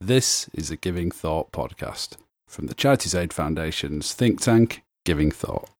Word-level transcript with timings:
This 0.00 0.50
is 0.52 0.70
a 0.70 0.76
Giving 0.76 1.10
Thought 1.10 1.52
podcast 1.52 2.18
from 2.46 2.66
the 2.66 2.74
Charities 2.74 3.14
Aid 3.14 3.32
Foundation's 3.32 4.12
think 4.12 4.42
tank, 4.42 4.82
Giving 5.06 5.30
Thought. 5.30 5.70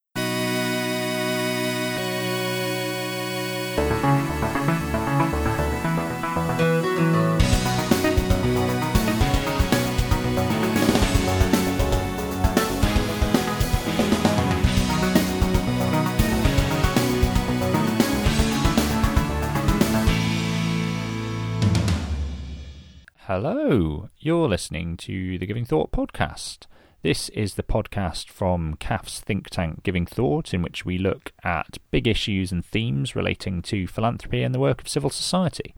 Hello, 23.29 24.09
you're 24.21 24.49
listening 24.49 24.97
to 24.99 25.37
the 25.37 25.47
Giving 25.47 25.65
Thought 25.65 25.91
podcast. 25.91 26.67
This 27.03 27.29
is 27.31 27.55
the 27.55 27.65
podcast 27.65 28.29
from 28.29 28.77
CAF's 28.77 29.19
think 29.19 29.51
tank 29.51 29.83
Giving 29.83 30.07
Thought, 30.07 30.55
in 30.55 30.63
which 30.63 30.85
we 30.85 30.97
look 30.97 31.33
at 31.43 31.79
big 31.91 32.07
issues 32.07 32.53
and 32.53 32.65
themes 32.65 33.17
relating 33.17 33.63
to 33.63 33.89
philanthropy 33.89 34.45
and 34.45 34.55
the 34.55 34.61
work 34.61 34.81
of 34.81 34.87
civil 34.87 35.11
society. 35.11 35.75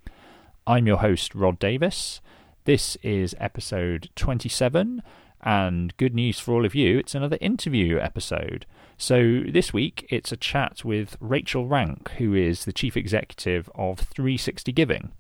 I'm 0.67 0.87
your 0.87 0.99
host, 0.99 1.35
Rhod 1.35 1.59
Davies. 1.59 2.21
This 2.67 2.97
is 2.97 3.35
episode 3.41 4.11
27, 4.15 5.03
and 5.41 5.97
good 5.97 6.15
news 6.15 6.39
for 6.39 6.53
all 6.53 6.67
of 6.67 6.75
you, 6.75 6.99
it's 6.99 7.15
another 7.15 7.39
interview 7.41 7.99
episode. 7.99 8.67
So 8.99 9.41
this 9.49 9.73
week, 9.73 10.07
it's 10.11 10.33
a 10.33 10.37
chat 10.37 10.85
with 10.85 11.17
Rachel 11.19 11.67
Rank, 11.67 12.11
who 12.19 12.35
is 12.35 12.67
the 12.67 12.75
chief 12.75 12.95
executive 12.95 13.71
of 13.75 14.01
360 14.01 14.71
Giving. 14.73 15.13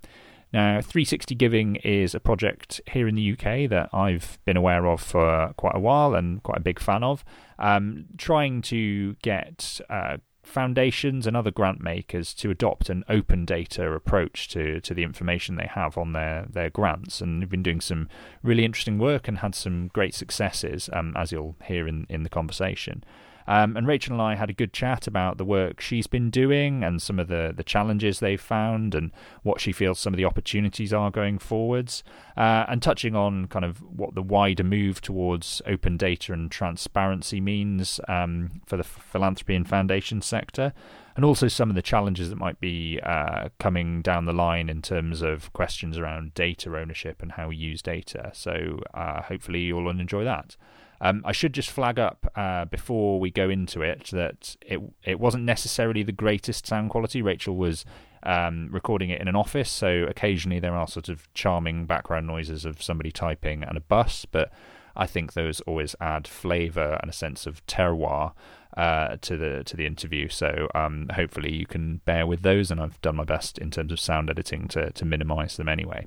Now, 0.52 0.80
360 0.80 1.34
Giving 1.34 1.76
is 1.76 2.14
a 2.14 2.20
project 2.20 2.80
here 2.90 3.06
in 3.06 3.14
the 3.14 3.32
UK 3.32 3.68
that 3.68 3.90
I've 3.92 4.38
been 4.46 4.56
aware 4.56 4.86
of 4.86 5.02
for 5.02 5.52
quite 5.58 5.76
a 5.76 5.80
while 5.80 6.14
and 6.14 6.42
quite 6.42 6.58
a 6.58 6.62
big 6.62 6.80
fan 6.80 7.02
of, 7.02 7.22
um, 7.58 8.06
trying 8.16 8.62
to 8.62 9.14
get 9.22 9.80
uh, 9.90 10.16
foundations 10.42 11.26
and 11.26 11.36
other 11.36 11.50
grant 11.50 11.82
makers 11.82 12.32
to 12.32 12.50
adopt 12.50 12.88
an 12.88 13.04
open 13.10 13.44
data 13.44 13.92
approach 13.92 14.48
to, 14.48 14.80
to 14.80 14.94
the 14.94 15.02
information 15.02 15.56
they 15.56 15.68
have 15.70 15.98
on 15.98 16.14
their, 16.14 16.46
their 16.48 16.70
grants. 16.70 17.20
And 17.20 17.42
they've 17.42 17.50
been 17.50 17.62
doing 17.62 17.82
some 17.82 18.08
really 18.42 18.64
interesting 18.64 18.98
work 18.98 19.28
and 19.28 19.38
had 19.38 19.54
some 19.54 19.88
great 19.88 20.14
successes, 20.14 20.88
um, 20.94 21.12
as 21.14 21.30
you'll 21.30 21.56
hear 21.64 21.86
in, 21.86 22.06
in 22.08 22.22
the 22.22 22.30
conversation. 22.30 23.04
Um, 23.48 23.78
and 23.78 23.86
Rachel 23.86 24.12
and 24.12 24.20
I 24.20 24.34
had 24.34 24.50
a 24.50 24.52
good 24.52 24.74
chat 24.74 25.06
about 25.06 25.38
the 25.38 25.44
work 25.44 25.80
she's 25.80 26.06
been 26.06 26.28
doing 26.28 26.84
and 26.84 27.00
some 27.00 27.18
of 27.18 27.28
the, 27.28 27.54
the 27.56 27.64
challenges 27.64 28.20
they've 28.20 28.38
found 28.40 28.94
and 28.94 29.10
what 29.42 29.58
she 29.58 29.72
feels 29.72 29.98
some 29.98 30.12
of 30.12 30.18
the 30.18 30.26
opportunities 30.26 30.92
are 30.92 31.10
going 31.10 31.38
forwards. 31.38 32.04
Uh, 32.36 32.66
and 32.68 32.82
touching 32.82 33.16
on 33.16 33.46
kind 33.46 33.64
of 33.64 33.78
what 33.78 34.14
the 34.14 34.22
wider 34.22 34.62
move 34.62 35.00
towards 35.00 35.62
open 35.66 35.96
data 35.96 36.34
and 36.34 36.50
transparency 36.50 37.40
means 37.40 38.00
um, 38.06 38.60
for 38.66 38.76
the 38.76 38.84
philanthropy 38.84 39.54
and 39.54 39.66
foundation 39.66 40.20
sector 40.20 40.74
and 41.16 41.24
also 41.24 41.48
some 41.48 41.70
of 41.70 41.74
the 41.74 41.82
challenges 41.82 42.28
that 42.28 42.36
might 42.36 42.60
be 42.60 43.00
uh, 43.02 43.48
coming 43.58 44.02
down 44.02 44.26
the 44.26 44.32
line 44.32 44.68
in 44.68 44.82
terms 44.82 45.22
of 45.22 45.52
questions 45.54 45.96
around 45.96 46.34
data 46.34 46.76
ownership 46.76 47.22
and 47.22 47.32
how 47.32 47.48
we 47.48 47.56
use 47.56 47.80
data. 47.80 48.30
So 48.34 48.80
uh, 48.92 49.22
hopefully 49.22 49.62
you'll 49.62 49.88
enjoy 49.88 50.22
that. 50.24 50.56
Um, 51.00 51.22
I 51.24 51.32
should 51.32 51.52
just 51.52 51.70
flag 51.70 51.98
up 51.98 52.30
uh, 52.34 52.64
before 52.64 53.20
we 53.20 53.30
go 53.30 53.48
into 53.48 53.82
it 53.82 54.10
that 54.12 54.56
it 54.62 54.80
it 55.04 55.20
wasn't 55.20 55.44
necessarily 55.44 56.02
the 56.02 56.12
greatest 56.12 56.66
sound 56.66 56.90
quality. 56.90 57.22
Rachel 57.22 57.56
was 57.56 57.84
um, 58.24 58.68
recording 58.72 59.10
it 59.10 59.20
in 59.20 59.28
an 59.28 59.36
office, 59.36 59.70
so 59.70 60.04
occasionally 60.08 60.58
there 60.58 60.74
are 60.74 60.88
sort 60.88 61.08
of 61.08 61.32
charming 61.34 61.86
background 61.86 62.26
noises 62.26 62.64
of 62.64 62.82
somebody 62.82 63.12
typing 63.12 63.62
and 63.62 63.76
a 63.76 63.80
bus, 63.80 64.24
but 64.24 64.50
I 64.96 65.06
think 65.06 65.32
those 65.32 65.60
always 65.60 65.94
add 66.00 66.26
flavour 66.26 66.98
and 67.00 67.08
a 67.08 67.14
sense 67.14 67.46
of 67.46 67.64
terroir 67.66 68.32
uh, 68.76 69.16
to 69.20 69.36
the 69.36 69.62
to 69.64 69.76
the 69.76 69.86
interview. 69.86 70.28
So 70.28 70.68
um, 70.74 71.08
hopefully 71.14 71.54
you 71.54 71.66
can 71.66 72.00
bear 72.04 72.26
with 72.26 72.42
those, 72.42 72.70
and 72.70 72.80
I've 72.80 73.00
done 73.00 73.16
my 73.16 73.24
best 73.24 73.58
in 73.58 73.70
terms 73.70 73.92
of 73.92 74.00
sound 74.00 74.28
editing 74.28 74.66
to 74.68 74.90
to 74.90 75.04
minimise 75.04 75.56
them 75.56 75.68
anyway. 75.68 76.06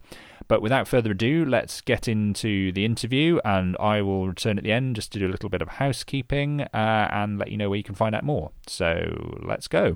But 0.51 0.61
without 0.61 0.85
further 0.85 1.11
ado, 1.11 1.45
let's 1.45 1.79
get 1.79 2.09
into 2.09 2.73
the 2.73 2.83
interview, 2.83 3.39
and 3.45 3.77
I 3.79 4.01
will 4.01 4.27
return 4.27 4.57
at 4.57 4.65
the 4.65 4.73
end 4.73 4.97
just 4.97 5.13
to 5.13 5.19
do 5.19 5.25
a 5.25 5.31
little 5.31 5.47
bit 5.47 5.61
of 5.61 5.69
housekeeping 5.69 6.63
uh, 6.73 7.07
and 7.09 7.39
let 7.39 7.51
you 7.51 7.55
know 7.55 7.69
where 7.69 7.77
you 7.77 7.85
can 7.85 7.95
find 7.95 8.13
out 8.13 8.25
more. 8.25 8.51
So 8.67 9.39
let's 9.41 9.69
go. 9.69 9.95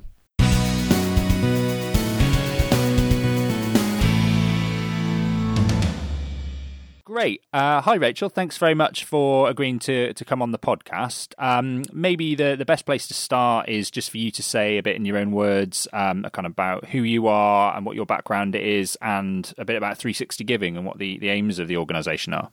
Great. 7.16 7.44
Uh, 7.54 7.80
hi, 7.80 7.96
Rachel. 7.96 8.28
Thanks 8.28 8.58
very 8.58 8.74
much 8.74 9.06
for 9.06 9.50
agreeing 9.50 9.80
to, 9.80 10.14
to 10.16 10.26
come 10.26 10.42
on 10.42 10.52
the 10.52 10.60
podcast. 10.60 11.34
Um, 11.38 11.84
maybe 11.94 12.36
the, 12.36 12.58
the 12.58 12.66
best 12.66 12.86
place 12.86 13.08
to 13.08 13.14
start 13.14 13.70
is 13.70 13.90
just 13.90 14.10
for 14.10 14.18
you 14.18 14.32
to 14.32 14.44
say 14.44 14.78
a 14.78 14.84
bit 14.84 14.98
in 14.98 15.06
your 15.06 15.18
own 15.18 15.32
words, 15.32 15.88
um, 15.94 16.24
kind 16.34 16.46
of 16.46 16.52
about 16.52 16.90
who 16.90 17.04
you 17.04 17.28
are 17.28 17.74
and 17.74 17.86
what 17.86 17.96
your 17.96 18.06
background 18.06 18.54
is, 18.54 18.98
and 19.02 19.54
a 19.58 19.64
bit 19.64 19.78
about 19.78 19.98
360 19.98 20.44
Giving 20.44 20.76
and 20.76 20.86
what 20.86 20.98
the, 20.98 21.18
the 21.20 21.30
aims 21.30 21.58
of 21.58 21.70
the 21.70 21.78
organisation 21.78 22.34
are. 22.34 22.52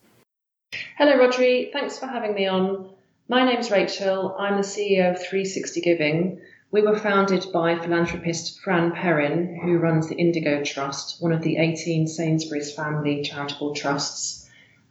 Hello, 0.97 1.17
Rhodri. 1.17 1.73
Thanks 1.73 1.99
for 1.99 2.07
having 2.07 2.33
me 2.33 2.47
on. 2.47 2.89
My 3.27 3.45
name's 3.45 3.73
Rachel. 3.73 4.37
I'm 4.39 4.59
the 4.59 4.63
CEO 4.63 5.11
of 5.11 5.17
360 5.19 5.81
Giving. 5.81 6.41
We 6.71 6.83
were 6.83 6.97
founded 6.97 7.47
by 7.53 7.81
philanthropist 7.81 8.61
Fran 8.61 8.93
Perrin, 8.93 9.59
who 9.61 9.79
runs 9.79 10.09
the 10.09 10.15
Indigo 10.15 10.63
Trust, 10.63 11.21
one 11.21 11.33
of 11.33 11.43
the 11.43 11.57
18 11.57 12.07
Sainsbury's 12.07 12.73
family 12.73 13.23
charitable 13.23 13.75
trusts 13.75 14.42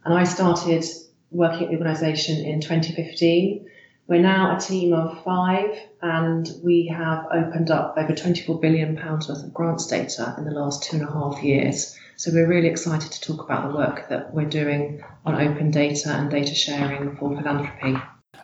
and 0.04 0.14
I 0.14 0.24
started 0.24 0.84
working 1.30 1.64
at 1.64 1.70
the 1.70 1.76
organisation 1.76 2.44
in 2.44 2.60
2015. 2.60 3.68
We're 4.08 4.20
now 4.20 4.56
a 4.56 4.60
team 4.60 4.92
of 4.92 5.22
five, 5.24 5.78
and 6.02 6.48
we 6.62 6.88
have 6.88 7.26
opened 7.32 7.70
up 7.70 7.94
over 7.96 8.14
24 8.14 8.60
billion 8.60 8.96
pounds 8.96 9.28
worth 9.28 9.44
of 9.44 9.54
grants 9.54 9.86
data 9.86 10.34
in 10.36 10.44
the 10.44 10.50
last 10.50 10.82
two 10.82 10.96
and 10.96 11.08
a 11.08 11.12
half 11.12 11.42
years. 11.42 11.96
So 12.16 12.30
we're 12.32 12.48
really 12.48 12.68
excited 12.68 13.12
to 13.12 13.20
talk 13.20 13.44
about 13.44 13.68
the 13.68 13.76
work 13.76 14.08
that 14.08 14.34
we're 14.34 14.48
doing 14.48 15.02
on 15.24 15.36
open 15.36 15.70
data 15.70 16.10
and 16.10 16.30
data 16.30 16.54
sharing 16.54 17.16
for 17.16 17.34
philanthropy. 17.36 17.96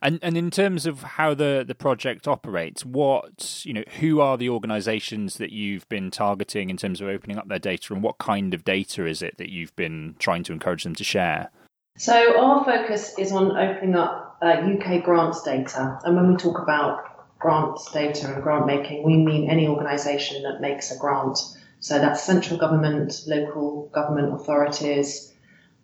And 0.03 0.19
and 0.23 0.37
in 0.37 0.51
terms 0.51 0.87
of 0.87 1.03
how 1.03 1.35
the, 1.35 1.65
the 1.67 1.75
project 1.75 2.29
operates, 2.29 2.85
what 2.85 3.65
you 3.65 3.73
know, 3.73 3.85
who 4.01 4.21
are 4.21 4.37
the 4.37 4.49
organisations 4.49 5.37
that 5.39 5.53
you've 5.53 5.89
been 5.89 6.11
targeting 6.11 6.71
in 6.71 6.77
terms 6.77 7.01
of 7.01 7.09
opening 7.09 7.39
up 7.39 7.49
their 7.49 7.59
data, 7.59 7.93
and 7.93 8.03
what 8.03 8.19
kind 8.19 8.55
of 8.55 8.65
data 8.65 9.07
is 9.07 9.23
it 9.23 9.39
that 9.39 9.51
you've 9.51 9.75
been 9.77 10.15
trying 10.19 10.43
to 10.45 10.53
encourage 10.53 10.85
them 10.85 10.95
to 10.95 11.05
share? 11.05 11.51
So 11.97 12.39
our 12.39 12.65
focus 12.65 13.15
is 13.19 13.33
on 13.33 13.57
opening 13.57 13.97
up 13.97 14.39
uh, 14.41 14.47
UK 14.47 15.05
grants 15.05 15.43
data, 15.43 15.99
and 16.05 16.17
when 16.17 16.31
we 16.31 16.37
talk 16.37 16.61
about 16.61 17.39
grants 17.39 17.91
data 17.91 18.33
and 18.33 18.43
grant 18.43 18.67
making, 18.67 19.05
we 19.05 19.17
mean 19.17 19.51
any 19.51 19.67
organisation 19.67 20.43
that 20.45 20.61
makes 20.61 20.91
a 20.91 20.99
grant. 20.99 21.39
So 21.81 21.99
that's 21.99 22.23
central 22.23 22.59
government, 22.59 23.23
local 23.27 23.89
government 23.93 24.35
authorities, 24.35 25.33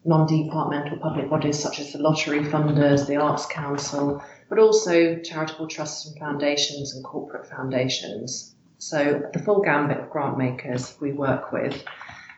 non-departmental 0.05 0.99
public 0.99 1.31
bodies 1.31 1.59
such 1.59 1.81
as 1.81 1.93
the 1.93 1.99
lottery 1.99 2.41
funders, 2.41 3.07
the 3.07 3.17
Arts 3.17 3.47
Council, 3.47 4.23
but 4.49 4.59
also 4.59 5.19
charitable 5.21 5.67
trusts 5.67 6.07
and 6.07 6.19
foundations 6.19 6.95
and 6.95 7.03
corporate 7.05 7.47
foundations. 7.47 8.55
So 8.79 9.23
the 9.33 9.39
full 9.39 9.63
gambit 9.63 9.99
of 9.99 10.11
grant 10.11 10.37
makers 10.37 10.95
we 11.01 11.13
work 11.13 11.53
with. 11.53 11.83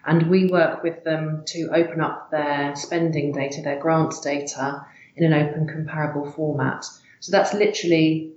And 0.04 0.30
we 0.30 0.46
work 0.46 0.84
with 0.84 1.02
them 1.02 1.42
to 1.46 1.70
open 1.74 2.00
up 2.00 2.30
their 2.30 2.76
spending 2.76 3.32
data, 3.32 3.62
their 3.62 3.80
grants 3.80 4.20
data 4.20 4.86
in 5.16 5.32
an 5.32 5.32
open 5.32 5.66
comparable 5.66 6.30
format. 6.30 6.84
So 7.18 7.32
that's 7.32 7.52
literally 7.52 8.30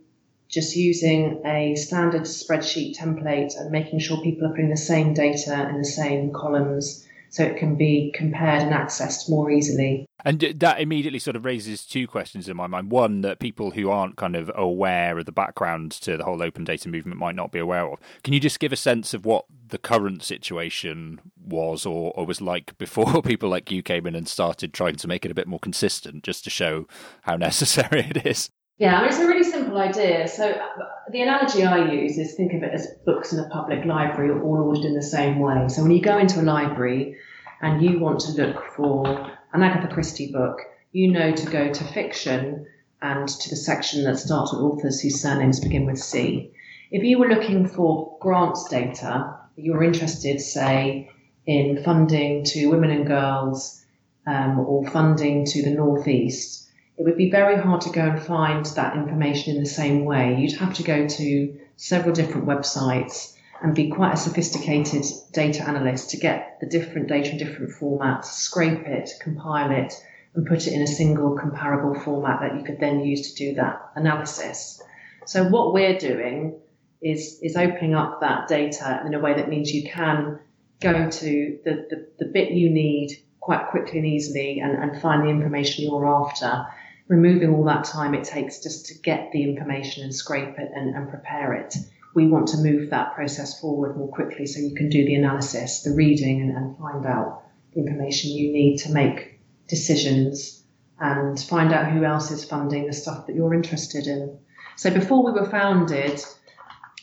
just 0.48 0.76
using 0.76 1.46
a 1.46 1.76
standard 1.76 2.24
spreadsheet 2.24 2.98
template 2.98 3.56
and 3.60 3.70
making 3.70 4.00
sure 4.00 4.20
people 4.24 4.48
are 4.48 4.50
putting 4.50 4.72
the 4.72 4.78
same 4.78 5.14
data 5.14 5.70
in 5.70 5.78
the 5.78 5.86
same 5.86 6.34
columns 6.34 7.08
so 7.30 7.44
it 7.44 7.58
can 7.58 7.76
be 7.76 8.12
compared 8.16 8.64
and 8.64 8.74
accessed 8.74 9.30
more 9.30 9.52
easily. 9.52 10.06
And 10.26 10.40
that 10.40 10.82
immediately 10.82 11.20
sort 11.20 11.36
of 11.36 11.46
raises 11.46 11.86
two 11.86 12.08
questions 12.08 12.50
in 12.50 12.58
my 12.58 12.68
mind. 12.68 12.92
One, 12.92 13.22
that 13.22 13.40
people 13.40 13.72
who 13.72 13.90
aren't 13.90 14.18
kind 14.18 14.36
of 14.36 14.52
aware 14.54 15.18
of 15.18 15.26
the 15.26 15.32
background 15.32 15.92
to 15.92 16.18
the 16.18 16.24
whole 16.26 16.42
open 16.44 16.64
data 16.64 16.90
movement 16.90 17.20
might 17.20 17.36
not 17.36 17.52
be 17.52 17.60
aware 17.60 17.88
of. 17.88 18.00
Can 18.24 18.34
you 18.34 18.40
just 18.40 18.60
give 18.60 18.74
a 18.74 18.78
sense 18.78 19.14
of 19.14 19.26
what 19.26 19.46
the 19.70 19.78
current 19.78 20.24
situation 20.24 21.22
was 21.42 21.86
or, 21.86 22.12
or 22.16 22.26
was 22.26 22.42
like 22.42 22.78
before 22.78 23.22
people 23.22 23.50
like 23.50 23.72
you 23.72 23.82
came 23.82 24.06
in 24.06 24.16
and 24.16 24.28
started 24.28 24.74
trying 24.74 24.96
to 24.96 25.08
make 25.08 25.24
it 25.24 25.32
a 25.32 25.36
bit 25.36 25.48
more 25.48 25.60
consistent, 25.60 26.24
just 26.24 26.44
to 26.44 26.50
show 26.50 26.88
how 27.22 27.36
necessary 27.38 28.02
it 28.02 28.26
is? 28.26 28.50
Yeah, 28.78 28.98
I 28.98 29.02
mean, 29.02 29.10
it's 29.10 29.20
a 29.20 29.28
really 29.28 29.44
idea. 29.78 30.28
So 30.28 30.50
uh, 30.50 30.68
the 31.12 31.22
analogy 31.22 31.64
I 31.64 31.92
use 31.92 32.18
is 32.18 32.36
think 32.36 32.54
of 32.54 32.64
it 32.64 32.74
as 32.74 32.88
books 33.06 33.34
in 33.34 33.40
a 33.40 33.50
public 33.50 33.86
library 33.86 34.32
all 34.32 34.58
ordered 34.58 34.86
in 34.86 34.96
the 34.96 35.02
same 35.02 35.40
way. 35.40 35.68
So 35.70 35.82
when 35.82 35.92
you 35.92 36.02
go 36.02 36.18
into 36.18 36.42
a 36.42 36.44
library 36.44 37.18
and 37.62 37.82
you 37.82 38.00
want 38.00 38.22
to 38.22 38.32
look 38.32 38.64
for 38.76 39.08
an 39.54 39.64
Agatha 39.64 39.94
Christie 39.94 40.32
book, 40.32 40.60
you 40.92 41.12
know 41.12 41.32
to 41.32 41.50
go 41.50 41.72
to 41.72 41.84
fiction 41.94 42.66
and 43.02 43.28
to 43.28 43.50
the 43.50 43.56
section 43.56 44.04
that 44.04 44.18
starts 44.18 44.54
with 44.54 44.62
authors 44.62 45.02
whose 45.02 45.22
surnames 45.22 45.60
begin 45.60 45.86
with 45.86 46.00
C. 46.00 46.52
If 46.92 47.04
you 47.04 47.20
were 47.20 47.30
looking 47.30 47.68
for 47.68 48.18
grants 48.20 48.68
data, 48.70 49.38
you 49.56 49.74
were 49.74 49.84
interested, 49.84 50.42
say, 50.42 51.10
in 51.46 51.84
funding 51.84 52.44
to 52.46 52.68
women 52.68 52.92
and 52.92 53.08
girls 53.08 53.84
um, 54.26 54.60
or 54.60 54.90
funding 54.90 55.46
to 55.46 55.62
the 55.62 55.72
northeast, 55.72 56.69
it 57.00 57.06
would 57.06 57.16
be 57.16 57.32
very 57.32 57.58
hard 57.58 57.80
to 57.82 57.90
go 57.92 58.02
and 58.02 58.22
find 58.22 58.66
that 58.66 58.98
information 58.98 59.56
in 59.56 59.64
the 59.64 59.70
same 59.70 60.04
way. 60.04 60.36
You'd 60.38 60.60
have 60.60 60.74
to 60.76 60.84
go 60.84 61.08
to 61.08 61.60
several 61.78 62.14
different 62.14 62.46
websites 62.46 63.38
and 63.62 63.74
be 63.74 63.90
quite 63.90 64.16
a 64.16 64.18
sophisticated 64.18 65.06
data 65.32 65.66
analyst 65.66 66.10
to 66.10 66.18
get 66.18 66.58
the 66.60 66.68
different 66.68 67.08
data 67.08 67.32
in 67.32 67.38
different 67.38 67.72
formats, 67.72 68.26
scrape 68.26 68.86
it, 68.86 69.12
compile 69.22 69.72
it, 69.72 69.94
and 70.36 70.46
put 70.46 70.68
it 70.68 70.74
in 70.74 70.82
a 70.82 70.88
single 70.88 71.38
comparable 71.38 71.98
format 72.02 72.42
that 72.42 72.58
you 72.58 72.66
could 72.66 72.82
then 72.82 73.00
use 73.00 73.32
to 73.32 73.46
do 73.46 73.56
that 73.56 73.82
analysis. 73.96 74.82
So 75.26 75.46
what 75.46 75.74
we're 75.74 75.98
doing 75.98 76.60
is 77.02 77.40
is 77.42 77.56
opening 77.56 77.96
up 77.96 78.20
that 78.20 78.50
data 78.50 79.02
in 79.06 79.14
a 79.14 79.20
way 79.20 79.36
that 79.36 79.48
means 79.48 79.72
you 79.72 79.90
can 79.90 80.38
go 80.82 81.10
to 81.10 81.60
the, 81.64 81.88
the, 81.90 82.08
the 82.20 82.26
bit 82.26 82.52
you 82.52 82.70
need 82.70 83.12
quite 83.40 83.70
quickly 83.70 84.00
and 84.00 84.08
easily 84.08 84.60
and, 84.60 84.74
and 84.74 85.02
find 85.02 85.24
the 85.24 85.30
information 85.30 85.86
you're 85.86 86.06
after 86.06 86.66
removing 87.10 87.54
all 87.54 87.66
that 87.66 87.84
time 87.84 88.14
it 88.14 88.24
takes 88.24 88.62
just 88.62 88.86
to 88.86 88.94
get 89.00 89.32
the 89.34 89.44
information 89.44 90.04
and 90.04 90.16
scrape 90.16 90.58
it 90.58 90.72
and, 90.74 90.96
and 90.96 91.10
prepare 91.10 91.54
it. 91.54 91.76
We 92.14 92.28
want 92.28 92.48
to 92.50 92.58
move 92.58 92.92
that 92.92 93.16
process 93.16 93.60
forward 93.60 93.98
more 93.98 94.08
quickly 94.08 94.46
so 94.46 94.60
you 94.60 94.76
can 94.76 94.90
do 94.90 95.06
the 95.06 95.16
analysis, 95.16 95.82
the 95.82 95.94
reading, 95.94 96.42
and, 96.42 96.56
and 96.56 96.78
find 96.78 97.06
out 97.06 97.44
the 97.74 97.82
information 97.82 98.32
you 98.32 98.54
need 98.54 98.78
to 98.78 98.92
make 98.92 99.40
decisions 99.68 100.64
and 101.00 101.40
find 101.40 101.74
out 101.74 101.92
who 101.92 102.04
else 102.04 102.30
is 102.32 102.46
funding 102.46 102.86
the 102.86 102.94
stuff 102.94 103.26
that 103.28 103.36
you're 103.36 103.54
interested 103.54 104.06
in. 104.06 104.38
So 104.76 104.92
before 104.92 105.24
we 105.24 105.32
were 105.32 105.50
founded, 105.50 106.22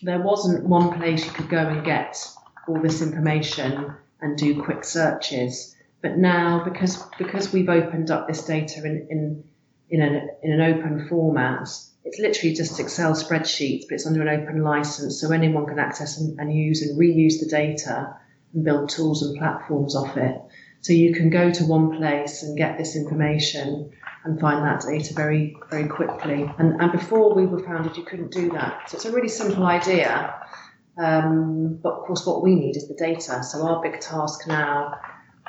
there 0.03 0.21
wasn't 0.23 0.67
one 0.67 0.99
place 0.99 1.25
you 1.25 1.33
could 1.33 1.49
go 1.49 1.59
and 1.67 1.85
get 1.85 2.17
all 2.69 2.81
this 2.81 3.03
information 3.03 3.93
and 4.21 4.39
do 4.39 4.63
quick 4.63 4.85
searches. 4.85 5.75
But 6.01 6.19
now, 6.19 6.63
because 6.63 7.03
because 7.19 7.53
we've 7.53 7.69
opened 7.69 8.11
up 8.11 8.29
this 8.29 8.45
data 8.45 8.85
in, 8.85 9.07
in 9.11 9.45
in 9.91 10.03
an, 10.03 10.29
in 10.43 10.53
an 10.53 10.61
open 10.61 11.07
format. 11.09 11.69
It's 12.05 12.19
literally 12.21 12.55
just 12.55 12.79
Excel 12.79 13.15
spreadsheets, 13.15 13.85
but 13.89 13.95
it's 13.95 14.07
under 14.07 14.23
an 14.23 14.41
open 14.41 14.63
license, 14.63 15.21
so 15.21 15.33
anyone 15.33 15.67
can 15.67 15.79
access 15.79 16.19
and, 16.19 16.39
and 16.39 16.55
use 16.55 16.83
and 16.83 16.99
reuse 16.99 17.41
the 17.41 17.49
data 17.49 18.17
and 18.55 18.65
build 18.65 18.91
tools 18.91 19.23
and 19.23 19.37
platforms 19.39 19.97
off 19.97 20.17
it. 20.17 20.41
So 20.83 20.93
you 20.93 21.13
can 21.15 21.31
go 21.31 21.51
to 21.51 21.65
one 21.65 21.97
place 21.97 22.45
and 22.45 22.57
get 22.57 22.79
this 22.79 22.95
information 22.95 23.91
and 24.25 24.41
find 24.41 24.65
that 24.65 24.83
data 24.83 25.15
very, 25.15 25.57
very 25.71 25.89
quickly. 25.89 26.49
And, 26.59 26.81
and 26.81 26.93
before 26.93 27.35
we 27.35 27.47
were 27.47 27.61
founded, 27.61 27.97
you 27.97 28.05
couldn't 28.05 28.33
do 28.33 28.51
that. 28.51 28.89
So 28.89 28.97
it's 28.97 29.05
a 29.05 29.13
really 29.13 29.29
simple 29.29 29.65
idea. 29.65 30.35
Um, 30.99 31.79
but 31.83 31.93
of 31.93 32.07
course, 32.07 32.25
what 32.25 32.43
we 32.43 32.55
need 32.55 32.77
is 32.77 32.89
the 32.89 32.95
data. 32.95 33.43
So 33.43 33.67
our 33.67 33.83
big 33.83 34.01
task 34.01 34.47
now 34.47 34.95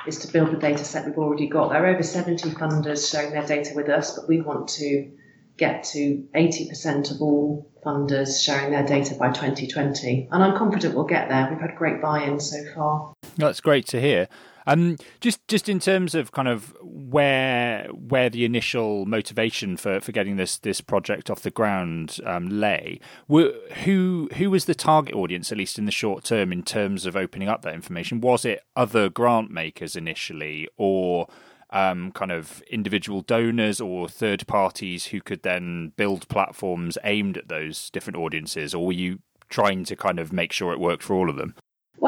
is 0.08 0.18
to 0.20 0.32
build 0.32 0.50
the 0.50 0.56
data 0.56 0.84
set 0.84 1.06
we've 1.06 1.18
already 1.18 1.46
got. 1.46 1.70
There 1.70 1.84
are 1.84 1.88
over 1.88 2.02
70 2.02 2.50
funders 2.50 3.10
sharing 3.10 3.32
their 3.32 3.46
data 3.46 3.72
with 3.74 3.88
us, 3.88 4.16
but 4.16 4.28
we 4.28 4.40
want 4.40 4.68
to 4.70 5.10
get 5.56 5.84
to 5.84 6.24
80% 6.34 7.10
of 7.10 7.20
all 7.20 7.70
funders 7.84 8.42
sharing 8.42 8.70
their 8.70 8.86
data 8.86 9.14
by 9.14 9.28
2020. 9.28 10.28
And 10.30 10.42
I'm 10.42 10.56
confident 10.56 10.94
we'll 10.94 11.04
get 11.04 11.28
there. 11.28 11.48
We've 11.50 11.60
had 11.60 11.76
great 11.76 12.00
buy 12.00 12.22
in 12.22 12.40
so 12.40 12.64
far. 12.74 13.14
That's 13.36 13.60
great 13.60 13.86
to 13.88 14.00
hear. 14.00 14.28
Um, 14.68 14.98
just 15.20 15.48
just 15.48 15.66
in 15.66 15.80
terms 15.80 16.14
of 16.14 16.30
kind 16.32 16.46
of 16.46 16.76
where 16.82 17.84
where 17.86 18.28
the 18.28 18.44
initial 18.44 19.06
motivation 19.06 19.78
for, 19.78 19.98
for 19.98 20.12
getting 20.12 20.36
this 20.36 20.58
this 20.58 20.82
project 20.82 21.30
off 21.30 21.40
the 21.40 21.50
ground 21.50 22.20
um, 22.26 22.60
lay, 22.60 23.00
were, 23.26 23.54
who 23.84 24.28
who 24.36 24.50
was 24.50 24.66
the 24.66 24.74
target 24.74 25.14
audience, 25.14 25.50
at 25.50 25.56
least 25.56 25.78
in 25.78 25.86
the 25.86 25.90
short 25.90 26.22
term, 26.22 26.52
in 26.52 26.62
terms 26.62 27.06
of 27.06 27.16
opening 27.16 27.48
up 27.48 27.62
that 27.62 27.72
information? 27.72 28.20
Was 28.20 28.44
it 28.44 28.62
other 28.76 29.08
grant 29.08 29.50
makers 29.50 29.96
initially, 29.96 30.68
or 30.76 31.28
um, 31.70 32.12
kind 32.12 32.30
of 32.30 32.62
individual 32.70 33.22
donors 33.22 33.80
or 33.80 34.06
third 34.06 34.46
parties 34.46 35.06
who 35.06 35.22
could 35.22 35.44
then 35.44 35.94
build 35.96 36.28
platforms 36.28 36.98
aimed 37.04 37.38
at 37.38 37.48
those 37.48 37.88
different 37.88 38.18
audiences, 38.18 38.74
or 38.74 38.84
were 38.84 38.92
you 38.92 39.20
trying 39.48 39.84
to 39.84 39.96
kind 39.96 40.18
of 40.18 40.30
make 40.30 40.52
sure 40.52 40.74
it 40.74 40.78
worked 40.78 41.02
for 41.02 41.14
all 41.14 41.30
of 41.30 41.36
them? 41.36 41.54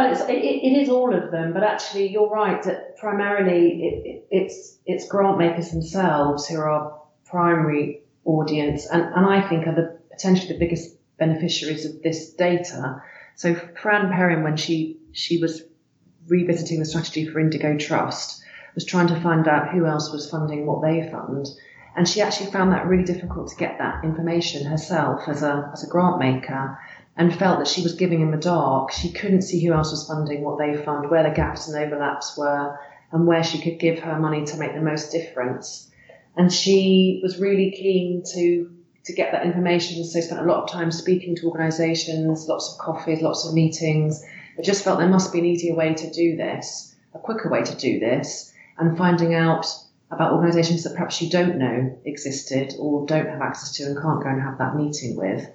Well, 0.01 0.13
it's, 0.13 0.23
it, 0.23 0.33
it 0.33 0.81
is 0.81 0.89
all 0.89 1.15
of 1.15 1.31
them, 1.31 1.53
but 1.53 1.63
actually, 1.63 2.09
you're 2.09 2.31
right 2.31 2.63
that 2.63 2.97
primarily 2.97 3.83
it, 3.83 4.07
it, 4.07 4.27
it's 4.31 4.79
it's 4.87 5.07
grant 5.07 5.37
makers 5.37 5.73
themselves 5.73 6.49
who 6.49 6.57
are 6.57 6.71
our 6.71 7.03
primary 7.27 8.05
audience, 8.25 8.87
and, 8.87 9.03
and 9.03 9.27
I 9.27 9.47
think 9.47 9.67
are 9.67 9.75
the 9.75 9.99
potentially 10.11 10.55
the 10.55 10.59
biggest 10.59 10.97
beneficiaries 11.19 11.85
of 11.85 12.03
this 12.03 12.33
data. 12.33 13.03
So, 13.35 13.55
Fran 13.55 14.11
Perrin, 14.11 14.43
when 14.43 14.57
she 14.57 14.97
she 15.13 15.37
was 15.37 15.65
revisiting 16.27 16.79
the 16.79 16.87
strategy 16.87 17.27
for 17.27 17.39
Indigo 17.39 17.77
Trust, 17.77 18.43
was 18.75 18.87
trying 18.87 19.09
to 19.09 19.21
find 19.21 19.47
out 19.47 19.69
who 19.69 19.85
else 19.85 20.11
was 20.11 20.31
funding 20.31 20.65
what 20.65 20.81
they 20.81 21.11
fund, 21.11 21.47
and 21.95 22.09
she 22.09 22.23
actually 22.23 22.51
found 22.51 22.73
that 22.73 22.87
really 22.87 23.05
difficult 23.05 23.49
to 23.49 23.57
get 23.57 23.77
that 23.77 24.03
information 24.03 24.65
herself 24.65 25.29
as 25.29 25.43
a 25.43 25.69
as 25.75 25.85
a 25.85 25.91
grant 25.91 26.19
maker 26.19 26.79
and 27.17 27.37
felt 27.37 27.59
that 27.59 27.69
she 27.69 27.83
was 27.83 27.95
giving 27.95 28.21
in 28.21 28.31
the 28.31 28.37
dark. 28.37 28.93
She 28.93 29.13
couldn't 29.13 29.43
see 29.43 29.65
who 29.65 29.73
else 29.73 29.91
was 29.91 30.07
funding 30.07 30.43
what 30.43 30.59
they 30.59 30.77
fund, 30.77 31.11
where 31.11 31.23
the 31.23 31.35
gaps 31.35 31.69
and 31.69 31.83
overlaps 31.83 32.37
were, 32.37 32.79
and 33.13 33.27
where 33.27 33.43
she 33.43 33.61
could 33.61 33.79
give 33.79 33.99
her 34.01 34.19
money 34.19 34.45
to 34.47 34.57
make 34.57 34.75
the 34.75 34.81
most 34.81 35.13
difference. 35.13 35.91
And 36.37 36.53
she 36.53 37.21
was 37.23 37.39
really 37.41 37.71
keen 37.73 38.23
to 38.35 38.71
to 39.05 39.15
get 39.15 39.33
that 39.33 39.47
information, 39.47 40.05
so 40.05 40.21
spent 40.21 40.43
a 40.43 40.45
lot 40.45 40.63
of 40.63 40.71
time 40.71 40.91
speaking 40.91 41.35
to 41.35 41.47
organisations, 41.47 42.47
lots 42.47 42.73
of 42.73 42.79
coffees, 42.79 43.23
lots 43.23 43.47
of 43.47 43.55
meetings. 43.55 44.23
I 44.59 44.63
just 44.63 44.85
felt 44.85 44.99
there 44.99 45.09
must 45.09 45.33
be 45.33 45.39
an 45.39 45.47
easier 45.47 45.75
way 45.75 45.95
to 45.95 46.11
do 46.11 46.37
this, 46.37 46.95
a 47.15 47.19
quicker 47.19 47.49
way 47.49 47.63
to 47.63 47.77
do 47.77 47.99
this, 47.99 48.53
and 48.79 48.99
finding 48.99 49.35
out 49.35 49.67
about 50.11 50.35
organisations 50.35 50.85
that 50.85 50.93
perhaps 50.93 51.23
you 51.23 51.31
don't 51.31 51.57
know 51.57 51.99
existed 52.05 52.75
or 52.79 53.07
don't 53.07 53.27
have 53.27 53.41
access 53.41 53.73
to 53.77 53.85
and 53.85 53.97
can't 53.97 54.23
go 54.23 54.29
and 54.29 54.43
have 54.43 54.59
that 54.59 54.77
meeting 54.77 55.17
with 55.17 55.49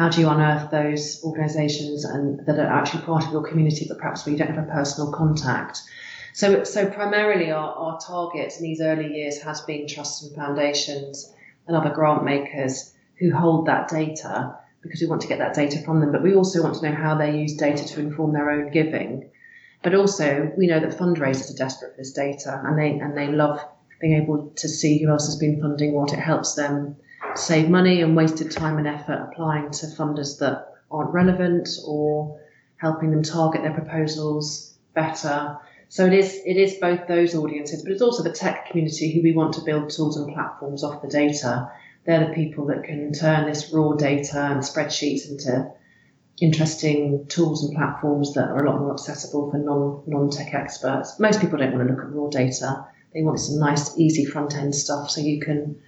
how 0.00 0.08
do 0.08 0.18
you 0.18 0.30
unearth 0.30 0.70
those 0.70 1.22
organisations 1.24 2.06
and 2.06 2.46
that 2.46 2.58
are 2.58 2.72
actually 2.72 3.02
part 3.02 3.22
of 3.26 3.32
your 3.32 3.46
community, 3.46 3.84
but 3.86 3.98
perhaps 3.98 4.24
where 4.24 4.32
you 4.32 4.38
don't 4.38 4.54
have 4.54 4.66
a 4.66 4.72
personal 4.72 5.12
contact? 5.12 5.82
So, 6.32 6.64
so 6.64 6.88
primarily 6.88 7.50
our, 7.50 7.70
our 7.74 8.00
target 8.00 8.54
in 8.56 8.62
these 8.62 8.80
early 8.80 9.14
years 9.14 9.42
has 9.42 9.60
been 9.60 9.86
trusts 9.86 10.22
and 10.22 10.34
foundations 10.34 11.30
and 11.66 11.76
other 11.76 11.90
grant 11.90 12.24
makers 12.24 12.94
who 13.18 13.30
hold 13.30 13.66
that 13.66 13.88
data 13.88 14.56
because 14.80 15.02
we 15.02 15.06
want 15.06 15.20
to 15.20 15.28
get 15.28 15.38
that 15.38 15.52
data 15.52 15.78
from 15.80 16.00
them. 16.00 16.12
But 16.12 16.22
we 16.22 16.34
also 16.34 16.62
want 16.62 16.76
to 16.76 16.88
know 16.88 16.96
how 16.96 17.18
they 17.18 17.36
use 17.36 17.52
data 17.58 17.86
to 17.86 18.00
inform 18.00 18.32
their 18.32 18.50
own 18.50 18.70
giving. 18.70 19.30
But 19.82 19.94
also, 19.94 20.50
we 20.56 20.66
know 20.66 20.80
that 20.80 20.96
fundraisers 20.96 21.52
are 21.52 21.58
desperate 21.58 21.90
for 21.90 21.98
this 21.98 22.12
data 22.12 22.58
and 22.64 22.78
they 22.78 22.98
and 22.98 23.14
they 23.14 23.26
love 23.28 23.62
being 24.00 24.22
able 24.22 24.50
to 24.56 24.66
see 24.66 25.02
who 25.02 25.10
else 25.10 25.26
has 25.26 25.36
been 25.36 25.60
funding 25.60 25.92
what. 25.92 26.14
It 26.14 26.20
helps 26.20 26.54
them 26.54 26.96
save 27.38 27.68
money 27.68 28.02
and 28.02 28.16
wasted 28.16 28.50
time 28.50 28.78
and 28.78 28.86
effort 28.86 29.30
applying 29.30 29.70
to 29.70 29.86
funders 29.86 30.38
that 30.38 30.74
aren't 30.90 31.12
relevant 31.12 31.68
or 31.86 32.40
helping 32.76 33.10
them 33.10 33.22
target 33.22 33.62
their 33.62 33.74
proposals 33.74 34.76
better. 34.94 35.58
So 35.88 36.06
it 36.06 36.12
is 36.12 36.40
it 36.44 36.56
is 36.56 36.74
both 36.74 37.06
those 37.06 37.34
audiences, 37.34 37.82
but 37.82 37.92
it's 37.92 38.02
also 38.02 38.22
the 38.22 38.32
tech 38.32 38.66
community 38.70 39.12
who 39.12 39.22
we 39.22 39.32
want 39.32 39.54
to 39.54 39.62
build 39.62 39.90
tools 39.90 40.16
and 40.16 40.32
platforms 40.32 40.84
off 40.84 41.02
the 41.02 41.08
data. 41.08 41.70
They're 42.06 42.28
the 42.28 42.34
people 42.34 42.66
that 42.66 42.84
can 42.84 43.12
turn 43.12 43.46
this 43.46 43.72
raw 43.72 43.92
data 43.92 44.40
and 44.40 44.60
spreadsheets 44.60 45.28
into 45.28 45.70
interesting 46.40 47.26
tools 47.26 47.64
and 47.64 47.76
platforms 47.76 48.32
that 48.34 48.48
are 48.48 48.64
a 48.64 48.70
lot 48.70 48.80
more 48.80 48.92
accessible 48.92 49.50
for 49.50 49.58
non 49.58 50.02
non 50.06 50.30
tech 50.30 50.54
experts. 50.54 51.18
Most 51.20 51.40
people 51.40 51.58
don't 51.58 51.74
want 51.74 51.86
to 51.86 51.94
look 51.94 52.04
at 52.04 52.12
raw 52.12 52.28
data. 52.28 52.86
They 53.12 53.22
want 53.22 53.40
some 53.40 53.58
nice, 53.58 53.98
easy 53.98 54.24
front 54.24 54.56
end 54.56 54.74
stuff 54.74 55.10
so 55.10 55.20
you 55.20 55.40
can 55.40 55.80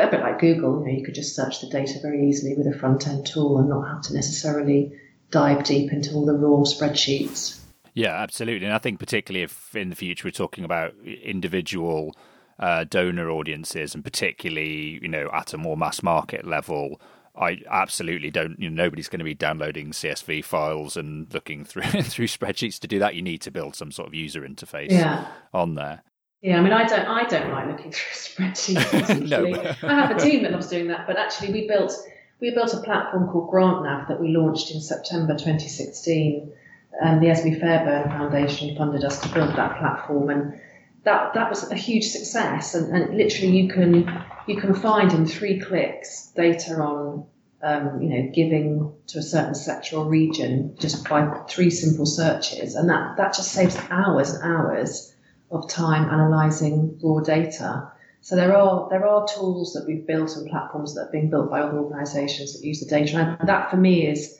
a 0.00 0.10
bit 0.10 0.20
like 0.20 0.40
Google, 0.40 0.80
you 0.80 0.86
know, 0.86 0.98
you 0.98 1.04
could 1.04 1.14
just 1.14 1.36
search 1.36 1.60
the 1.60 1.68
data 1.68 1.98
very 2.00 2.28
easily 2.28 2.54
with 2.56 2.66
a 2.66 2.78
front 2.78 3.06
end 3.06 3.26
tool 3.26 3.58
and 3.58 3.68
not 3.68 3.88
have 3.88 4.02
to 4.02 4.14
necessarily 4.14 4.92
dive 5.30 5.64
deep 5.64 5.92
into 5.92 6.14
all 6.14 6.26
the 6.26 6.34
raw 6.34 6.60
spreadsheets. 6.60 7.58
Yeah, 7.94 8.14
absolutely. 8.14 8.66
And 8.66 8.74
I 8.74 8.78
think 8.78 8.98
particularly 8.98 9.44
if 9.44 9.74
in 9.74 9.90
the 9.90 9.96
future 9.96 10.26
we're 10.26 10.32
talking 10.32 10.64
about 10.64 10.94
individual 11.04 12.16
uh, 12.58 12.84
donor 12.84 13.30
audiences 13.30 13.94
and 13.94 14.04
particularly, 14.04 14.98
you 15.02 15.08
know, 15.08 15.28
at 15.32 15.52
a 15.52 15.58
more 15.58 15.76
mass 15.76 16.02
market 16.02 16.46
level, 16.46 17.00
I 17.34 17.60
absolutely 17.68 18.30
don't. 18.30 18.58
You 18.58 18.70
know, 18.70 18.84
nobody's 18.84 19.08
going 19.08 19.20
to 19.20 19.24
be 19.24 19.34
downloading 19.34 19.90
CSV 19.90 20.44
files 20.44 20.96
and 20.96 21.32
looking 21.32 21.64
through 21.64 21.82
through 22.02 22.28
spreadsheets 22.28 22.78
to 22.80 22.86
do 22.86 22.98
that. 22.98 23.14
You 23.14 23.22
need 23.22 23.40
to 23.42 23.50
build 23.50 23.74
some 23.74 23.90
sort 23.90 24.08
of 24.08 24.14
user 24.14 24.42
interface 24.42 24.90
yeah. 24.90 25.26
on 25.52 25.74
there. 25.74 26.02
Yeah, 26.42 26.58
I 26.58 26.60
mean, 26.60 26.72
I 26.72 26.84
don't, 26.84 27.06
I 27.06 27.22
don't 27.24 27.50
like 27.52 27.68
looking 27.68 27.92
through 27.92 28.46
spreadsheets. 28.46 29.28
no. 29.82 29.88
I 29.88 29.94
have 29.94 30.16
a 30.16 30.20
team 30.20 30.42
that 30.42 30.52
loves 30.52 30.68
doing 30.68 30.88
that, 30.88 31.06
but 31.06 31.16
actually, 31.16 31.52
we 31.52 31.68
built 31.68 31.92
we 32.40 32.50
built 32.50 32.74
a 32.74 32.80
platform 32.80 33.28
called 33.28 33.52
GrantNav 33.52 34.08
that 34.08 34.20
we 34.20 34.36
launched 34.36 34.72
in 34.72 34.80
September 34.80 35.34
2016. 35.34 36.52
And 37.00 37.22
the 37.22 37.28
Esmée 37.28 37.58
Fairbairn 37.58 38.10
Foundation 38.10 38.76
funded 38.76 39.04
us 39.04 39.20
to 39.20 39.28
build 39.32 39.56
that 39.56 39.78
platform, 39.78 40.28
and 40.28 40.60
that 41.04 41.32
that 41.34 41.48
was 41.48 41.70
a 41.70 41.76
huge 41.76 42.08
success. 42.08 42.74
And, 42.74 42.94
and 42.94 43.16
literally, 43.16 43.56
you 43.56 43.68
can 43.68 44.24
you 44.46 44.60
can 44.60 44.74
find 44.74 45.12
in 45.12 45.26
three 45.26 45.60
clicks 45.60 46.32
data 46.34 46.74
on 46.74 47.24
um, 47.62 48.02
you 48.02 48.08
know 48.08 48.30
giving 48.34 48.92
to 49.06 49.20
a 49.20 49.22
certain 49.22 49.54
sector 49.54 49.96
or 49.96 50.06
region 50.06 50.76
just 50.78 51.08
by 51.08 51.44
three 51.48 51.70
simple 51.70 52.04
searches, 52.04 52.74
and 52.74 52.90
that 52.90 53.16
that 53.16 53.32
just 53.32 53.52
saves 53.52 53.78
hours 53.90 54.34
and 54.34 54.42
hours 54.42 55.11
of 55.52 55.68
time 55.68 56.08
analysing 56.08 56.98
raw 57.02 57.20
data. 57.20 57.92
So 58.20 58.36
there 58.36 58.56
are 58.56 58.88
there 58.88 59.06
are 59.06 59.26
tools 59.26 59.72
that 59.74 59.84
we've 59.86 60.06
built 60.06 60.36
and 60.36 60.48
platforms 60.48 60.94
that 60.94 61.02
have 61.04 61.12
been 61.12 61.30
built 61.30 61.50
by 61.50 61.60
other 61.60 61.78
organisations 61.78 62.54
that 62.54 62.66
use 62.66 62.80
the 62.80 62.86
data, 62.86 63.36
and 63.38 63.48
that 63.48 63.70
for 63.70 63.76
me 63.76 64.06
is 64.06 64.38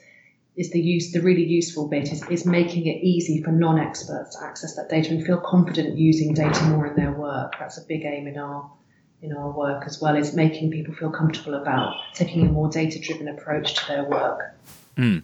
is 0.55 0.71
the 0.71 0.79
use 0.79 1.11
the 1.11 1.19
really 1.21 1.43
useful 1.43 1.87
bit 1.87 2.11
is, 2.11 2.23
is 2.29 2.45
making 2.45 2.85
it 2.85 3.03
easy 3.03 3.41
for 3.41 3.51
non-experts 3.51 4.37
to 4.37 4.45
access 4.45 4.75
that 4.75 4.87
data 4.87 5.09
and 5.09 5.25
feel 5.25 5.39
confident 5.39 5.97
using 5.97 6.33
data 6.33 6.63
more 6.65 6.85
in 6.85 6.95
their 6.95 7.11
work. 7.11 7.55
That's 7.59 7.77
a 7.77 7.85
big 7.85 8.05
aim 8.05 8.27
in 8.27 8.37
our 8.37 8.71
in 9.21 9.33
our 9.33 9.49
work 9.49 9.83
as 9.85 10.01
well 10.01 10.15
is 10.15 10.35
making 10.35 10.69
people 10.69 10.93
feel 10.93 11.09
comfortable 11.09 11.55
about 11.55 11.95
taking 12.13 12.45
a 12.45 12.51
more 12.51 12.69
data 12.69 12.99
driven 12.99 13.29
approach 13.29 13.73
to 13.75 13.87
their 13.87 14.03
work. 14.03 14.53
Mm. 14.97 15.23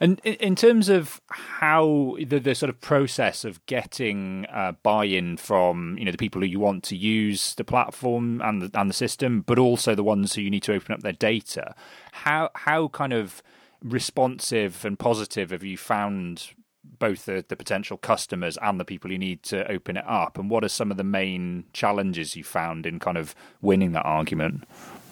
And 0.00 0.20
in 0.20 0.54
terms 0.54 0.88
of 0.88 1.20
how 1.28 2.16
the, 2.18 2.38
the 2.38 2.54
sort 2.54 2.70
of 2.70 2.80
process 2.80 3.44
of 3.44 3.64
getting 3.66 4.46
uh, 4.52 4.72
buy-in 4.82 5.36
from 5.36 5.96
you 5.98 6.04
know 6.04 6.12
the 6.12 6.18
people 6.18 6.40
who 6.40 6.46
you 6.46 6.60
want 6.60 6.84
to 6.84 6.96
use 6.96 7.54
the 7.54 7.64
platform 7.64 8.40
and 8.42 8.62
the, 8.62 8.78
and 8.78 8.90
the 8.90 8.94
system, 8.94 9.40
but 9.40 9.58
also 9.58 9.94
the 9.94 10.04
ones 10.04 10.34
who 10.34 10.42
you 10.42 10.50
need 10.50 10.62
to 10.64 10.74
open 10.74 10.94
up 10.94 11.00
their 11.00 11.12
data, 11.12 11.74
how 12.12 12.50
how 12.54 12.88
kind 12.88 13.12
of 13.12 13.42
responsive 13.82 14.84
and 14.84 14.98
positive 14.98 15.50
have 15.50 15.62
you 15.62 15.76
found 15.76 16.50
both 16.98 17.26
the, 17.26 17.44
the 17.48 17.56
potential 17.56 17.98
customers 17.98 18.56
and 18.62 18.80
the 18.80 18.84
people 18.84 19.12
you 19.12 19.18
need 19.18 19.42
to 19.44 19.70
open 19.70 19.96
it 19.96 20.04
up? 20.06 20.38
And 20.38 20.50
what 20.50 20.64
are 20.64 20.68
some 20.68 20.90
of 20.90 20.96
the 20.96 21.04
main 21.04 21.64
challenges 21.72 22.36
you 22.36 22.44
found 22.44 22.86
in 22.86 22.98
kind 22.98 23.18
of 23.18 23.34
winning 23.60 23.92
that 23.92 24.04
argument? 24.04 24.64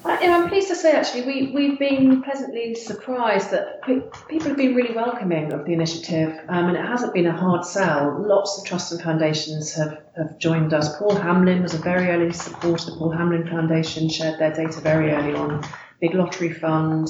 Uh, 0.05 0.19
I'm 0.21 0.49
pleased 0.51 0.69
to 0.69 0.77
say 0.77 0.93
actually 0.93 1.23
we, 1.23 1.53
we've 1.53 1.79
been 1.79 2.23
pleasantly 2.23 2.75
surprised 2.75 3.51
that 3.53 3.83
people 3.83 4.49
have 4.49 4.57
been 4.57 4.75
really 4.75 4.95
welcoming 4.95 5.51
of 5.53 5.65
the 5.65 5.73
initiative 5.73 6.39
um, 6.49 6.69
and 6.69 6.77
it 6.77 6.85
hasn't 6.85 7.15
been 7.15 7.27
a 7.27 7.33
hard 7.33 7.65
sell. 7.65 8.23
Lots 8.23 8.59
of 8.59 8.67
trusts 8.67 8.93
and 8.93 9.01
foundations 9.01 9.73
have, 9.73 10.03
have 10.17 10.39
joined 10.39 10.75
us. 10.75 10.95
Paul 10.99 11.17
Hamlyn 11.17 11.63
was 11.63 11.73
a 11.73 11.79
very 11.79 12.09
early 12.09 12.35
supporter. 12.35 12.91
The 12.91 12.97
Paul 12.99 13.13
Hamlyn 13.13 13.49
Foundation 13.49 14.11
shared 14.11 14.39
their 14.39 14.53
data 14.53 14.79
very 14.81 15.11
early 15.11 15.35
on. 15.35 15.65
Big 16.01 16.13
Lottery 16.15 16.53
Fund, 16.53 17.09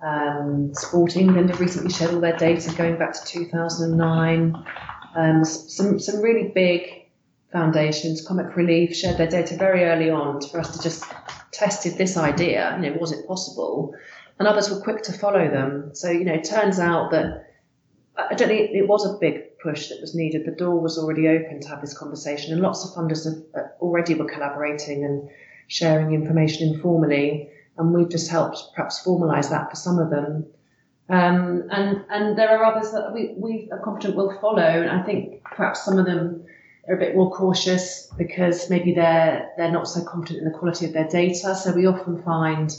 um, 0.00 0.72
Sport 0.74 1.16
England 1.16 1.50
have 1.50 1.58
recently 1.58 1.90
shared 1.90 2.14
all 2.14 2.20
their 2.20 2.36
data 2.36 2.72
going 2.76 2.96
back 2.96 3.12
to 3.14 3.24
2009. 3.24 4.64
Um, 5.16 5.44
some, 5.44 5.98
some 5.98 6.20
really 6.22 6.52
big 6.54 7.08
foundations, 7.50 8.24
Comic 8.24 8.54
Relief, 8.54 8.94
shared 8.94 9.18
their 9.18 9.26
data 9.26 9.56
very 9.56 9.84
early 9.84 10.10
on 10.10 10.40
for 10.40 10.60
us 10.60 10.76
to 10.76 10.80
just 10.80 11.04
test 11.52 11.86
if 11.86 11.98
this 11.98 12.16
idea, 12.16 12.78
you 12.80 12.90
know, 12.90 12.96
was 12.98 13.12
it 13.12 13.26
possible? 13.26 13.94
And 14.38 14.48
others 14.48 14.70
were 14.70 14.80
quick 14.80 15.02
to 15.02 15.12
follow 15.12 15.50
them. 15.50 15.90
So, 15.94 16.10
you 16.10 16.24
know, 16.24 16.34
it 16.34 16.44
turns 16.44 16.78
out 16.78 17.10
that 17.10 17.46
I 18.16 18.34
don't 18.34 18.48
think 18.48 18.70
it 18.72 18.88
was 18.88 19.04
a 19.04 19.18
big 19.18 19.58
push 19.58 19.88
that 19.88 20.00
was 20.00 20.14
needed. 20.14 20.46
The 20.46 20.52
door 20.52 20.80
was 20.80 20.98
already 20.98 21.28
open 21.28 21.60
to 21.60 21.68
have 21.68 21.80
this 21.80 21.96
conversation, 21.96 22.52
and 22.52 22.62
lots 22.62 22.84
of 22.84 22.94
funders 22.94 23.24
have, 23.24 23.42
uh, 23.54 23.68
already 23.80 24.14
were 24.14 24.24
collaborating 24.24 25.04
and 25.04 25.28
sharing 25.68 26.12
information 26.12 26.74
informally 26.74 27.50
and 27.80 27.94
we've 27.94 28.10
just 28.10 28.30
helped 28.30 28.62
perhaps 28.74 29.02
formalise 29.02 29.50
that 29.50 29.70
for 29.70 29.76
some 29.76 29.98
of 29.98 30.10
them. 30.10 30.46
Um, 31.08 31.66
and 31.70 32.04
and 32.10 32.38
there 32.38 32.56
are 32.56 32.64
others 32.64 32.92
that 32.92 33.12
we, 33.12 33.34
we 33.36 33.68
are 33.72 33.80
confident 33.80 34.16
will 34.16 34.38
follow. 34.40 34.60
And 34.60 34.90
I 34.90 35.02
think 35.02 35.42
perhaps 35.42 35.84
some 35.84 35.98
of 35.98 36.06
them 36.06 36.44
are 36.88 36.96
a 36.96 36.98
bit 36.98 37.14
more 37.14 37.30
cautious 37.30 38.12
because 38.16 38.70
maybe 38.70 38.94
they're 38.94 39.50
they're 39.56 39.72
not 39.72 39.88
so 39.88 40.02
confident 40.04 40.44
in 40.46 40.52
the 40.52 40.58
quality 40.58 40.86
of 40.86 40.92
their 40.92 41.08
data. 41.08 41.54
So 41.54 41.72
we 41.72 41.86
often 41.86 42.22
find 42.22 42.74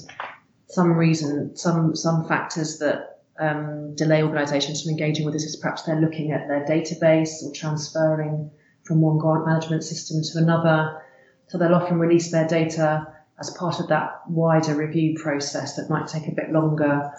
some 0.68 0.94
reason, 0.94 1.56
some 1.56 1.96
some 1.96 2.28
factors 2.28 2.80
that 2.80 3.20
um, 3.40 3.96
delay 3.96 4.24
organisations 4.24 4.84
from 4.84 4.92
engaging 4.92 5.26
with 5.26 5.36
us 5.36 5.44
is 5.44 5.56
perhaps 5.56 5.84
they're 5.84 6.00
looking 6.00 6.32
at 6.32 6.48
their 6.48 6.66
database 6.66 7.44
or 7.44 7.52
transferring 7.54 8.52
from 8.84 9.02
one 9.02 9.18
grant 9.18 9.46
management 9.46 9.84
system 9.84 10.22
to 10.22 10.40
another. 10.44 11.02
So 11.48 11.58
they'll 11.58 11.76
often 11.76 12.00
release 12.00 12.32
their 12.32 12.48
data 12.48 13.08
as 13.40 13.50
part 13.52 13.80
of 13.80 13.88
that 13.90 14.22
wider 14.28 14.76
review 14.76 15.18
process 15.20 15.76
that 15.76 15.90
might 15.90 16.08
take 16.08 16.28
a 16.28 16.32
bit 16.32 16.52
longer, 16.52 17.12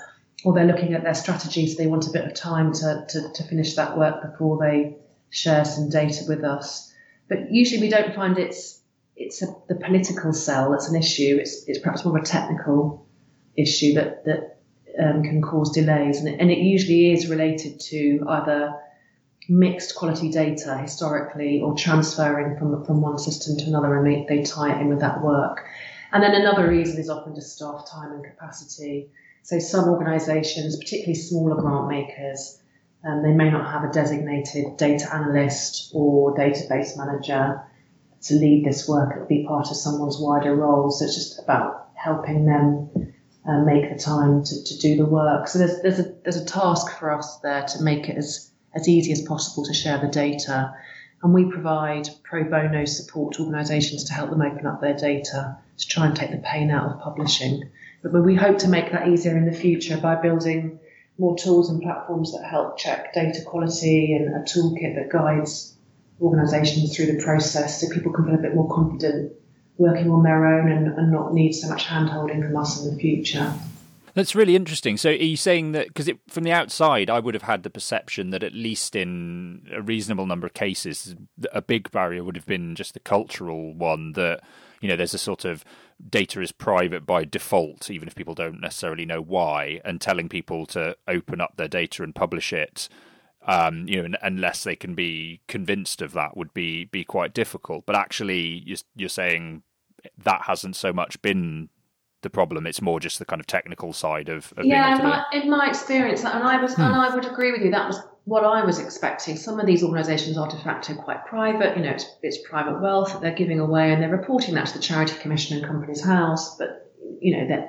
or 0.45 0.55
they're 0.55 0.65
looking 0.65 0.95
at 0.95 1.03
their 1.03 1.15
strategies. 1.15 1.77
They 1.77 1.87
want 1.87 2.07
a 2.07 2.13
bit 2.13 2.25
of 2.25 2.35
time 2.35 2.73
to, 2.75 3.05
to, 3.09 3.33
to 3.35 3.45
finish 3.45 3.75
that 3.75 3.99
work 3.99 4.23
before 4.23 4.59
they 4.59 4.97
share 5.33 5.65
some 5.65 5.89
data 5.89 6.25
with 6.29 6.45
us. 6.45 6.93
But 7.29 7.51
usually 7.51 7.81
we 7.81 7.89
don't 7.89 8.15
find 8.15 8.39
it's 8.39 8.81
it's 9.17 9.43
a, 9.43 9.47
the 9.69 9.75
political 9.75 10.33
sell 10.33 10.71
that's 10.71 10.89
an 10.89 10.97
issue. 10.97 11.39
It's, 11.41 11.65
it's 11.67 11.79
perhaps 11.79 12.05
more 12.05 12.17
of 12.17 12.23
a 12.23 12.27
technical 12.27 13.07
issue 13.57 13.95
that 13.95 14.25
that 14.27 14.61
um, 15.03 15.23
can 15.23 15.43
cause 15.43 15.73
delays, 15.73 16.19
and 16.19 16.29
it, 16.29 16.39
and 16.39 16.51
it 16.51 16.59
usually 16.59 17.13
is 17.13 17.29
related 17.29 17.81
to 17.81 18.25
either 18.29 18.75
mixed 19.49 19.97
quality 19.97 20.31
data 20.31 20.79
historically 20.79 21.61
or 21.61 21.75
transferring 21.75 22.59
from 22.59 22.85
from 22.85 23.01
one 23.01 23.19
system 23.19 23.57
to 23.57 23.65
another, 23.65 23.97
and 23.97 24.07
they, 24.07 24.27
they 24.29 24.43
tie 24.45 24.77
it 24.77 24.81
in 24.81 24.89
with 24.89 25.01
that 25.01 25.23
work. 25.23 25.65
And 26.13 26.23
then 26.23 26.35
another 26.35 26.69
reason 26.69 27.01
is 27.01 27.09
often 27.09 27.35
just 27.35 27.57
staff 27.57 27.91
time 27.91 28.13
and 28.13 28.23
capacity. 28.23 29.11
So 29.45 29.59
some 29.59 29.89
organisations, 29.89 30.77
particularly 30.77 31.15
smaller 31.15 31.61
grant 31.61 31.89
makers, 31.89 32.62
um, 33.05 33.23
they 33.23 33.33
may 33.33 33.51
not 33.51 33.71
have 33.71 33.89
a 33.89 33.93
designated 33.93 34.77
data 34.77 35.13
analyst 35.13 35.91
or 35.95 36.35
database 36.37 36.97
manager 36.97 37.63
to 38.23 38.35
lead 38.35 38.65
this 38.65 38.89
work. 38.89 39.13
It'll 39.15 39.27
be 39.27 39.45
part 39.45 39.71
of 39.71 39.77
someone's 39.77 40.19
wider 40.19 40.55
role. 40.55 40.91
So 40.91 41.05
it's 41.05 41.17
just 41.17 41.41
about 41.41 41.89
helping 41.95 42.47
them 42.47 43.13
uh, 43.47 43.63
make 43.63 43.91
the 43.91 43.99
time 43.99 44.45
to, 44.45 44.65
to 44.65 44.79
do 44.79 44.97
the 44.97 45.07
work. 45.07 45.49
So 45.49 45.59
there's, 45.59 45.83
there's 45.83 45.99
a, 45.99 46.15
there's 46.23 46.37
a 46.37 46.45
task 46.45 46.99
for 46.99 47.13
us 47.13 47.39
there 47.39 47.65
to 47.65 47.83
make 47.83 48.09
it 48.09 48.17
as, 48.17 48.51
as 48.75 48.89
easy 48.89 49.11
as 49.13 49.23
possible 49.23 49.65
to 49.65 49.75
share 49.75 49.99
the 49.99 50.09
data. 50.09 50.73
And 51.25 51.35
we 51.35 51.51
provide 51.51 52.09
pro 52.23 52.45
bono 52.45 52.85
support 52.85 53.35
to 53.35 53.43
organisations 53.43 54.05
to 54.05 54.13
help 54.13 54.31
them 54.31 54.43
open 54.43 54.67
up 54.67 54.81
their 54.81 54.97
data 54.97 55.57
to 55.79 55.89
try 55.89 56.07
and 56.07 56.15
take 56.15 56.31
the 56.31 56.39
pain 56.39 56.71
out 56.71 56.93
of 56.93 57.01
publishing. 57.01 57.71
But 58.03 58.13
we 58.13 58.35
hope 58.35 58.59
to 58.59 58.69
make 58.69 58.93
that 58.93 59.09
easier 59.09 59.37
in 59.37 59.47
the 59.47 59.57
future 59.57 59.97
by 59.97 60.17
building 60.17 60.79
more 61.23 61.39
tools 61.39 61.71
and 61.71 61.81
platforms 61.81 62.33
that 62.33 62.45
help 62.45 62.77
check 62.77 63.15
data 63.15 63.43
quality 63.47 64.13
and 64.13 64.35
a 64.35 64.41
toolkit 64.41 64.97
that 64.97 65.09
guides 65.09 65.77
organisations 66.21 66.97
through 66.97 67.07
the 67.07 67.23
process 67.23 67.81
so 67.81 67.89
people 67.95 68.13
can 68.13 68.25
feel 68.25 68.35
a 68.35 68.39
bit 68.39 68.57
more 68.57 68.69
confident 68.69 69.33
working 69.79 70.11
on 70.11 70.25
their 70.25 70.45
own 70.45 70.71
and, 70.71 70.89
and 70.99 71.13
not 71.13 71.33
need 71.33 71.53
so 71.53 71.69
much 71.69 71.87
handholding 71.87 72.45
from 72.45 72.57
us 72.57 72.85
in 72.85 72.93
the 72.93 73.01
future. 73.01 73.55
That's 74.15 74.35
really 74.35 74.57
interesting. 74.57 74.97
So, 74.97 75.11
are 75.11 75.13
you 75.13 75.37
saying 75.37 75.73
that 75.73 75.89
because 75.89 76.11
from 76.29 76.43
the 76.43 76.53
outside, 76.53 77.09
I 77.09 77.21
would 77.21 77.35
have 77.35 77.45
had 77.45 77.63
the 77.63 77.71
perception 77.71 78.31
that 78.31 78.43
at 78.43 78.53
least 78.53 78.95
in 78.95 79.67
a 79.73 79.81
reasonable 79.81 80.27
number 80.27 80.47
of 80.47 80.55
cases, 80.55 81.15
a 81.53 81.63
big 81.63 81.91
barrier 81.93 82.23
would 82.23 82.37
have 82.37 82.47
been 82.47 82.75
just 82.75 82.93
the 82.93 83.01
cultural 83.01 83.73
one 83.73 84.13
that 84.13 84.41
you 84.83 84.89
know 84.89 84.97
there's 84.97 85.15
a 85.15 85.19
sort 85.19 85.47
of 85.47 85.65
data 86.09 86.41
is 86.41 86.53
private 86.53 87.07
by 87.07 87.25
default, 87.25 87.91
even 87.91 88.09
if 88.09 88.15
people 88.15 88.35
don't 88.35 88.61
necessarily 88.61 89.05
know 89.05 89.21
why, 89.21 89.81
and 89.85 90.01
telling 90.01 90.29
people 90.29 90.67
to 90.67 90.97
open 91.07 91.41
up 91.41 91.57
their 91.57 91.69
data 91.69 92.03
and 92.03 92.15
publish 92.15 92.53
it. 92.53 92.89
Um, 93.45 93.89
you 93.89 94.07
know, 94.07 94.17
unless 94.23 94.63
they 94.63 94.77
can 94.77 94.95
be 94.95 95.41
convinced 95.49 96.01
of 96.01 96.13
that, 96.13 96.37
would 96.37 96.55
be 96.55 96.85
be 96.85 97.03
quite 97.05 97.35
difficult. 97.35 97.87
But 97.87 97.97
actually, 97.97 98.63
you're, 98.65 98.79
you're 98.95 99.09
saying 99.09 99.63
that 100.17 100.43
hasn't 100.43 100.77
so 100.77 100.93
much 100.93 101.21
been 101.23 101.69
the 102.23 102.31
problem. 102.31 102.67
It's 102.67 102.81
more 102.81 103.01
just 103.01 103.19
the 103.19 103.25
kind 103.25 103.41
of 103.41 103.47
technical 103.47 103.93
side 103.93 104.29
of, 104.29 104.53
of 104.57 104.65
yeah. 104.65 104.97
In 104.97 105.03
my, 105.03 105.25
in 105.33 105.51
my, 105.51 105.69
experience, 105.69 106.25
and 106.25 106.45
I 106.45 106.61
was, 106.63 106.75
hmm. 106.75 106.83
and 106.83 106.95
I 106.95 107.13
would 107.15 107.25
agree 107.25 107.51
with 107.51 107.63
you. 107.63 107.71
That 107.73 107.89
was 107.89 108.01
what 108.25 108.45
I 108.45 108.65
was 108.65 108.79
expecting. 108.79 109.37
Some 109.37 109.59
of 109.59 109.67
these 109.67 109.83
organisations 109.83 110.39
are 110.39 110.49
de 110.49 110.57
facto 110.57 110.95
quite 110.95 111.27
private. 111.27 111.77
You 111.77 111.83
know, 111.83 111.91
it's, 111.91 112.07
it's 112.23 112.39
private 112.49 112.81
wealth 112.81 113.13
that 113.13 113.21
they're 113.21 113.35
giving 113.35 113.61
away, 113.61 113.93
and 113.93 114.03
they're 114.03 114.11
reporting 114.11 114.55
that 114.55 114.69
to 114.69 114.75
the 114.75 114.83
Charity 114.83 115.17
Commission 115.19 115.59
and 115.59 115.67
Companies 115.67 116.05
House. 116.05 116.57
But 116.57 116.93
you 117.21 117.37
know, 117.37 117.49
that 117.49 117.69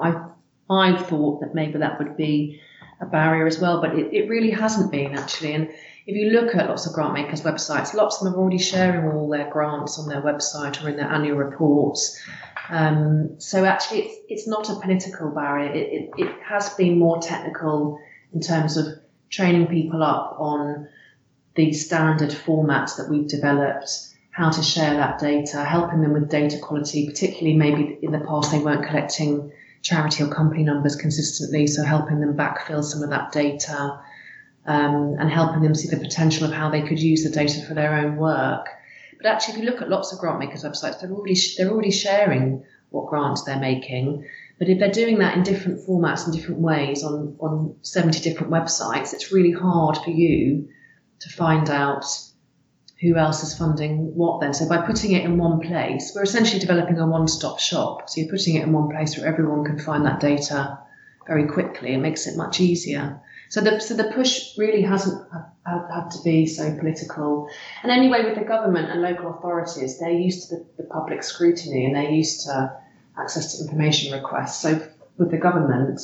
I 0.00 0.30
I 0.68 0.96
thought 1.02 1.40
that 1.40 1.54
maybe 1.54 1.78
that 1.78 1.98
would 1.98 2.16
be 2.16 2.60
a 3.00 3.06
barrier 3.06 3.46
as 3.46 3.58
well, 3.58 3.80
but 3.80 3.94
it, 3.94 4.12
it 4.12 4.28
really 4.28 4.50
hasn't 4.50 4.90
been 4.90 5.14
actually. 5.14 5.52
And 5.52 5.70
if 6.06 6.14
you 6.14 6.30
look 6.30 6.54
at 6.54 6.68
lots 6.68 6.86
of 6.86 6.92
grant 6.92 7.14
makers' 7.14 7.42
websites, 7.42 7.94
lots 7.94 8.18
of 8.18 8.24
them 8.24 8.34
are 8.34 8.38
already 8.38 8.58
sharing 8.58 9.10
all 9.12 9.28
their 9.28 9.50
grants 9.50 9.98
on 9.98 10.08
their 10.08 10.22
website 10.22 10.82
or 10.82 10.88
in 10.88 10.96
their 10.96 11.10
annual 11.10 11.36
reports. 11.36 12.20
Um, 12.68 13.40
so 13.40 13.64
actually, 13.64 14.02
it's, 14.02 14.16
it's 14.28 14.48
not 14.48 14.70
a 14.70 14.80
political 14.80 15.30
barrier. 15.30 15.72
It, 15.72 15.92
it, 15.92 16.10
it, 16.18 16.42
has 16.42 16.70
been 16.70 16.98
more 16.98 17.20
technical 17.20 17.98
in 18.32 18.40
terms 18.40 18.76
of 18.76 18.86
training 19.30 19.66
people 19.66 20.02
up 20.02 20.36
on 20.38 20.88
the 21.54 21.72
standard 21.72 22.30
formats 22.30 22.96
that 22.96 23.08
we've 23.10 23.26
developed, 23.26 23.90
how 24.30 24.50
to 24.50 24.62
share 24.62 24.94
that 24.94 25.18
data, 25.18 25.64
helping 25.64 26.02
them 26.02 26.12
with 26.12 26.28
data 26.28 26.58
quality, 26.58 27.06
particularly 27.06 27.56
maybe 27.56 27.98
in 28.02 28.12
the 28.12 28.20
past 28.20 28.52
they 28.52 28.58
weren't 28.58 28.86
collecting 28.86 29.50
charity 29.82 30.22
or 30.22 30.28
company 30.28 30.62
numbers 30.62 30.96
consistently, 30.96 31.66
so 31.66 31.82
helping 31.82 32.20
them 32.20 32.36
backfill 32.36 32.84
some 32.84 33.02
of 33.02 33.10
that 33.10 33.32
data. 33.32 34.00
Um, 34.68 35.14
and 35.20 35.30
helping 35.30 35.62
them 35.62 35.76
see 35.76 35.88
the 35.88 35.96
potential 35.96 36.44
of 36.44 36.52
how 36.52 36.70
they 36.70 36.82
could 36.82 36.98
use 36.98 37.22
the 37.22 37.30
data 37.30 37.64
for 37.64 37.74
their 37.74 37.94
own 37.94 38.16
work. 38.16 38.66
But 39.16 39.26
actually, 39.26 39.54
if 39.54 39.60
you 39.60 39.70
look 39.70 39.80
at 39.80 39.88
lots 39.88 40.12
of 40.12 40.18
grant 40.18 40.40
makers' 40.40 40.64
websites, 40.64 41.00
they're 41.00 41.12
already 41.12 41.36
they're 41.56 41.70
already 41.70 41.92
sharing 41.92 42.64
what 42.90 43.06
grants 43.06 43.44
they're 43.44 43.60
making. 43.60 44.26
But 44.58 44.68
if 44.68 44.78
they're 44.78 44.90
doing 44.90 45.18
that 45.18 45.36
in 45.36 45.42
different 45.42 45.86
formats 45.86 46.24
and 46.24 46.34
different 46.34 46.60
ways 46.60 47.02
on, 47.02 47.36
on 47.40 47.76
70 47.82 48.20
different 48.20 48.52
websites, 48.52 49.12
it's 49.12 49.30
really 49.32 49.52
hard 49.52 49.98
for 49.98 50.10
you 50.10 50.68
to 51.20 51.28
find 51.28 51.68
out 51.68 52.04
who 53.00 53.16
else 53.16 53.42
is 53.42 53.56
funding 53.56 54.14
what 54.14 54.40
then. 54.40 54.54
So 54.54 54.66
by 54.66 54.78
putting 54.78 55.12
it 55.12 55.24
in 55.24 55.36
one 55.36 55.60
place, 55.60 56.12
we're 56.14 56.22
essentially 56.22 56.58
developing 56.58 56.98
a 56.98 57.06
one-stop 57.06 57.60
shop. 57.60 58.08
So 58.08 58.20
you're 58.20 58.30
putting 58.30 58.54
it 58.54 58.62
in 58.62 58.72
one 58.72 58.88
place 58.88 59.18
where 59.18 59.26
everyone 59.26 59.64
can 59.64 59.78
find 59.78 60.06
that 60.06 60.20
data 60.20 60.78
very 61.26 61.46
quickly. 61.46 61.92
It 61.92 61.98
makes 61.98 62.26
it 62.26 62.38
much 62.38 62.58
easier. 62.58 63.20
So 63.50 63.60
the, 63.60 63.80
so 63.80 63.94
the 63.94 64.10
push 64.12 64.56
really 64.56 64.82
hasn't 64.82 65.22
had 65.66 66.10
to 66.12 66.22
be 66.24 66.46
so 66.46 66.76
political. 66.78 67.48
And 67.82 67.92
anyway, 67.92 68.24
with 68.24 68.36
the 68.36 68.44
government 68.44 68.90
and 68.90 69.02
local 69.02 69.30
authorities, 69.30 69.98
they're 69.98 70.10
used 70.10 70.48
to 70.48 70.56
the, 70.56 70.66
the 70.78 70.84
public 70.84 71.22
scrutiny 71.22 71.84
and 71.84 71.94
they're 71.94 72.10
used 72.10 72.46
to 72.46 72.72
access 73.18 73.56
to 73.56 73.64
information 73.64 74.12
requests. 74.12 74.60
So 74.60 74.86
with 75.18 75.30
the 75.30 75.38
government, 75.38 76.00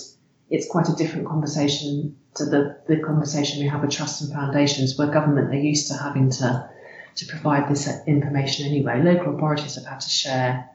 it's 0.50 0.69
quite 0.69 0.88
a 0.88 0.95
different 0.95 1.26
conversation 1.26 2.16
to 2.35 2.45
the, 2.45 2.78
the 2.88 2.99
conversation 2.99 3.62
we 3.62 3.69
have 3.69 3.83
with 3.83 3.90
trusts 3.90 4.21
and 4.23 4.33
foundations, 4.33 4.97
where 4.97 5.09
government 5.09 5.50
are 5.50 5.59
used 5.59 5.88
to 5.88 5.95
having 5.95 6.31
to 6.31 6.71
to 7.16 7.26
provide 7.26 7.69
this 7.69 7.88
information 8.07 8.66
anyway. 8.66 9.02
Local 9.02 9.37
authorities 9.37 9.75
have 9.75 9.85
had 9.85 10.00
to 10.00 10.09
share 10.09 10.71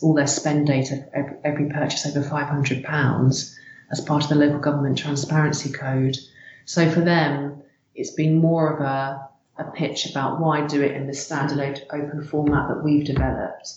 all 0.00 0.14
their 0.14 0.26
spend 0.26 0.66
data 0.66 1.06
every, 1.12 1.36
every 1.44 1.68
purchase 1.68 2.06
over 2.06 2.20
£500 2.20 3.56
as 3.90 4.00
part 4.00 4.24
of 4.24 4.28
the 4.28 4.34
local 4.34 4.58
government 4.58 4.98
transparency 4.98 5.70
code. 5.70 6.16
So 6.64 6.90
for 6.90 7.00
them, 7.00 7.62
it's 7.94 8.12
been 8.12 8.38
more 8.38 8.74
of 8.74 8.80
a, 8.80 9.28
a 9.58 9.70
pitch 9.72 10.10
about 10.10 10.40
why 10.40 10.66
do 10.66 10.82
it 10.82 10.92
in 10.92 11.06
the 11.06 11.14
standard 11.14 11.82
open 11.90 12.24
format 12.24 12.68
that 12.68 12.82
we've 12.82 13.04
developed. 13.04 13.74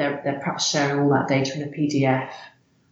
They're, 0.00 0.18
they're 0.24 0.38
perhaps 0.38 0.66
sharing 0.66 1.02
all 1.02 1.10
that 1.10 1.28
data 1.28 1.60
in 1.60 1.68
a 1.68 1.70
PDF 1.70 2.32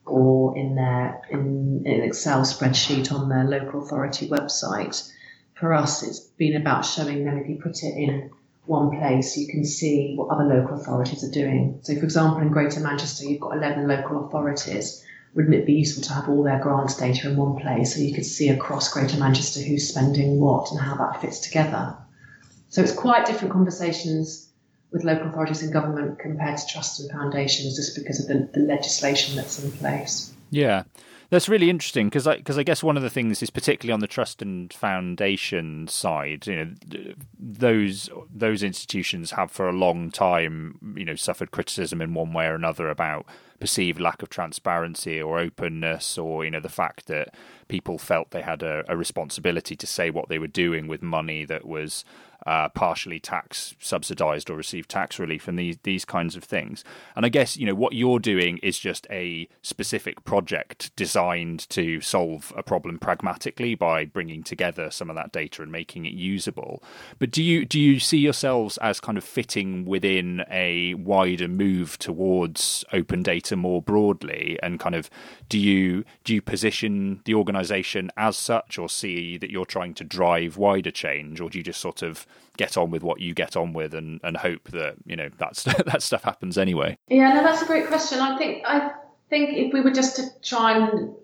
or 0.04 0.54
in 0.58 0.74
their 0.74 1.22
in, 1.30 1.82
in 1.86 2.00
an 2.00 2.02
Excel 2.02 2.42
spreadsheet 2.42 3.10
on 3.10 3.30
their 3.30 3.44
local 3.44 3.82
authority 3.82 4.28
website. 4.28 5.10
For 5.54 5.72
us, 5.72 6.02
it's 6.02 6.20
been 6.20 6.54
about 6.54 6.84
showing 6.84 7.24
them 7.24 7.38
if 7.38 7.48
you 7.48 7.58
put 7.62 7.82
it 7.82 7.96
in 7.96 8.30
one 8.66 8.90
place, 8.90 9.38
you 9.38 9.48
can 9.48 9.64
see 9.64 10.12
what 10.16 10.28
other 10.28 10.44
local 10.44 10.78
authorities 10.78 11.24
are 11.24 11.30
doing. 11.30 11.78
So, 11.80 11.94
for 11.94 12.04
example, 12.04 12.42
in 12.42 12.50
Greater 12.50 12.80
Manchester, 12.80 13.24
you've 13.24 13.40
got 13.40 13.56
11 13.56 13.88
local 13.88 14.26
authorities. 14.26 15.02
Wouldn't 15.34 15.54
it 15.54 15.64
be 15.64 15.72
useful 15.72 16.02
to 16.02 16.12
have 16.12 16.28
all 16.28 16.42
their 16.42 16.60
grants 16.60 16.94
data 16.94 17.30
in 17.30 17.38
one 17.38 17.56
place 17.56 17.94
so 17.94 18.02
you 18.02 18.14
could 18.14 18.26
see 18.26 18.50
across 18.50 18.92
Greater 18.92 19.18
Manchester 19.18 19.60
who's 19.60 19.88
spending 19.88 20.40
what 20.40 20.70
and 20.70 20.78
how 20.78 20.94
that 20.96 21.22
fits 21.22 21.40
together? 21.40 21.96
So, 22.68 22.82
it's 22.82 22.92
quite 22.92 23.24
different 23.24 23.54
conversations 23.54 24.47
with 24.90 25.04
local 25.04 25.28
authorities 25.28 25.62
and 25.62 25.72
government 25.72 26.18
compared 26.18 26.58
to 26.58 26.66
trusts 26.66 27.00
and 27.00 27.10
foundations 27.10 27.76
just 27.76 27.94
because 27.94 28.20
of 28.20 28.28
the, 28.28 28.48
the 28.58 28.64
legislation 28.66 29.36
that's 29.36 29.62
in 29.62 29.70
place. 29.72 30.32
Yeah. 30.50 30.84
That's 31.30 31.48
really 31.48 31.68
interesting 31.68 32.06
because 32.06 32.26
I 32.26 32.36
because 32.36 32.56
I 32.56 32.62
guess 32.62 32.82
one 32.82 32.96
of 32.96 33.02
the 33.02 33.10
things 33.10 33.42
is 33.42 33.50
particularly 33.50 33.92
on 33.92 34.00
the 34.00 34.06
trust 34.06 34.40
and 34.40 34.72
foundation 34.72 35.86
side, 35.86 36.46
you 36.46 36.56
know, 36.56 37.14
those 37.38 38.08
those 38.34 38.62
institutions 38.62 39.32
have 39.32 39.50
for 39.50 39.68
a 39.68 39.72
long 39.72 40.10
time, 40.10 40.78
you 40.96 41.04
know, 41.04 41.16
suffered 41.16 41.50
criticism 41.50 42.00
in 42.00 42.14
one 42.14 42.32
way 42.32 42.46
or 42.46 42.54
another 42.54 42.88
about 42.88 43.26
perceived 43.60 44.00
lack 44.00 44.22
of 44.22 44.30
transparency 44.30 45.20
or 45.20 45.38
openness, 45.38 46.16
or 46.16 46.46
you 46.46 46.50
know, 46.50 46.60
the 46.60 46.70
fact 46.70 47.08
that 47.08 47.34
people 47.68 47.98
felt 47.98 48.30
they 48.30 48.40
had 48.40 48.62
a, 48.62 48.82
a 48.88 48.96
responsibility 48.96 49.76
to 49.76 49.86
say 49.86 50.08
what 50.08 50.30
they 50.30 50.38
were 50.38 50.46
doing 50.46 50.88
with 50.88 51.02
money 51.02 51.44
that 51.44 51.66
was 51.66 52.06
uh, 52.48 52.66
partially 52.70 53.20
tax 53.20 53.74
subsidized 53.78 54.48
or 54.48 54.56
receive 54.56 54.88
tax 54.88 55.18
relief 55.18 55.48
and 55.48 55.58
these 55.58 55.76
these 55.82 56.06
kinds 56.06 56.34
of 56.34 56.42
things. 56.42 56.82
And 57.14 57.26
I 57.26 57.28
guess 57.28 57.58
you 57.58 57.66
know 57.66 57.74
what 57.74 57.92
you're 57.92 58.18
doing 58.18 58.56
is 58.62 58.78
just 58.78 59.06
a 59.10 59.46
specific 59.60 60.24
project 60.24 60.90
designed 60.96 61.68
to 61.68 62.00
solve 62.00 62.50
a 62.56 62.62
problem 62.62 62.98
pragmatically 62.98 63.74
by 63.74 64.06
bringing 64.06 64.42
together 64.42 64.90
some 64.90 65.10
of 65.10 65.16
that 65.16 65.30
data 65.30 65.60
and 65.60 65.70
making 65.70 66.06
it 66.06 66.14
usable. 66.14 66.82
But 67.18 67.32
do 67.32 67.42
you 67.42 67.66
do 67.66 67.78
you 67.78 68.00
see 68.00 68.16
yourselves 68.16 68.78
as 68.78 68.98
kind 68.98 69.18
of 69.18 69.24
fitting 69.24 69.84
within 69.84 70.42
a 70.50 70.94
wider 70.94 71.48
move 71.48 71.98
towards 71.98 72.82
open 72.94 73.22
data 73.22 73.56
more 73.56 73.82
broadly? 73.82 74.58
And 74.62 74.80
kind 74.80 74.94
of 74.94 75.10
do 75.50 75.58
you 75.58 76.04
do 76.24 76.32
you 76.32 76.40
position 76.40 77.20
the 77.26 77.34
organization 77.34 78.10
as 78.16 78.38
such, 78.38 78.78
or 78.78 78.88
see 78.88 79.36
that 79.36 79.50
you're 79.50 79.66
trying 79.66 79.92
to 79.94 80.04
drive 80.04 80.56
wider 80.56 80.90
change, 80.90 81.42
or 81.42 81.50
do 81.50 81.58
you 81.58 81.64
just 81.64 81.80
sort 81.80 82.00
of 82.00 82.26
get 82.56 82.76
on 82.76 82.90
with 82.90 83.02
what 83.02 83.20
you 83.20 83.34
get 83.34 83.56
on 83.56 83.72
with 83.72 83.94
and, 83.94 84.20
and 84.22 84.36
hope 84.36 84.70
that 84.70 84.94
you 85.06 85.16
know 85.16 85.28
that's 85.38 85.62
that 85.86 86.02
stuff 86.02 86.24
happens 86.24 86.58
anyway. 86.58 86.96
Yeah 87.08 87.32
no 87.34 87.42
that's 87.42 87.62
a 87.62 87.66
great 87.66 87.86
question. 87.86 88.20
I 88.20 88.36
think 88.38 88.64
i 88.66 88.92
think 89.30 89.50
if 89.50 89.72
we 89.72 89.80
were 89.80 89.90
just 89.90 90.16
to 90.16 90.26
try 90.42 90.76
and 90.76 91.14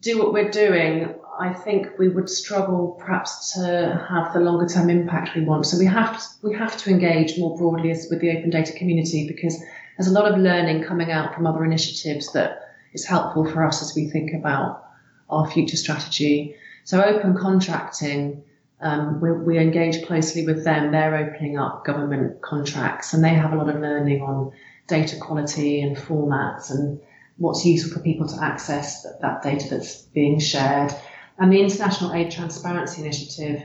do 0.00 0.18
what 0.18 0.32
we're 0.32 0.50
doing 0.50 1.14
i 1.38 1.52
think 1.52 1.98
we 1.98 2.08
would 2.08 2.28
struggle 2.28 2.96
perhaps 2.98 3.52
to 3.52 4.06
have 4.08 4.32
the 4.32 4.40
longer 4.40 4.66
term 4.66 4.88
impact 4.90 5.34
we 5.34 5.44
want. 5.44 5.66
So 5.66 5.78
we 5.78 5.86
have 5.86 6.18
to, 6.18 6.24
we 6.42 6.54
have 6.54 6.76
to 6.78 6.90
engage 6.90 7.38
more 7.38 7.56
broadly 7.56 7.90
as, 7.90 8.06
with 8.10 8.20
the 8.20 8.36
open 8.36 8.50
data 8.50 8.72
community 8.72 9.26
because 9.26 9.60
there's 9.96 10.08
a 10.08 10.12
lot 10.12 10.30
of 10.30 10.38
learning 10.38 10.84
coming 10.84 11.10
out 11.10 11.34
from 11.34 11.46
other 11.46 11.64
initiatives 11.64 12.32
that 12.32 12.60
is 12.92 13.04
helpful 13.04 13.44
for 13.44 13.64
us 13.66 13.82
as 13.82 13.94
we 13.94 14.08
think 14.08 14.32
about 14.32 14.84
our 15.28 15.50
future 15.50 15.76
strategy. 15.76 16.56
So 16.84 17.02
open 17.02 17.36
contracting 17.36 18.42
um, 18.84 19.20
we, 19.20 19.32
we, 19.32 19.58
engage 19.58 20.04
closely 20.06 20.44
with 20.44 20.62
them. 20.62 20.92
They're 20.92 21.16
opening 21.16 21.58
up 21.58 21.86
government 21.86 22.42
contracts 22.42 23.14
and 23.14 23.24
they 23.24 23.30
have 23.30 23.54
a 23.54 23.56
lot 23.56 23.70
of 23.70 23.80
learning 23.80 24.20
on 24.20 24.52
data 24.86 25.16
quality 25.16 25.80
and 25.80 25.96
formats 25.96 26.70
and 26.70 27.00
what's 27.38 27.64
useful 27.64 27.94
for 27.94 28.04
people 28.04 28.28
to 28.28 28.44
access 28.44 29.02
that, 29.02 29.22
that 29.22 29.42
data 29.42 29.70
that's 29.70 30.02
being 30.02 30.38
shared. 30.38 30.92
And 31.38 31.50
the 31.50 31.60
International 31.60 32.12
Aid 32.12 32.30
Transparency 32.30 33.00
Initiative 33.00 33.62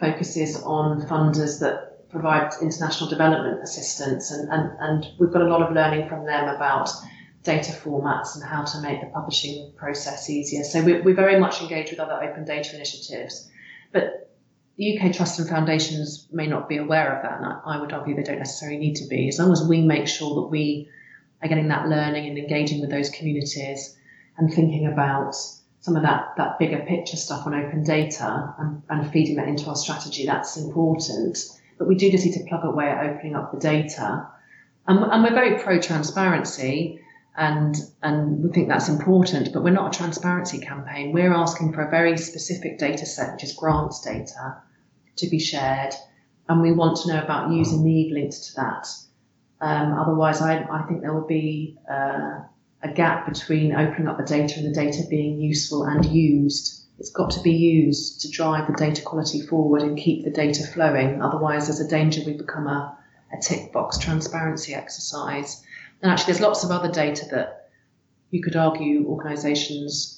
focuses 0.00 0.60
on 0.62 1.02
funders 1.02 1.60
that 1.60 2.10
provide 2.10 2.52
international 2.60 3.08
development 3.08 3.62
assistance. 3.62 4.32
And, 4.32 4.50
and, 4.50 4.72
and 4.80 5.06
we've 5.20 5.32
got 5.32 5.42
a 5.42 5.48
lot 5.48 5.62
of 5.62 5.72
learning 5.72 6.08
from 6.08 6.26
them 6.26 6.48
about 6.48 6.90
data 7.44 7.70
formats 7.70 8.34
and 8.34 8.44
how 8.44 8.64
to 8.64 8.80
make 8.80 9.00
the 9.00 9.06
publishing 9.06 9.72
process 9.76 10.28
easier. 10.28 10.64
So 10.64 10.82
we, 10.82 11.00
we 11.00 11.12
very 11.12 11.38
much 11.38 11.62
engage 11.62 11.90
with 11.90 12.00
other 12.00 12.20
open 12.20 12.44
data 12.44 12.74
initiatives. 12.74 13.48
But 13.92 14.27
the 14.78 14.96
UK 14.96 15.12
trusts 15.12 15.40
and 15.40 15.48
foundations 15.48 16.28
may 16.30 16.46
not 16.46 16.68
be 16.68 16.76
aware 16.76 17.16
of 17.16 17.22
that, 17.24 17.38
and 17.38 17.46
I 17.66 17.80
would 17.80 17.92
argue 17.92 18.14
they 18.14 18.22
don't 18.22 18.38
necessarily 18.38 18.78
need 18.78 18.94
to 18.96 19.08
be. 19.08 19.28
As 19.28 19.38
long 19.38 19.50
as 19.50 19.66
we 19.68 19.82
make 19.82 20.06
sure 20.06 20.36
that 20.36 20.48
we 20.48 20.88
are 21.42 21.48
getting 21.48 21.68
that 21.68 21.88
learning 21.88 22.28
and 22.28 22.38
engaging 22.38 22.80
with 22.80 22.90
those 22.90 23.10
communities 23.10 23.96
and 24.36 24.52
thinking 24.52 24.86
about 24.86 25.34
some 25.80 25.96
of 25.96 26.02
that, 26.02 26.34
that 26.36 26.60
bigger 26.60 26.78
picture 26.78 27.16
stuff 27.16 27.44
on 27.44 27.54
open 27.54 27.82
data 27.82 28.54
and, 28.58 28.82
and 28.88 29.10
feeding 29.10 29.34
that 29.36 29.48
into 29.48 29.66
our 29.66 29.74
strategy, 29.74 30.26
that's 30.26 30.56
important. 30.56 31.38
But 31.76 31.88
we 31.88 31.96
do 31.96 32.08
just 32.10 32.24
need 32.24 32.34
to 32.34 32.44
plug 32.44 32.64
away 32.64 32.86
at 32.86 33.04
opening 33.04 33.34
up 33.34 33.50
the 33.50 33.58
data. 33.58 34.28
And, 34.86 34.98
and 35.00 35.24
we're 35.24 35.34
very 35.34 35.58
pro 35.58 35.80
transparency 35.80 37.00
and 37.36 37.76
and 38.02 38.42
we 38.42 38.50
think 38.50 38.68
that's 38.68 38.88
important, 38.88 39.52
but 39.52 39.62
we're 39.62 39.70
not 39.70 39.94
a 39.94 39.98
transparency 39.98 40.58
campaign. 40.58 41.12
We're 41.12 41.32
asking 41.32 41.72
for 41.72 41.82
a 41.82 41.90
very 41.90 42.16
specific 42.16 42.78
data 42.78 43.06
set, 43.06 43.32
which 43.32 43.44
is 43.44 43.52
grants 43.54 44.00
data, 44.00 44.60
to 45.18 45.28
be 45.28 45.38
shared, 45.38 45.94
and 46.48 46.62
we 46.62 46.72
want 46.72 46.96
to 46.98 47.08
know 47.08 47.22
about 47.22 47.52
user 47.52 47.76
need 47.76 48.12
linked 48.12 48.42
to 48.44 48.54
that. 48.56 48.88
Um, 49.60 49.92
otherwise, 49.94 50.40
I, 50.40 50.62
I, 50.70 50.82
think 50.86 51.00
there 51.00 51.12
will 51.12 51.26
be 51.26 51.76
uh, 51.90 52.40
a 52.82 52.92
gap 52.94 53.26
between 53.26 53.74
opening 53.74 54.06
up 54.06 54.16
the 54.16 54.24
data 54.24 54.54
and 54.58 54.66
the 54.66 54.74
data 54.74 55.02
being 55.10 55.40
useful 55.40 55.84
and 55.84 56.04
used. 56.06 56.84
It's 57.00 57.10
got 57.10 57.30
to 57.32 57.40
be 57.40 57.52
used 57.52 58.20
to 58.22 58.30
drive 58.30 58.66
the 58.66 58.72
data 58.72 59.02
quality 59.02 59.42
forward 59.42 59.82
and 59.82 59.96
keep 59.96 60.24
the 60.24 60.30
data 60.30 60.64
flowing. 60.64 61.22
Otherwise, 61.22 61.66
there's 61.66 61.80
a 61.80 61.88
danger 61.88 62.22
we 62.24 62.34
become 62.34 62.66
a, 62.66 62.96
a 63.32 63.40
tick 63.40 63.72
box 63.72 63.98
transparency 63.98 64.74
exercise. 64.74 65.62
And 66.02 66.10
actually, 66.12 66.32
there's 66.32 66.40
lots 66.40 66.64
of 66.64 66.70
other 66.70 66.90
data 66.90 67.26
that 67.32 67.70
you 68.30 68.42
could 68.42 68.56
argue 68.56 69.06
organisations 69.06 70.17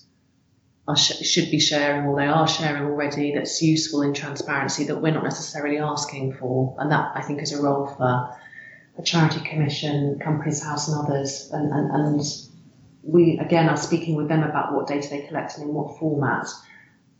sh- 0.94 1.24
should 1.24 1.50
be 1.50 1.60
sharing 1.60 2.06
or 2.06 2.16
they 2.16 2.26
are 2.26 2.48
sharing 2.48 2.84
already 2.84 3.34
that's 3.34 3.62
useful 3.62 4.02
in 4.02 4.14
transparency 4.14 4.84
that 4.84 5.00
we're 5.00 5.12
not 5.12 5.24
necessarily 5.24 5.78
asking 5.78 6.34
for. 6.34 6.76
And 6.78 6.90
that 6.90 7.12
I 7.14 7.22
think 7.22 7.42
is 7.42 7.52
a 7.52 7.62
role 7.62 7.86
for 7.86 8.36
the 8.96 9.02
Charity 9.02 9.40
Commission, 9.40 10.18
Companies 10.18 10.62
House, 10.62 10.88
and 10.88 10.98
others. 10.98 11.50
And, 11.52 11.72
and, 11.72 11.90
and 11.90 12.22
we 13.02 13.38
again 13.38 13.68
are 13.68 13.76
speaking 13.76 14.14
with 14.14 14.28
them 14.28 14.42
about 14.42 14.74
what 14.74 14.86
data 14.86 15.08
they 15.08 15.26
collect 15.26 15.56
and 15.56 15.68
in 15.68 15.74
what 15.74 15.98
format. 15.98 16.46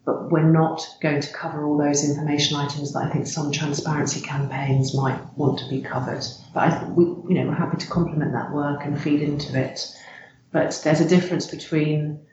But 0.04 0.30
we're 0.30 0.50
not 0.50 0.83
going 1.02 1.20
to 1.20 1.33
cover 1.33 1.64
all 1.64 1.76
those 1.76 2.09
information 2.09 2.56
items 2.56 2.94
that 2.94 3.04
I 3.04 3.11
think 3.11 3.26
some 3.26 3.52
transparency 3.52 4.20
campaigns 4.20 4.94
might 4.94 5.20
want 5.37 5.59
to 5.59 5.68
be 5.68 5.83
covered. 5.83 6.24
But 6.54 6.61
I 6.61 6.85
we, 6.85 7.04
you 7.04 7.40
know, 7.40 7.48
we're 7.48 7.54
happy 7.54 7.76
to 7.76 7.87
complement 7.87 8.33
that 8.33 8.52
work 8.52 8.85
and 8.85 9.00
feed 9.00 9.22
into 9.22 9.59
it. 9.59 9.94
But 10.52 10.80
there's 10.83 11.00
a 11.00 11.09
difference 11.09 11.46
between 11.46 12.26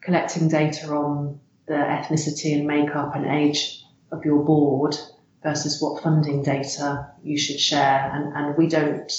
collecting 0.00 0.48
data 0.48 0.88
on 0.88 1.40
the 1.66 1.74
ethnicity 1.74 2.54
and 2.56 2.66
makeup 2.66 3.14
and 3.14 3.26
age 3.26 3.84
of 4.10 4.24
your 4.24 4.44
board 4.44 4.96
versus 5.42 5.80
what 5.80 6.02
funding 6.02 6.42
data 6.42 7.10
you 7.22 7.38
should 7.38 7.60
share. 7.60 8.10
And, 8.12 8.34
and 8.34 8.56
we 8.56 8.66
don't 8.66 9.12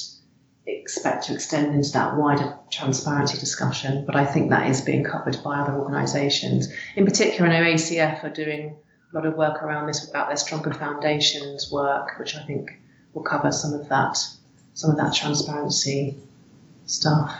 expect 0.67 1.25
to 1.25 1.33
extend 1.33 1.73
into 1.73 1.91
that 1.91 2.15
wider 2.17 2.57
transparency 2.69 3.37
discussion, 3.37 4.05
but 4.05 4.15
I 4.15 4.25
think 4.25 4.49
that 4.49 4.69
is 4.69 4.81
being 4.81 5.03
covered 5.03 5.37
by 5.43 5.59
other 5.59 5.73
organisations. 5.73 6.71
In 6.95 7.05
particular, 7.05 7.49
I 7.49 7.59
know 7.59 7.65
ACF 7.65 8.23
are 8.23 8.29
doing 8.29 8.75
a 9.11 9.15
lot 9.15 9.25
of 9.25 9.35
work 9.35 9.61
around 9.63 9.87
this 9.87 10.09
about 10.09 10.27
their 10.27 10.37
stronger 10.37 10.73
foundations 10.73 11.71
work, 11.71 12.17
which 12.19 12.35
I 12.35 12.43
think 12.43 12.71
will 13.13 13.23
cover 13.23 13.51
some 13.51 13.73
of 13.73 13.89
that, 13.89 14.17
some 14.73 14.91
of 14.91 14.97
that 14.97 15.13
transparency 15.13 16.15
stuff. 16.85 17.35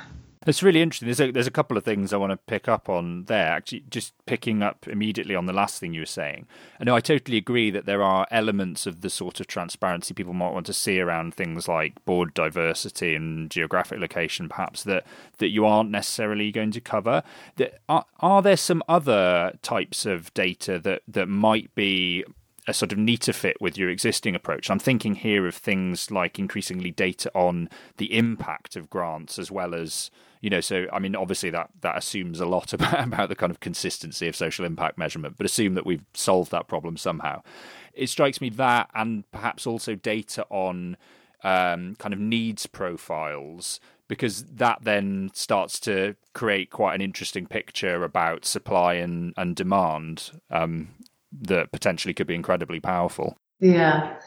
It's 0.47 0.63
really 0.63 0.81
interesting. 0.81 1.05
There's 1.05 1.21
a, 1.21 1.31
there's 1.31 1.45
a 1.45 1.51
couple 1.51 1.77
of 1.77 1.83
things 1.83 2.11
I 2.11 2.17
want 2.17 2.31
to 2.31 2.37
pick 2.37 2.67
up 2.67 2.89
on 2.89 3.25
there. 3.25 3.45
Actually, 3.51 3.83
just 3.91 4.13
picking 4.25 4.63
up 4.63 4.87
immediately 4.87 5.35
on 5.35 5.45
the 5.45 5.53
last 5.53 5.79
thing 5.79 5.93
you 5.93 6.01
were 6.01 6.05
saying. 6.07 6.47
I 6.79 6.83
know 6.83 6.95
I 6.95 6.99
totally 6.99 7.37
agree 7.37 7.69
that 7.69 7.85
there 7.85 8.01
are 8.01 8.25
elements 8.31 8.87
of 8.87 9.01
the 9.01 9.11
sort 9.11 9.39
of 9.39 9.45
transparency 9.45 10.15
people 10.15 10.33
might 10.33 10.51
want 10.51 10.65
to 10.65 10.73
see 10.73 10.99
around 10.99 11.35
things 11.35 11.67
like 11.67 12.03
board 12.05 12.33
diversity 12.33 13.13
and 13.13 13.51
geographic 13.51 13.99
location, 13.99 14.49
perhaps 14.49 14.81
that 14.83 15.05
that 15.37 15.49
you 15.49 15.63
aren't 15.63 15.91
necessarily 15.91 16.51
going 16.51 16.71
to 16.71 16.81
cover. 16.81 17.21
That 17.57 17.79
are, 17.87 18.05
are 18.19 18.41
there 18.41 18.57
some 18.57 18.81
other 18.89 19.53
types 19.61 20.07
of 20.07 20.33
data 20.33 20.79
that 20.79 21.03
that 21.07 21.29
might 21.29 21.75
be 21.75 22.25
a 22.67 22.73
sort 22.73 22.91
of 22.91 22.97
neater 22.97 23.33
fit 23.33 23.59
with 23.59 23.75
your 23.75 23.89
existing 23.89 24.35
approach. 24.35 24.69
I'm 24.69 24.77
thinking 24.77 25.15
here 25.15 25.47
of 25.47 25.55
things 25.55 26.11
like 26.11 26.37
increasingly 26.37 26.91
data 26.91 27.31
on 27.33 27.69
the 27.97 28.15
impact 28.15 28.75
of 28.75 28.87
grants 28.87 29.39
as 29.39 29.49
well 29.49 29.73
as 29.73 30.11
you 30.41 30.49
know, 30.49 30.59
so 30.59 30.87
I 30.91 30.99
mean, 30.99 31.15
obviously 31.15 31.51
that 31.51 31.69
that 31.81 31.97
assumes 31.97 32.39
a 32.39 32.45
lot 32.45 32.73
about, 32.73 33.03
about 33.07 33.29
the 33.29 33.35
kind 33.35 33.51
of 33.51 33.59
consistency 33.59 34.27
of 34.27 34.35
social 34.35 34.65
impact 34.65 34.97
measurement, 34.97 35.35
but 35.37 35.45
assume 35.45 35.75
that 35.75 35.85
we've 35.85 36.05
solved 36.13 36.51
that 36.51 36.67
problem 36.67 36.97
somehow. 36.97 37.41
It 37.93 38.07
strikes 38.07 38.41
me 38.41 38.49
that, 38.49 38.89
and 38.93 39.29
perhaps 39.31 39.67
also 39.67 39.95
data 39.95 40.45
on 40.49 40.97
um, 41.43 41.95
kind 41.95 42.13
of 42.13 42.19
needs 42.19 42.65
profiles, 42.65 43.79
because 44.07 44.43
that 44.45 44.79
then 44.81 45.29
starts 45.33 45.79
to 45.81 46.15
create 46.33 46.69
quite 46.71 46.95
an 46.95 47.01
interesting 47.01 47.45
picture 47.45 48.03
about 48.03 48.45
supply 48.45 48.95
and 48.95 49.33
and 49.37 49.55
demand 49.55 50.31
um, 50.49 50.89
that 51.31 51.71
potentially 51.71 52.13
could 52.13 52.27
be 52.27 52.35
incredibly 52.35 52.79
powerful. 52.79 53.37
Yeah. 53.59 54.17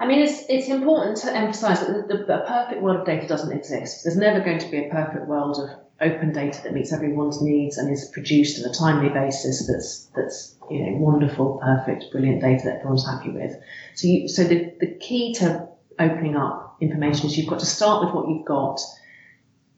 I 0.00 0.06
mean, 0.06 0.20
it's, 0.20 0.44
it's 0.48 0.68
important 0.68 1.18
to 1.18 1.36
emphasize 1.36 1.80
that 1.80 2.08
the, 2.08 2.16
the, 2.16 2.44
perfect 2.48 2.80
world 2.80 3.00
of 3.00 3.06
data 3.06 3.28
doesn't 3.28 3.52
exist. 3.52 4.02
There's 4.02 4.16
never 4.16 4.40
going 4.40 4.58
to 4.58 4.70
be 4.70 4.78
a 4.78 4.88
perfect 4.88 5.26
world 5.26 5.58
of 5.58 5.68
open 6.00 6.32
data 6.32 6.62
that 6.62 6.72
meets 6.72 6.90
everyone's 6.90 7.42
needs 7.42 7.76
and 7.76 7.92
is 7.92 8.08
produced 8.14 8.64
on 8.64 8.70
a 8.70 8.74
timely 8.74 9.10
basis 9.10 9.68
that's, 9.68 10.10
that's 10.16 10.56
you 10.70 10.86
know, 10.86 10.96
wonderful, 10.96 11.60
perfect, 11.62 12.10
brilliant 12.12 12.40
data 12.40 12.64
that 12.64 12.76
everyone's 12.78 13.06
happy 13.06 13.28
with. 13.28 13.52
So, 13.94 14.08
you, 14.08 14.26
so 14.26 14.44
the, 14.44 14.72
the 14.80 14.94
key 15.00 15.34
to 15.34 15.68
opening 15.98 16.34
up 16.34 16.78
information 16.80 17.26
is 17.26 17.36
you've 17.36 17.50
got 17.50 17.60
to 17.60 17.66
start 17.66 18.02
with 18.02 18.14
what 18.14 18.30
you've 18.30 18.46
got, 18.46 18.80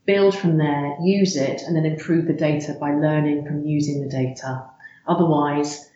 build 0.07 0.37
from 0.37 0.57
there, 0.57 0.99
use 1.03 1.35
it, 1.35 1.63
and 1.63 1.75
then 1.75 1.85
improve 1.85 2.29
the 2.29 2.33
data 2.33 2.77
by 2.81 2.93
learning 2.93 3.45
from 3.45 3.67
using 3.67 4.01
the 4.01 4.09
data. 4.09 4.65
Otherwise, 5.09 5.91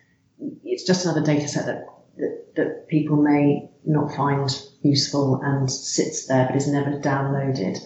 it's 0.65 0.83
just 0.83 1.05
another 1.05 1.23
data 1.23 1.47
set 1.47 1.65
that, 1.65 1.85
that, 2.17 2.55
that 2.57 2.87
people 2.89 3.15
may 3.15 3.69
not 3.87 4.15
find 4.15 4.49
useful 4.81 5.41
and 5.41 5.71
sits 5.71 6.27
there 6.27 6.45
but 6.47 6.55
is 6.55 6.67
never 6.67 6.99
downloaded. 6.99 7.79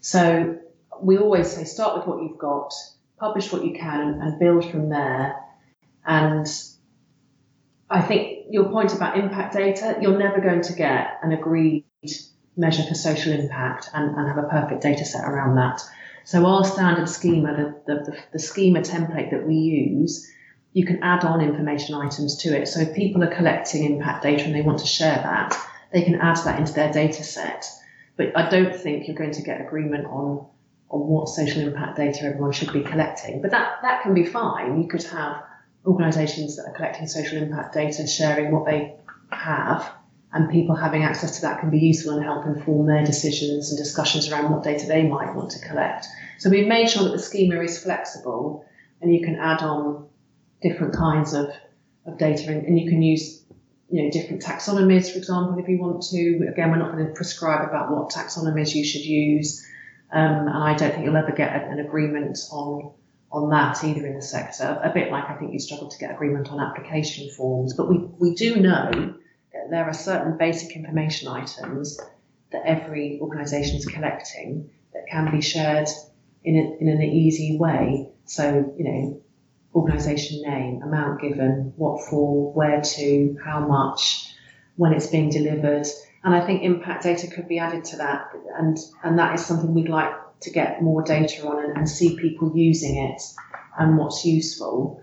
So 0.00 0.58
we 1.00 1.18
always 1.18 1.50
say 1.50 1.64
start 1.64 1.98
with 1.98 2.06
what 2.06 2.22
you've 2.22 2.38
got, 2.38 2.72
publish 3.18 3.52
what 3.52 3.64
you 3.64 3.74
can, 3.74 4.20
and 4.20 4.38
build 4.38 4.70
from 4.70 4.88
there. 4.90 5.36
And 6.06 6.46
I 7.90 8.00
think 8.00 8.46
your 8.50 8.68
point 8.70 8.94
about 8.94 9.18
impact 9.18 9.54
data, 9.54 9.98
you're 10.00 10.18
never 10.18 10.40
going 10.40 10.62
to 10.62 10.72
get 10.72 11.18
an 11.22 11.32
agreed 11.32 11.84
measure 12.56 12.84
for 12.84 12.94
social 12.94 13.32
impact 13.32 13.90
and, 13.94 14.14
and 14.16 14.28
have 14.28 14.38
a 14.38 14.48
perfect 14.48 14.82
data 14.82 15.04
set 15.04 15.24
around 15.24 15.56
that. 15.56 15.80
So 16.24 16.46
our 16.46 16.64
standard 16.64 17.08
schema, 17.08 17.74
the, 17.86 17.94
the, 17.94 18.18
the 18.32 18.38
schema 18.38 18.80
template 18.80 19.30
that 19.30 19.46
we 19.46 19.56
use, 19.56 20.30
you 20.74 20.84
can 20.84 21.02
add 21.02 21.24
on 21.24 21.40
information 21.40 21.94
items 21.94 22.36
to 22.38 22.60
it. 22.60 22.66
So 22.66 22.80
if 22.80 22.94
people 22.94 23.22
are 23.22 23.34
collecting 23.34 23.84
impact 23.84 24.24
data 24.24 24.44
and 24.44 24.54
they 24.54 24.60
want 24.60 24.80
to 24.80 24.86
share 24.86 25.14
that, 25.14 25.56
they 25.92 26.02
can 26.02 26.16
add 26.16 26.36
that 26.44 26.58
into 26.58 26.72
their 26.72 26.92
data 26.92 27.22
set. 27.22 27.64
But 28.16 28.36
I 28.36 28.50
don't 28.50 28.74
think 28.74 29.06
you're 29.06 29.16
going 29.16 29.32
to 29.32 29.42
get 29.42 29.60
agreement 29.60 30.06
on 30.06 30.46
on 30.90 31.00
what 31.00 31.28
social 31.28 31.62
impact 31.62 31.96
data 31.96 32.24
everyone 32.24 32.52
should 32.52 32.72
be 32.72 32.82
collecting. 32.82 33.40
But 33.40 33.50
that, 33.50 33.78
that 33.82 34.02
can 34.02 34.14
be 34.14 34.24
fine. 34.24 34.80
You 34.80 34.86
could 34.86 35.02
have 35.04 35.42
organisations 35.84 36.56
that 36.56 36.66
are 36.66 36.72
collecting 36.72 37.08
social 37.08 37.38
impact 37.38 37.74
data 37.74 38.06
sharing 38.06 38.52
what 38.52 38.64
they 38.64 38.94
have 39.30 39.90
and 40.32 40.50
people 40.50 40.76
having 40.76 41.02
access 41.02 41.36
to 41.36 41.42
that 41.42 41.60
can 41.60 41.70
be 41.70 41.78
useful 41.78 42.14
and 42.14 42.24
help 42.24 42.46
inform 42.46 42.86
their 42.86 43.04
decisions 43.04 43.70
and 43.70 43.78
discussions 43.78 44.30
around 44.30 44.52
what 44.52 44.62
data 44.62 44.86
they 44.86 45.02
might 45.02 45.34
want 45.34 45.50
to 45.50 45.58
collect. 45.66 46.06
So 46.38 46.50
we've 46.50 46.66
made 46.66 46.90
sure 46.90 47.04
that 47.04 47.12
the 47.12 47.18
schema 47.18 47.60
is 47.60 47.82
flexible 47.82 48.64
and 49.00 49.12
you 49.12 49.24
can 49.24 49.36
add 49.36 49.62
on 49.62 50.08
different 50.64 50.94
kinds 50.94 51.34
of, 51.34 51.50
of 52.06 52.18
data 52.18 52.50
and, 52.50 52.66
and 52.66 52.80
you 52.80 52.88
can 52.88 53.02
use 53.02 53.44
you 53.90 54.02
know 54.02 54.10
different 54.10 54.42
taxonomies 54.42 55.12
for 55.12 55.18
example 55.18 55.56
if 55.58 55.68
you 55.68 55.78
want 55.78 56.02
to. 56.02 56.48
Again 56.50 56.70
we're 56.70 56.78
not 56.78 56.92
going 56.92 57.06
to 57.06 57.12
prescribe 57.12 57.68
about 57.68 57.90
what 57.92 58.10
taxonomies 58.10 58.74
you 58.74 58.84
should 58.84 59.04
use 59.04 59.64
um, 60.10 60.48
and 60.48 60.50
I 60.50 60.74
don't 60.74 60.90
think 60.92 61.04
you'll 61.04 61.16
ever 61.16 61.32
get 61.32 61.54
an 61.70 61.78
agreement 61.78 62.38
on 62.50 62.92
on 63.30 63.50
that 63.50 63.82
either 63.82 64.06
in 64.06 64.14
the 64.14 64.22
sector. 64.22 64.80
A 64.82 64.90
bit 64.90 65.10
like 65.10 65.28
I 65.28 65.34
think 65.34 65.52
you 65.52 65.58
struggle 65.58 65.88
to 65.88 65.98
get 65.98 66.12
agreement 66.12 66.50
on 66.50 66.60
application 66.60 67.30
forms 67.30 67.74
but 67.74 67.88
we, 67.88 67.98
we 68.18 68.34
do 68.34 68.56
know 68.56 68.90
that 69.52 69.70
there 69.70 69.84
are 69.84 69.94
certain 69.94 70.38
basic 70.38 70.74
information 70.74 71.28
items 71.28 72.00
that 72.52 72.62
every 72.64 73.18
organisation 73.20 73.76
is 73.76 73.84
collecting 73.84 74.70
that 74.94 75.06
can 75.10 75.30
be 75.30 75.42
shared 75.42 75.88
in, 76.42 76.56
a, 76.56 76.82
in 76.82 76.88
an 76.88 77.02
easy 77.02 77.58
way. 77.58 78.08
So 78.24 78.74
you 78.78 78.84
know 78.84 79.23
organisation 79.74 80.42
name, 80.42 80.82
amount 80.82 81.20
given, 81.20 81.72
what 81.76 82.08
for, 82.08 82.52
where 82.52 82.80
to, 82.80 83.36
how 83.44 83.66
much, 83.66 84.32
when 84.76 84.92
it's 84.92 85.08
being 85.08 85.30
delivered. 85.30 85.86
And 86.22 86.34
I 86.34 86.46
think 86.46 86.62
impact 86.62 87.02
data 87.02 87.26
could 87.26 87.48
be 87.48 87.58
added 87.58 87.84
to 87.86 87.96
that. 87.96 88.30
And, 88.56 88.78
and 89.02 89.18
that 89.18 89.34
is 89.34 89.44
something 89.44 89.74
we'd 89.74 89.88
like 89.88 90.12
to 90.40 90.50
get 90.50 90.82
more 90.82 91.02
data 91.02 91.46
on 91.46 91.64
and, 91.64 91.76
and 91.76 91.88
see 91.88 92.16
people 92.16 92.52
using 92.54 92.96
it 92.96 93.22
and 93.78 93.98
what's 93.98 94.24
useful. 94.24 95.02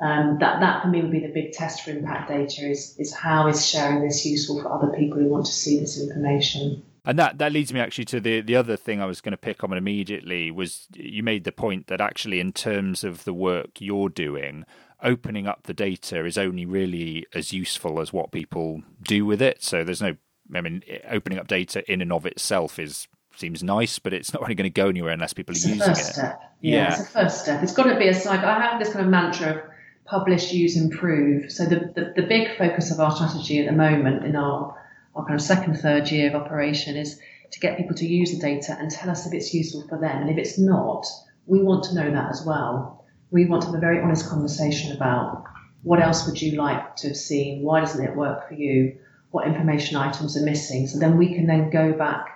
Um, 0.00 0.38
that, 0.40 0.60
that 0.60 0.82
for 0.82 0.88
me 0.88 1.02
would 1.02 1.12
be 1.12 1.20
the 1.20 1.32
big 1.32 1.52
test 1.52 1.84
for 1.84 1.90
impact 1.90 2.28
data 2.28 2.68
is, 2.68 2.96
is 2.98 3.12
how 3.14 3.48
is 3.48 3.64
sharing 3.66 4.02
this 4.02 4.24
useful 4.24 4.60
for 4.62 4.72
other 4.72 4.92
people 4.96 5.18
who 5.18 5.28
want 5.28 5.46
to 5.46 5.52
see 5.52 5.80
this 5.80 6.00
information. 6.00 6.82
And 7.04 7.18
that, 7.18 7.38
that 7.38 7.52
leads 7.52 7.72
me 7.72 7.80
actually 7.80 8.06
to 8.06 8.20
the, 8.20 8.40
the 8.40 8.56
other 8.56 8.76
thing 8.76 9.00
I 9.00 9.06
was 9.06 9.20
going 9.20 9.32
to 9.32 9.38
pick 9.38 9.62
on 9.62 9.72
immediately 9.72 10.50
was 10.50 10.86
you 10.94 11.22
made 11.22 11.44
the 11.44 11.52
point 11.52 11.88
that 11.88 12.00
actually 12.00 12.40
in 12.40 12.52
terms 12.52 13.04
of 13.04 13.24
the 13.24 13.34
work 13.34 13.80
you're 13.80 14.08
doing, 14.08 14.64
opening 15.02 15.46
up 15.46 15.64
the 15.64 15.74
data 15.74 16.24
is 16.24 16.38
only 16.38 16.64
really 16.64 17.26
as 17.34 17.52
useful 17.52 18.00
as 18.00 18.12
what 18.12 18.32
people 18.32 18.82
do 19.02 19.26
with 19.26 19.42
it. 19.42 19.62
So 19.62 19.84
there's 19.84 20.00
no, 20.00 20.16
I 20.54 20.62
mean, 20.62 20.82
opening 21.10 21.38
up 21.38 21.46
data 21.46 21.90
in 21.92 22.00
and 22.00 22.12
of 22.12 22.24
itself 22.24 22.78
is 22.78 23.06
seems 23.36 23.62
nice, 23.62 23.98
but 23.98 24.12
it's 24.12 24.32
not 24.32 24.42
really 24.42 24.54
going 24.54 24.70
to 24.70 24.70
go 24.70 24.88
anywhere 24.88 25.12
unless 25.12 25.32
people 25.32 25.54
it's 25.54 25.66
are 25.66 25.70
using 25.70 25.90
it. 25.90 25.96
Step. 25.96 26.40
Yeah, 26.60 26.76
yeah, 26.76 26.92
it's 26.92 27.00
a 27.00 27.12
first 27.12 27.42
step. 27.42 27.62
It's 27.62 27.74
got 27.74 27.84
to 27.84 27.98
be 27.98 28.08
a 28.08 28.14
cycle. 28.14 28.48
I 28.48 28.60
have 28.60 28.78
this 28.78 28.92
kind 28.92 29.04
of 29.04 29.10
mantra 29.10 29.56
of 29.56 29.62
publish, 30.06 30.52
use, 30.52 30.76
improve. 30.76 31.50
So 31.50 31.64
the, 31.64 31.92
the, 31.94 32.12
the 32.16 32.26
big 32.26 32.56
focus 32.56 32.90
of 32.90 33.00
our 33.00 33.10
strategy 33.10 33.58
at 33.60 33.66
the 33.66 33.76
moment 33.76 34.24
in 34.24 34.36
our 34.36 34.80
our 35.14 35.24
kind 35.24 35.38
of 35.38 35.44
second, 35.44 35.76
third 35.76 36.10
year 36.10 36.28
of 36.28 36.42
operation 36.42 36.96
is 36.96 37.18
to 37.50 37.60
get 37.60 37.76
people 37.76 37.94
to 37.96 38.06
use 38.06 38.32
the 38.32 38.40
data 38.40 38.76
and 38.78 38.90
tell 38.90 39.10
us 39.10 39.26
if 39.26 39.32
it's 39.32 39.54
useful 39.54 39.86
for 39.88 39.98
them. 39.98 40.22
And 40.22 40.30
if 40.30 40.38
it's 40.38 40.58
not, 40.58 41.06
we 41.46 41.62
want 41.62 41.84
to 41.84 41.94
know 41.94 42.10
that 42.10 42.30
as 42.30 42.44
well. 42.44 43.04
We 43.30 43.46
want 43.46 43.62
to 43.62 43.68
have 43.68 43.76
a 43.76 43.80
very 43.80 44.00
honest 44.00 44.28
conversation 44.28 44.94
about 44.96 45.44
what 45.82 46.00
else 46.00 46.26
would 46.26 46.40
you 46.40 46.56
like 46.56 46.96
to 46.96 47.08
have 47.08 47.16
seen? 47.16 47.62
Why 47.62 47.80
doesn't 47.80 48.04
it 48.04 48.16
work 48.16 48.48
for 48.48 48.54
you? 48.54 48.98
What 49.30 49.46
information 49.46 49.96
items 49.96 50.36
are 50.36 50.44
missing? 50.44 50.86
So 50.86 50.98
then 50.98 51.18
we 51.18 51.34
can 51.34 51.46
then 51.46 51.70
go 51.70 51.92
back 51.92 52.28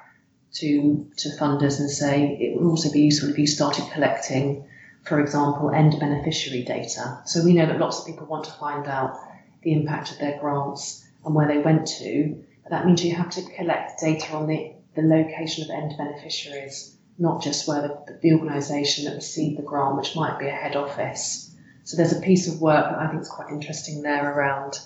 to, 0.55 1.11
to 1.17 1.29
funders 1.31 1.81
and 1.81 1.91
say 1.91 2.37
it 2.41 2.57
would 2.57 2.69
also 2.69 2.93
be 2.93 3.01
useful 3.01 3.31
if 3.31 3.39
you 3.39 3.47
started 3.47 3.85
collecting, 3.93 4.67
for 5.05 5.21
example, 5.21 5.71
end 5.71 5.99
beneficiary 5.99 6.63
data. 6.65 7.21
So 7.25 7.43
we 7.45 7.55
know 7.55 7.67
that 7.67 7.79
lots 7.79 8.01
of 8.01 8.07
people 8.07 8.27
want 8.27 8.45
to 8.45 8.53
find 8.53 8.87
out 8.87 9.17
the 9.63 9.73
impact 9.73 10.13
of 10.13 10.19
their 10.19 10.39
grants 10.39 11.07
and 11.25 11.35
where 11.35 11.49
they 11.49 11.59
went 11.59 11.87
to. 11.99 12.45
That 12.71 12.87
means 12.87 13.05
you 13.05 13.15
have 13.15 13.31
to 13.31 13.43
collect 13.57 14.01
data 14.01 14.33
on 14.33 14.47
the, 14.47 14.73
the 14.95 15.03
location 15.03 15.65
of 15.65 15.71
end 15.71 15.95
beneficiaries, 15.97 16.97
not 17.19 17.43
just 17.43 17.67
where 17.67 17.83
the, 17.83 18.19
the 18.23 18.33
organisation 18.35 19.05
that 19.07 19.15
received 19.15 19.59
the 19.59 19.63
grant, 19.63 19.97
which 19.97 20.15
might 20.15 20.39
be 20.39 20.47
a 20.47 20.53
head 20.53 20.77
office. 20.77 21.55
So 21.85 21.97
there's 21.97 22.13
a 22.13 22.21
piece 22.21 22.47
of 22.47 22.61
work 22.61 22.91
that 22.91 22.99
I 22.99 23.09
think 23.09 23.23
is 23.23 23.29
quite 23.29 23.51
interesting 23.51 24.03
there 24.03 24.31
around 24.31 24.79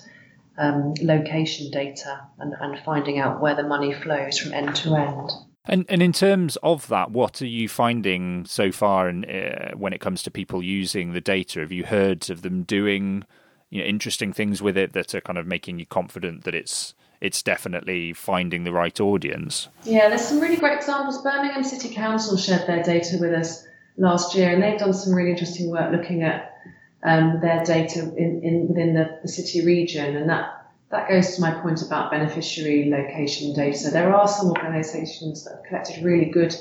um, 0.57 0.93
location 1.01 1.71
data 1.71 2.21
and, 2.39 2.53
and 2.59 2.79
finding 2.85 3.19
out 3.19 3.41
where 3.41 3.55
the 3.55 3.63
money 3.63 3.93
flows 3.93 4.37
from 4.39 4.53
end 4.53 4.75
to 4.77 4.95
end. 4.95 5.31
And 5.65 5.85
and 5.87 6.03
in 6.03 6.11
terms 6.11 6.57
of 6.57 6.87
that, 6.89 7.11
what 7.11 7.41
are 7.41 7.47
you 7.47 7.69
finding 7.69 8.45
so 8.45 8.71
far? 8.71 9.07
And 9.07 9.25
uh, 9.25 9.71
when 9.77 9.93
it 9.93 10.01
comes 10.01 10.21
to 10.23 10.31
people 10.31 10.61
using 10.61 11.13
the 11.13 11.21
data, 11.21 11.61
have 11.61 11.71
you 11.71 11.85
heard 11.85 12.29
of 12.29 12.41
them 12.41 12.63
doing 12.63 13.23
you 13.69 13.79
know, 13.79 13.85
interesting 13.85 14.33
things 14.33 14.61
with 14.61 14.77
it 14.77 14.93
that 14.93 15.15
are 15.15 15.21
kind 15.21 15.37
of 15.37 15.47
making 15.47 15.79
you 15.79 15.85
confident 15.85 16.43
that 16.43 16.53
it's 16.53 16.93
it's 17.23 17.41
definitely 17.41 18.11
finding 18.11 18.65
the 18.65 18.73
right 18.73 18.99
audience. 18.99 19.69
Yeah, 19.85 20.09
there's 20.09 20.27
some 20.27 20.41
really 20.41 20.57
great 20.57 20.75
examples. 20.75 21.23
Birmingham 21.23 21.63
City 21.63 21.95
Council 21.95 22.35
shared 22.35 22.67
their 22.67 22.83
data 22.83 23.17
with 23.17 23.33
us 23.33 23.65
last 23.97 24.35
year, 24.35 24.49
and 24.49 24.61
they've 24.61 24.77
done 24.77 24.93
some 24.93 25.15
really 25.15 25.31
interesting 25.31 25.71
work 25.71 25.89
looking 25.93 26.23
at 26.23 26.53
um, 27.01 27.39
their 27.41 27.63
data 27.63 28.01
in, 28.17 28.41
in 28.43 28.67
within 28.67 28.93
the, 28.93 29.19
the 29.21 29.29
city 29.29 29.65
region, 29.65 30.17
and 30.17 30.29
that 30.29 30.67
that 30.91 31.07
goes 31.07 31.35
to 31.35 31.41
my 31.41 31.51
point 31.61 31.81
about 31.81 32.11
beneficiary 32.11 32.89
location 32.89 33.55
data. 33.55 33.89
There 33.89 34.13
are 34.13 34.27
some 34.27 34.47
organisations 34.47 35.45
that 35.45 35.55
have 35.55 35.63
collected 35.63 36.03
really 36.03 36.25
good 36.25 36.53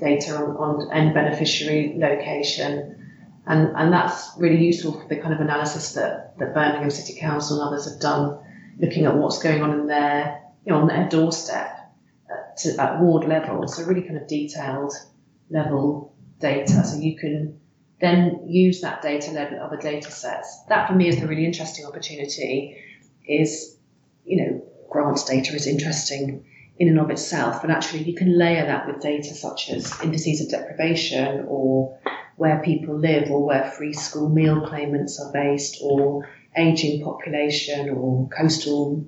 data 0.00 0.36
on, 0.36 0.56
on 0.56 0.90
end 0.90 1.12
beneficiary 1.12 1.96
location, 1.98 3.12
and, 3.46 3.76
and 3.76 3.92
that's 3.92 4.30
really 4.38 4.64
useful 4.64 4.98
for 4.98 5.06
the 5.06 5.16
kind 5.16 5.34
of 5.34 5.40
analysis 5.40 5.92
that, 5.92 6.38
that 6.38 6.54
Birmingham 6.54 6.90
City 6.90 7.20
Council 7.20 7.60
and 7.60 7.68
others 7.68 7.90
have 7.90 8.00
done, 8.00 8.38
looking 8.78 9.06
at 9.06 9.16
what's 9.16 9.42
going 9.42 9.62
on 9.62 9.72
in 9.72 9.86
their, 9.86 10.42
you 10.64 10.72
know, 10.72 10.80
on 10.80 10.86
their 10.86 11.08
doorstep 11.08 11.92
at, 12.30 12.56
to, 12.58 12.76
at 12.80 13.00
ward 13.00 13.28
level. 13.28 13.66
So 13.68 13.84
really 13.84 14.02
kind 14.02 14.16
of 14.16 14.26
detailed 14.28 14.92
level 15.50 16.14
data. 16.40 16.84
So 16.84 16.98
you 16.98 17.16
can 17.16 17.60
then 18.00 18.44
use 18.46 18.80
that 18.82 19.02
data 19.02 19.32
led 19.32 19.52
other 19.54 19.76
data 19.76 20.10
sets. 20.10 20.64
That 20.68 20.88
for 20.88 20.94
me 20.94 21.08
is 21.08 21.20
the 21.20 21.26
really 21.26 21.44
interesting 21.44 21.86
opportunity 21.86 22.76
is, 23.26 23.76
you 24.24 24.44
know, 24.44 24.64
grants 24.88 25.24
data 25.24 25.54
is 25.54 25.66
interesting 25.66 26.44
in 26.78 26.88
and 26.88 27.00
of 27.00 27.10
itself, 27.10 27.60
but 27.60 27.70
actually 27.70 28.04
you 28.04 28.14
can 28.14 28.38
layer 28.38 28.64
that 28.66 28.86
with 28.86 29.00
data 29.00 29.34
such 29.34 29.68
as 29.68 30.00
indices 30.00 30.40
of 30.40 30.48
deprivation 30.48 31.44
or 31.48 31.98
where 32.36 32.62
people 32.62 32.96
live 32.96 33.30
or 33.30 33.44
where 33.44 33.68
free 33.72 33.92
school 33.92 34.28
meal 34.28 34.64
claimants 34.64 35.20
are 35.20 35.32
based 35.32 35.78
or 35.82 36.28
aging 36.58 37.04
population 37.04 37.88
or 37.90 38.28
coastal 38.28 39.06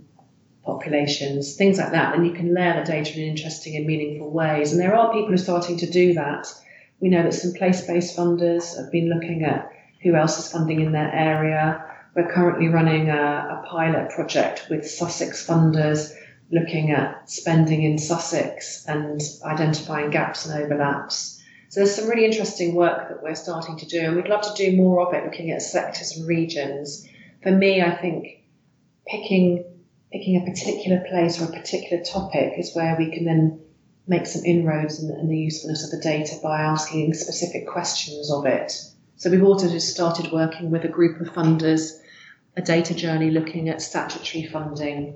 populations, 0.65 1.57
things 1.57 1.79
like 1.79 1.93
that. 1.93 2.15
Then 2.15 2.25
you 2.25 2.33
can 2.33 2.55
layer 2.55 2.81
the 2.81 2.91
data 2.91 3.21
in 3.21 3.29
interesting 3.29 3.77
and 3.77 3.87
meaningful 3.87 4.31
ways. 4.31 4.73
And 4.73 4.81
there 4.81 4.95
are 4.95 5.13
people 5.13 5.29
who 5.29 5.35
are 5.35 5.39
starting 5.39 5.79
to 5.79 5.91
do 5.91 6.15
that. 6.15 6.47
We 7.01 7.09
know 7.09 7.23
that 7.23 7.35
some 7.35 7.53
place-based 7.55 8.17
funders 8.17 8.77
have 8.77 8.93
been 8.93 9.09
looking 9.09 9.43
at 9.45 9.73
who 10.03 10.15
else 10.15 10.39
is 10.39 10.53
funding 10.53 10.81
in 10.81 10.93
their 10.93 11.13
area. 11.13 11.85
We're 12.15 12.33
currently 12.33 12.69
running 12.69 13.09
a, 13.09 13.15
a 13.15 13.65
pilot 13.69 14.11
project 14.11 14.67
with 14.71 14.89
Sussex 14.89 15.47
funders 15.47 16.13
looking 16.53 16.91
at 16.91 17.31
spending 17.31 17.83
in 17.83 17.97
Sussex 17.99 18.85
and 18.87 19.21
identifying 19.45 20.11
gaps 20.11 20.47
and 20.47 20.63
overlaps. 20.63 21.41
So 21.69 21.81
there's 21.81 21.95
some 21.95 22.09
really 22.09 22.25
interesting 22.25 22.75
work 22.75 23.09
that 23.09 23.23
we're 23.23 23.37
starting 23.37 23.77
to 23.79 23.87
do, 23.87 24.01
and 24.01 24.17
we'd 24.17 24.29
love 24.29 24.43
to 24.43 24.55
do 24.55 24.77
more 24.77 25.07
of 25.07 25.15
it, 25.15 25.25
looking 25.25 25.53
at 25.53 25.63
sectors 25.63 26.17
and 26.17 26.27
regions. 26.27 27.07
For 27.43 27.51
me, 27.51 27.83
I 27.83 27.95
think 27.97 28.45
picking 29.07 29.65
picking 30.13 30.37
a 30.37 30.51
particular 30.51 31.05
place 31.09 31.41
or 31.41 31.45
a 31.45 31.53
particular 31.53 32.03
topic 32.03 32.55
is 32.59 32.75
where 32.75 32.97
we 32.99 33.11
can 33.11 33.25
then 33.25 33.61
make 34.09 34.27
some 34.27 34.45
inroads 34.45 35.03
in, 35.03 35.11
in 35.11 35.29
the 35.29 35.39
usefulness 35.39 35.85
of 35.85 35.91
the 35.91 36.03
data 36.03 36.37
by 36.43 36.61
asking 36.63 37.15
specific 37.15 37.69
questions 37.69 38.31
of 38.31 38.45
it. 38.45 38.73
So 39.17 39.31
we've 39.31 39.45
also 39.45 39.69
just 39.69 39.95
started 39.95 40.33
working 40.33 40.71
with 40.71 40.85
a 40.85 40.89
group 40.89 41.21
of 41.21 41.29
funders, 41.29 41.93
a 42.57 42.63
data 42.63 42.95
journey 42.95 43.31
looking 43.31 43.69
at 43.69 43.81
statutory 43.81 44.47
funding 44.47 45.15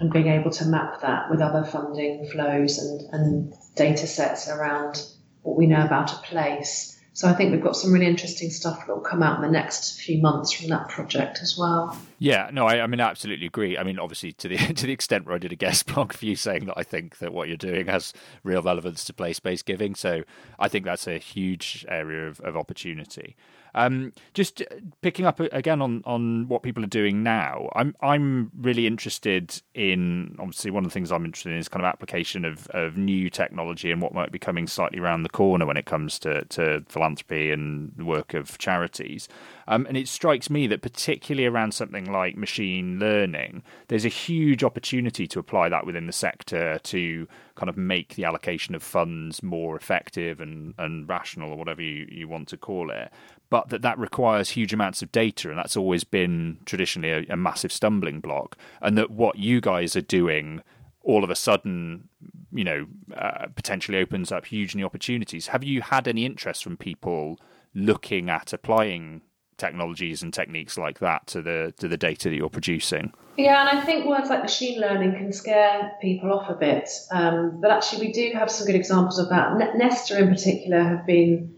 and 0.00 0.12
being 0.12 0.26
able 0.26 0.50
to 0.50 0.64
map 0.64 1.00
that 1.02 1.30
with 1.30 1.40
other 1.40 1.64
funding 1.64 2.26
flows 2.26 2.78
and, 2.78 3.00
and 3.12 3.54
data 3.76 4.06
sets 4.06 4.48
around 4.48 5.06
what 5.42 5.56
we 5.56 5.66
know 5.66 5.84
about 5.84 6.12
a 6.12 6.16
place. 6.16 6.95
So 7.16 7.26
I 7.26 7.32
think 7.32 7.50
we've 7.50 7.62
got 7.62 7.76
some 7.76 7.94
really 7.94 8.04
interesting 8.04 8.50
stuff 8.50 8.86
that 8.86 8.94
will 8.94 9.00
come 9.00 9.22
out 9.22 9.36
in 9.36 9.42
the 9.42 9.50
next 9.50 9.98
few 10.02 10.20
months 10.20 10.52
from 10.52 10.68
that 10.68 10.90
project 10.90 11.38
as 11.40 11.56
well. 11.56 11.98
Yeah, 12.18 12.50
no, 12.52 12.66
I, 12.66 12.82
I 12.82 12.86
mean, 12.86 13.00
I 13.00 13.08
absolutely 13.08 13.46
agree. 13.46 13.78
I 13.78 13.84
mean, 13.84 13.98
obviously, 13.98 14.32
to 14.32 14.48
the 14.48 14.56
to 14.74 14.84
the 14.84 14.92
extent 14.92 15.24
where 15.24 15.34
I 15.34 15.38
did 15.38 15.50
a 15.50 15.56
guest 15.56 15.86
blog 15.94 16.12
for 16.12 16.26
you 16.26 16.36
saying 16.36 16.66
that 16.66 16.74
I 16.76 16.82
think 16.82 17.16
that 17.20 17.32
what 17.32 17.48
you're 17.48 17.56
doing 17.56 17.86
has 17.86 18.12
real 18.44 18.60
relevance 18.60 19.02
to 19.04 19.14
place 19.14 19.40
based 19.40 19.64
giving. 19.64 19.94
So 19.94 20.24
I 20.58 20.68
think 20.68 20.84
that's 20.84 21.06
a 21.06 21.16
huge 21.16 21.86
area 21.88 22.28
of, 22.28 22.38
of 22.40 22.54
opportunity. 22.54 23.34
Um, 23.76 24.14
just 24.32 24.62
picking 25.02 25.26
up 25.26 25.38
again 25.38 25.82
on, 25.82 26.02
on 26.06 26.48
what 26.48 26.62
people 26.62 26.82
are 26.82 26.88
doing 26.88 27.22
now, 27.22 27.68
I'm 27.74 27.94
I'm 28.00 28.50
really 28.58 28.86
interested 28.86 29.60
in 29.74 30.34
obviously 30.38 30.70
one 30.70 30.84
of 30.84 30.90
the 30.90 30.94
things 30.94 31.12
I'm 31.12 31.26
interested 31.26 31.50
in 31.52 31.58
is 31.58 31.68
kind 31.68 31.84
of 31.84 31.88
application 31.88 32.46
of, 32.46 32.66
of 32.68 32.96
new 32.96 33.28
technology 33.28 33.90
and 33.92 34.00
what 34.00 34.14
might 34.14 34.32
be 34.32 34.38
coming 34.38 34.66
slightly 34.66 34.98
around 34.98 35.24
the 35.24 35.28
corner 35.28 35.66
when 35.66 35.76
it 35.76 35.84
comes 35.84 36.18
to, 36.20 36.46
to 36.46 36.84
philanthropy 36.88 37.52
and 37.52 37.92
the 37.96 38.04
work 38.06 38.32
of 38.32 38.56
charities. 38.56 39.28
Um, 39.68 39.84
and 39.86 39.96
it 39.96 40.08
strikes 40.08 40.48
me 40.48 40.66
that 40.68 40.80
particularly 40.80 41.46
around 41.46 41.74
something 41.74 42.10
like 42.10 42.36
machine 42.36 42.98
learning, 42.98 43.62
there's 43.88 44.04
a 44.06 44.08
huge 44.10 44.64
opportunity 44.64 45.26
to 45.26 45.38
apply 45.38 45.68
that 45.68 45.84
within 45.84 46.06
the 46.06 46.12
sector 46.12 46.78
to 46.78 47.28
kind 47.56 47.68
of 47.68 47.76
make 47.76 48.14
the 48.14 48.24
allocation 48.24 48.74
of 48.74 48.82
funds 48.82 49.42
more 49.42 49.76
effective 49.76 50.40
and, 50.40 50.74
and 50.78 51.08
rational 51.08 51.50
or 51.50 51.56
whatever 51.56 51.82
you, 51.82 52.06
you 52.10 52.28
want 52.28 52.48
to 52.48 52.56
call 52.56 52.90
it 52.90 53.10
but 53.48 53.68
that 53.68 53.82
that 53.82 53.98
requires 53.98 54.50
huge 54.50 54.72
amounts 54.72 55.02
of 55.02 55.12
data, 55.12 55.48
and 55.50 55.58
that's 55.58 55.76
always 55.76 56.04
been 56.04 56.58
traditionally 56.64 57.10
a, 57.10 57.32
a 57.32 57.36
massive 57.36 57.72
stumbling 57.72 58.20
block. 58.20 58.56
And 58.80 58.96
that 58.98 59.10
what 59.10 59.38
you 59.38 59.60
guys 59.60 59.96
are 59.96 60.00
doing 60.00 60.62
all 61.02 61.22
of 61.22 61.30
a 61.30 61.36
sudden, 61.36 62.08
you 62.52 62.64
know, 62.64 62.86
uh, 63.16 63.46
potentially 63.54 63.98
opens 63.98 64.32
up 64.32 64.44
huge 64.44 64.74
new 64.74 64.84
opportunities. 64.84 65.46
Have 65.48 65.62
you 65.62 65.80
had 65.80 66.08
any 66.08 66.26
interest 66.26 66.64
from 66.64 66.76
people 66.76 67.38
looking 67.74 68.28
at 68.28 68.52
applying 68.52 69.22
technologies 69.56 70.22
and 70.22 70.34
techniques 70.34 70.76
like 70.76 70.98
that 70.98 71.26
to 71.28 71.40
the 71.42 71.72
to 71.78 71.88
the 71.88 71.96
data 71.96 72.28
that 72.28 72.36
you're 72.36 72.48
producing? 72.50 73.12
Yeah, 73.36 73.60
and 73.68 73.78
I 73.78 73.84
think 73.84 74.06
words 74.06 74.30
like 74.30 74.42
machine 74.42 74.80
learning 74.80 75.12
can 75.12 75.32
scare 75.32 75.92
people 76.00 76.32
off 76.32 76.50
a 76.50 76.54
bit. 76.54 76.90
Um, 77.12 77.60
but 77.60 77.70
actually, 77.70 78.06
we 78.06 78.12
do 78.12 78.32
have 78.34 78.50
some 78.50 78.66
good 78.66 78.76
examples 78.76 79.18
of 79.18 79.28
that. 79.28 79.56
Nesta, 79.76 80.18
in 80.18 80.28
particular, 80.28 80.82
have 80.82 81.06
been 81.06 81.55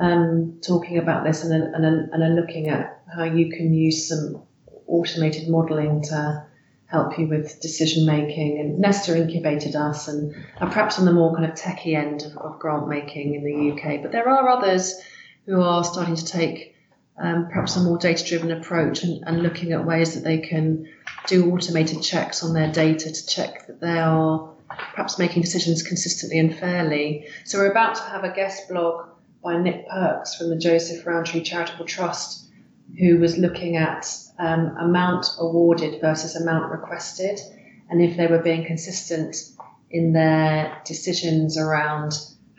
um, 0.00 0.60
talking 0.66 0.98
about 0.98 1.24
this 1.24 1.44
and, 1.44 1.52
and, 1.52 1.84
and 2.12 2.22
are 2.22 2.40
looking 2.40 2.68
at 2.68 3.02
how 3.14 3.24
you 3.24 3.50
can 3.50 3.72
use 3.72 4.08
some 4.08 4.42
automated 4.86 5.48
modelling 5.48 6.02
to 6.02 6.46
help 6.86 7.18
you 7.18 7.26
with 7.26 7.60
decision 7.60 8.06
making. 8.06 8.58
And 8.58 8.78
Nesta 8.78 9.16
incubated 9.16 9.76
us 9.76 10.08
and 10.08 10.34
are 10.60 10.68
perhaps 10.68 10.98
on 10.98 11.04
the 11.04 11.12
more 11.12 11.34
kind 11.34 11.44
of 11.44 11.56
techie 11.56 11.94
end 11.94 12.22
of, 12.22 12.36
of 12.38 12.58
grant 12.58 12.88
making 12.88 13.34
in 13.34 13.44
the 13.44 13.72
UK. 13.72 14.02
But 14.02 14.12
there 14.12 14.28
are 14.28 14.48
others 14.48 14.94
who 15.46 15.60
are 15.60 15.84
starting 15.84 16.16
to 16.16 16.24
take 16.24 16.74
um, 17.18 17.48
perhaps 17.48 17.76
a 17.76 17.80
more 17.80 17.98
data 17.98 18.24
driven 18.24 18.52
approach 18.52 19.02
and, 19.02 19.24
and, 19.26 19.42
looking 19.42 19.72
at 19.72 19.84
ways 19.84 20.14
that 20.14 20.22
they 20.22 20.38
can 20.38 20.88
do 21.26 21.50
automated 21.50 22.00
checks 22.00 22.44
on 22.44 22.54
their 22.54 22.70
data 22.70 23.12
to 23.12 23.26
check 23.26 23.66
that 23.66 23.80
they 23.80 23.98
are 23.98 24.50
perhaps 24.68 25.18
making 25.18 25.42
decisions 25.42 25.82
consistently 25.82 26.38
and 26.38 26.54
fairly. 26.54 27.26
So 27.44 27.58
we're 27.58 27.72
about 27.72 27.96
to 27.96 28.02
have 28.02 28.22
a 28.22 28.32
guest 28.32 28.68
blog 28.68 29.08
by 29.42 29.60
Nick 29.60 29.88
Perks 29.88 30.34
from 30.36 30.50
the 30.50 30.58
Joseph 30.58 31.06
Rowntree 31.06 31.42
Charitable 31.42 31.86
Trust, 31.86 32.48
who 32.98 33.18
was 33.18 33.38
looking 33.38 33.76
at 33.76 34.12
um, 34.38 34.76
amount 34.78 35.26
awarded 35.38 36.00
versus 36.00 36.36
amount 36.36 36.70
requested, 36.70 37.38
and 37.90 38.02
if 38.02 38.16
they 38.16 38.26
were 38.26 38.42
being 38.42 38.64
consistent 38.64 39.36
in 39.90 40.12
their 40.12 40.80
decisions 40.84 41.56
around 41.56 42.12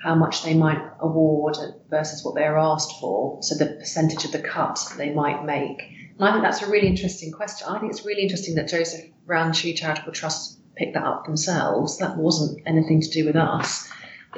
how 0.04 0.16
much 0.16 0.44
they 0.44 0.54
might 0.54 0.82
award 1.00 1.58
versus 1.90 2.24
what 2.24 2.36
they 2.36 2.44
are 2.44 2.58
asked 2.58 3.00
for, 3.00 3.42
so 3.42 3.56
the 3.56 3.74
percentage 3.74 4.24
of 4.26 4.32
the 4.32 4.40
cut 4.40 4.80
they 4.98 5.12
might 5.12 5.44
make. 5.46 5.82
And 6.18 6.28
I 6.28 6.32
think 6.32 6.44
that's 6.44 6.62
a 6.62 6.70
really 6.70 6.88
interesting 6.88 7.32
question. 7.32 7.68
I 7.68 7.80
think 7.80 7.92
it's 7.92 8.06
really 8.06 8.24
interesting 8.24 8.56
that 8.56 8.70
Joseph 8.70 9.06
Rowntree 9.26 9.74
Charitable 9.74 10.14
Trust 10.14 10.60
picked 10.76 10.94
that 10.94 11.04
up 11.04 11.26
themselves. 11.26 11.98
That 11.98 12.18
wasn't 12.18 12.62
anything 12.66 13.02
to 13.02 13.10
do 13.10 13.26
with 13.26 13.36
us. 13.36 13.90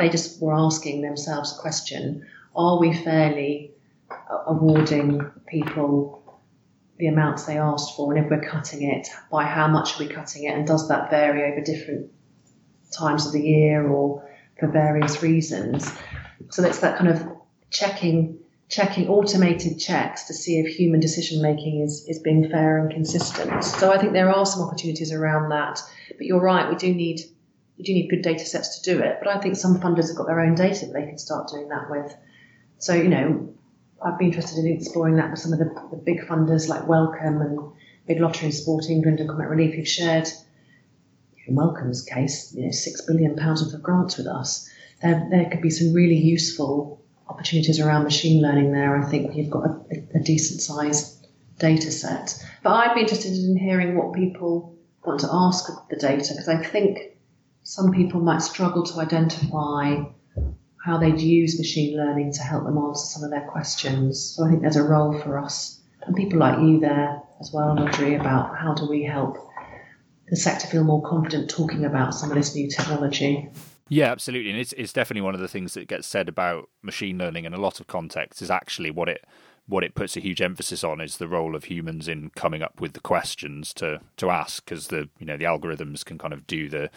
They 0.02 0.10
just 0.10 0.42
were 0.42 0.54
asking 0.54 1.02
themselves 1.02 1.56
a 1.56 1.62
question 1.62 2.26
are 2.56 2.80
we 2.80 2.92
fairly 2.92 3.72
uh, 4.10 4.44
awarding 4.48 5.22
people 5.48 6.42
the 6.98 7.08
amounts 7.08 7.46
they 7.46 7.58
asked 7.58 7.96
for? 7.96 8.12
And 8.12 8.26
if 8.26 8.30
we're 8.32 8.42
cutting 8.42 8.82
it, 8.82 9.08
by 9.32 9.46
how 9.46 9.68
much 9.68 9.96
are 9.96 10.04
we 10.04 10.10
cutting 10.12 10.46
it? 10.46 10.56
And 10.56 10.66
does 10.66 10.88
that 10.90 11.12
vary 11.12 11.52
over 11.52 11.62
different 11.62 12.12
times 12.92 13.28
of 13.28 13.32
the 13.32 13.42
year 13.42 13.88
or 13.88 14.28
for 14.60 14.68
various 14.68 15.22
reasons? 15.22 15.90
So 16.50 16.64
it's 16.64 16.80
that 16.80 16.98
kind 16.98 17.10
of 17.10 17.24
checking 17.70 18.40
checking 18.70 19.08
automated 19.08 19.78
checks 19.80 20.24
to 20.24 20.34
see 20.34 20.60
if 20.60 20.76
human 20.76 21.02
decision 21.02 21.42
making 21.42 21.82
is, 21.82 22.06
is 22.08 22.20
being 22.20 22.50
fair 22.50 22.78
and 22.78 22.90
consistent. 22.90 23.64
So 23.66 23.92
I 23.92 23.98
think 23.98 24.14
there 24.14 24.34
are 24.34 24.46
some 24.46 24.62
opportunities 24.62 25.12
around 25.12 25.50
that. 25.50 25.80
But 26.18 26.26
you're 26.26 26.42
right, 26.42 26.70
we 26.70 26.78
do 26.78 26.94
need 26.94 27.20
you 27.82 27.86
do 27.86 27.94
need 27.94 28.10
good 28.10 28.22
data 28.22 28.46
sets 28.46 28.80
to 28.80 28.94
do 28.94 29.02
it. 29.02 29.17
But 29.20 29.36
I 29.36 29.39
think 29.39 29.56
some 29.56 29.80
funders 29.80 30.08
have 30.08 30.17
got 30.17 30.28
their 30.28 30.39
own 30.39 30.56
data 30.56 30.86
that 30.86 30.94
they 30.94 31.06
can 31.06 31.17
start 31.17 31.50
doing 31.50 31.67
that 31.70 31.89
with. 31.89 32.15
So, 32.78 32.94
you 32.94 33.10
know, 33.10 33.54
I'd 34.04 34.17
be 34.17 34.26
interested 34.26 34.60
in 34.60 34.72
exploring 34.72 35.15
that 35.15 35.32
with 35.32 35.39
some 35.39 35.54
of 35.54 35.60
the, 35.60 35.65
the 35.91 35.98
big 35.98 36.22
funders 36.22 36.67
like 36.67 36.88
Wellcome 36.88 37.41
and 37.41 37.60
Big 38.08 38.20
Lottery 38.20 38.46
and 38.46 38.54
Sport 38.54 38.89
England 38.89 39.20
and 39.20 39.30
Comic 39.30 39.50
Relief 39.50 39.76
who've 39.76 39.88
shared, 39.88 40.28
in 41.48 41.56
Wellcome's 41.56 42.04
case, 42.04 42.54
you 42.54 42.65
know, 42.65 42.72
six 42.72 43.02
billion 43.02 43.36
pounds 43.36 43.63
worth 43.63 43.74
of 43.74 43.84
grants 43.84 44.17
with 44.17 44.28
us. 44.28 44.70
There, 45.02 45.28
there 45.32 45.50
could 45.50 45.62
be 45.62 45.70
some 45.70 45.94
really 45.94 46.17
useful 46.17 47.02
opportunities 47.28 47.80
around 47.80 48.04
machine 48.04 48.41
learning 48.41 48.72
there. 48.72 48.96
I 48.96 49.10
think 49.10 49.36
you've 49.36 49.50
got 49.50 49.65
a, 49.65 50.04
a 50.15 50.20
decent 50.20 50.62
sized 50.62 51.28
data 51.58 51.91
set. 51.91 52.44
But 52.63 52.74
I'd 52.74 52.96
be 52.96 53.02
interested 53.02 53.34
in 53.34 53.58
hearing 53.58 53.96
what 53.96 54.13
people 54.13 54.76
want 55.04 55.22
to 55.22 55.30
ask 55.32 55.70
of 55.70 55.78
the 55.89 55.96
data 55.96 56.34
because 56.34 56.48
I 56.48 56.58
think 56.63 57.11
some 57.63 57.91
people 57.91 58.21
might 58.21 58.41
struggle 58.41 58.84
to 58.84 59.00
identify 59.00 60.04
how 60.84 60.97
they'd 60.97 61.19
use 61.19 61.60
machine 61.60 61.95
learning 61.95 62.34
to 62.34 62.41
help 62.41 62.63
them 62.63 62.78
answer 62.78 63.06
some 63.06 63.24
of 63.24 63.30
their 63.30 63.47
questions. 63.47 64.34
So 64.36 64.45
I 64.45 64.50
think 64.50 64.62
there's 64.62 64.76
a 64.76 64.84
role 64.84 65.17
for 65.19 65.38
us 65.38 65.80
and 66.06 66.15
people 66.15 66.39
like 66.39 66.60
you 66.60 66.80
there 66.80 67.21
as 67.39 67.52
well, 67.54 67.76
Rhodri, 67.76 68.19
about 68.19 68.58
how 68.58 68.74
do 68.74 68.89
we 68.89 69.04
help 69.04 69.38
the 70.30 70.36
sector 70.36 70.67
feel 70.67 70.84
more 70.84 71.04
confident 71.04 71.50
talking 71.50 71.86
about 71.86 72.13
some 72.13 72.32
of 72.32 72.38
this 72.38 72.56
new 72.56 72.69
technology. 72.69 73.50
Yeah, 73.89 74.12
absolutely, 74.12 74.52
and 74.52 74.60
it's 74.60 74.74
it's 74.74 74.93
definitely 74.93 75.24
one 75.24 75.36
of 75.36 75.41
the 75.41 75.50
things 75.50 75.74
that 75.74 75.89
gets 75.89 76.08
said 76.08 76.30
about 76.30 76.69
machine 76.82 77.17
learning 77.17 77.43
in 77.43 77.54
a 77.54 77.60
lot 77.60 77.82
of 77.82 77.88
contexts 77.88 78.41
is 78.41 78.50
actually 78.50 78.89
what 78.89 79.10
it 79.10 79.26
what 79.67 79.84
it 79.84 79.93
puts 79.93 80.17
a 80.17 80.21
huge 80.21 80.41
emphasis 80.41 80.84
on 80.84 81.02
is 81.02 81.17
the 81.17 81.28
role 81.28 81.56
of 81.56 81.65
humans 81.65 82.08
in 82.08 82.30
coming 82.30 82.62
up 82.62 82.80
with 82.80 82.93
the 82.93 83.00
questions 83.02 83.74
to 83.74 84.00
to 84.17 84.30
ask 84.30 84.63
because 84.63 84.88
the 84.88 85.10
you 85.19 85.26
know 85.26 85.36
the 85.36 85.43
algorithms 85.43 86.06
can 86.06 86.17
kind 86.17 86.34
of 86.34 86.47
do 86.47 86.69
the 86.69 86.89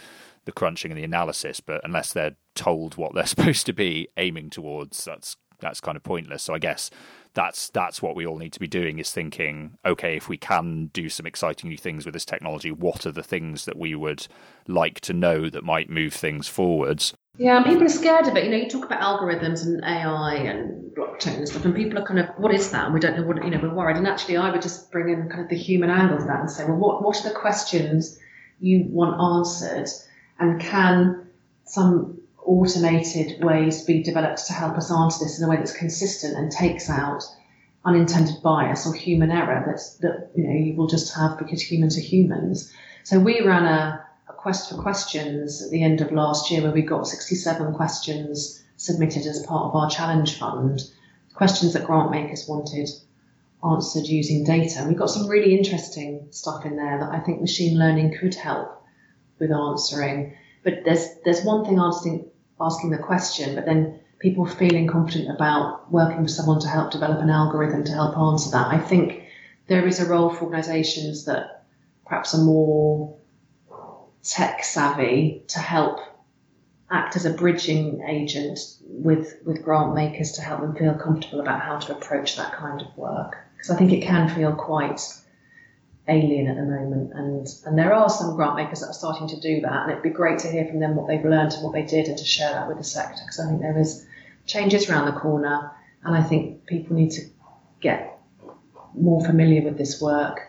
the 0.45 0.53
crunching 0.53 0.91
and 0.91 0.99
the 0.99 1.05
analysis, 1.05 1.61
but 1.61 1.81
unless 1.85 2.13
they're 2.13 2.37
told 2.55 2.97
what 2.97 3.15
they're 3.15 3.27
supposed 3.35 3.67
to 3.67 3.73
be 3.73 4.09
aiming 4.17 4.51
towards, 4.51 5.05
that's 5.05 5.37
that's 5.61 5.81
kind 5.81 5.97
of 5.97 6.03
pointless. 6.03 6.43
So 6.43 6.55
I 6.55 6.59
guess 6.59 6.91
that's 7.33 7.71
that's 7.71 8.03
what 8.03 8.17
we 8.17 8.27
all 8.27 8.39
need 8.39 8.53
to 8.53 8.61
be 8.61 8.67
doing 8.67 8.99
is 8.99 9.11
thinking, 9.11 9.79
okay, 9.85 10.17
if 10.17 10.29
we 10.29 10.37
can 10.37 10.87
do 10.93 11.09
some 11.09 11.27
exciting 11.27 11.71
new 11.71 11.79
things 11.79 12.05
with 12.05 12.15
this 12.15 12.25
technology, 12.25 12.71
what 12.71 13.07
are 13.07 13.13
the 13.13 13.23
things 13.23 13.65
that 13.65 13.79
we 13.79 13.95
would 13.95 14.27
like 14.69 15.01
to 15.03 15.13
know 15.13 15.49
that 15.51 15.65
might 15.65 15.91
move 15.91 16.13
things 16.13 16.49
forwards? 16.49 17.15
Yeah, 17.37 17.65
people 17.65 17.85
are 17.85 17.89
scared 17.89 18.29
of 18.29 18.37
it. 18.37 18.45
You 18.45 18.51
know, 18.51 18.57
you 18.57 18.69
talk 18.69 18.85
about 18.85 19.01
algorithms 19.01 19.65
and 19.65 19.83
AI 19.85 20.35
and 20.35 20.95
blockchain 20.95 21.39
and 21.39 21.49
stuff, 21.49 21.65
and 21.65 21.75
people 21.75 21.99
are 21.99 22.07
kind 22.07 22.21
of, 22.21 22.29
what 22.37 22.55
is 22.55 22.71
that? 22.71 22.85
And 22.85 22.95
we 22.95 23.01
don't 23.01 23.17
know 23.17 23.25
what, 23.25 23.43
you 23.43 23.51
know, 23.51 23.59
we're 23.61 23.75
worried. 23.75 23.97
And 23.97 24.07
actually, 24.07 24.37
I 24.37 24.51
would 24.51 24.63
just 24.63 24.93
bring 24.93 25.09
in 25.09 25.29
kind 25.29 25.43
of 25.43 25.49
the 25.49 25.57
human 25.57 25.91
angle 25.91 26.19
to 26.19 26.25
that 26.25 26.41
and 26.41 26.51
say, 26.51 26.65
well, 26.65 26.77
what, 26.77 27.03
what 27.03 27.19
are 27.19 27.29
the 27.29 27.35
questions 27.35 28.21
you 28.61 28.87
want 28.89 29.21
answered? 29.21 29.89
And 30.39 30.61
can 30.61 31.27
some 31.65 32.21
automated 32.45 33.43
ways 33.43 33.85
be 33.85 34.03
developed 34.03 34.47
to 34.47 34.53
help 34.53 34.77
us 34.77 34.93
answer 34.93 35.25
this 35.25 35.39
in 35.39 35.45
a 35.45 35.49
way 35.49 35.57
that's 35.57 35.77
consistent 35.77 36.37
and 36.37 36.51
takes 36.51 36.91
out 36.91 37.25
unintended 37.85 38.43
bias 38.43 38.87
or 38.87 38.95
human 38.95 39.31
error 39.31 39.63
that's, 39.67 39.97
that, 39.97 40.31
you 40.35 40.47
know, 40.47 40.55
you 40.55 40.75
will 40.75 40.87
just 40.87 41.15
have 41.15 41.39
because 41.39 41.61
humans 41.61 41.97
are 41.99 42.03
humans. 42.03 42.73
So 43.03 43.19
we 43.19 43.43
ran 43.43 43.65
a, 43.65 44.05
a 44.29 44.33
quest 44.33 44.71
for 44.71 44.81
questions 44.81 45.63
at 45.63 45.71
the 45.71 45.83
end 45.83 46.01
of 46.01 46.13
last 46.13 46.51
year 46.51 46.63
where 46.63 46.73
we 46.73 46.83
got 46.83 47.07
67 47.07 47.75
questions 47.75 48.63
submitted 48.77 49.27
as 49.27 49.45
part 49.47 49.67
of 49.67 49.75
our 49.75 49.91
challenge 49.91 50.39
fund, 50.39 50.81
questions 51.35 51.75
that 51.75 51.87
grant 51.87 52.11
makers 52.11 52.47
wanted 52.49 52.89
answered 53.65 54.07
using 54.07 54.45
data. 54.45 54.85
We 54.87 54.95
got 54.95 55.11
some 55.11 55.27
really 55.27 55.57
interesting 55.57 56.27
stuff 56.31 56.65
in 56.67 56.77
there 56.77 56.99
that 57.01 57.11
I 57.11 57.21
think 57.21 57.41
machine 57.41 57.79
learning 57.79 58.17
could 58.19 58.35
help 58.35 58.84
with 59.39 59.53
answering. 59.53 60.37
But 60.63 60.85
there's 60.85 61.07
there's 61.25 61.45
one 61.45 61.65
thing 61.65 61.79
asking 61.79 62.27
asking 62.61 62.91
the 62.91 62.99
question, 62.99 63.55
but 63.55 63.65
then 63.65 64.01
people 64.19 64.47
feeling 64.47 64.87
confident 64.87 65.35
about 65.35 65.93
working 65.93 66.23
with 66.23 66.31
someone 66.31 66.61
to 66.61 66.69
help 66.69 66.91
develop 66.91 67.21
an 67.21 67.31
algorithm 67.31 67.85
to 67.85 67.93
help 67.93 68.17
answer 68.17 68.51
that. 68.51 68.69
I 68.69 68.79
think 68.79 69.25
there 69.67 69.87
is 69.87 70.01
a 70.01 70.07
role 70.07 70.31
for 70.31 70.45
organisations 70.45 71.25
that 71.27 71.65
perhaps 72.07 72.35
are 72.35 72.43
more 72.43 73.17
tech 74.23 74.65
savvy 74.65 75.43
to 75.49 75.59
help 75.59 76.01
act 76.91 77.17
as 77.17 77.27
a 77.27 77.31
bridging 77.31 78.03
agent 78.09 78.59
with 78.83 79.37
with 79.45 79.63
grant 79.63 79.95
makers 79.95 80.33
to 80.33 80.43
help 80.43 80.61
them 80.61 80.75
feel 80.77 80.95
comfortable 80.95 81.41
about 81.41 81.61
how 81.61 81.79
to 81.79 81.93
approach 81.93 82.37
that 82.37 82.53
kind 82.53 82.81
of 82.81 82.97
work 82.97 83.37
because 83.57 83.71
I 83.71 83.77
think 83.77 83.93
it 83.93 84.03
can 84.03 84.29
feel 84.29 84.53
quite 84.55 85.01
alien 86.09 86.49
at 86.49 86.57
the 86.57 86.63
moment. 86.63 87.13
And, 87.15 87.47
and 87.65 87.79
there 87.79 87.95
are 87.95 88.09
some 88.09 88.37
grant 88.37 88.57
makers 88.57 88.81
that 88.81 88.89
are 88.89 88.95
starting 88.95 89.29
to 89.29 89.41
do 89.41 89.61
that. 89.63 89.83
And 89.83 89.91
it'd 89.91 90.03
be 90.03 90.11
great 90.11 90.39
to 90.41 90.51
hear 90.51 90.67
from 90.67 90.81
them 90.81 90.97
what 90.97 91.07
they've 91.07 91.25
learned 91.25 91.53
and 91.53 91.63
what 91.63 91.73
they 91.73 91.83
did 91.83 92.09
and 92.09 92.19
to 92.19 92.25
share 92.25 92.53
that 92.53 92.69
with 92.69 92.79
the 92.79 92.85
sector 92.85 93.23
because 93.25 93.41
I 93.41 93.49
think 93.49 93.61
there 93.61 93.79
is 93.79 94.07
changes 94.47 94.89
around 94.89 95.07
the 95.07 95.19
corner. 95.19 95.71
And 96.03 96.15
I 96.15 96.23
think 96.23 96.67
people 96.67 96.97
need 96.97 97.13
to 97.13 97.23
get 97.81 98.19
more 98.95 99.25
familiar 99.25 99.63
with 99.63 99.79
this 99.79 100.01
work 100.01 100.41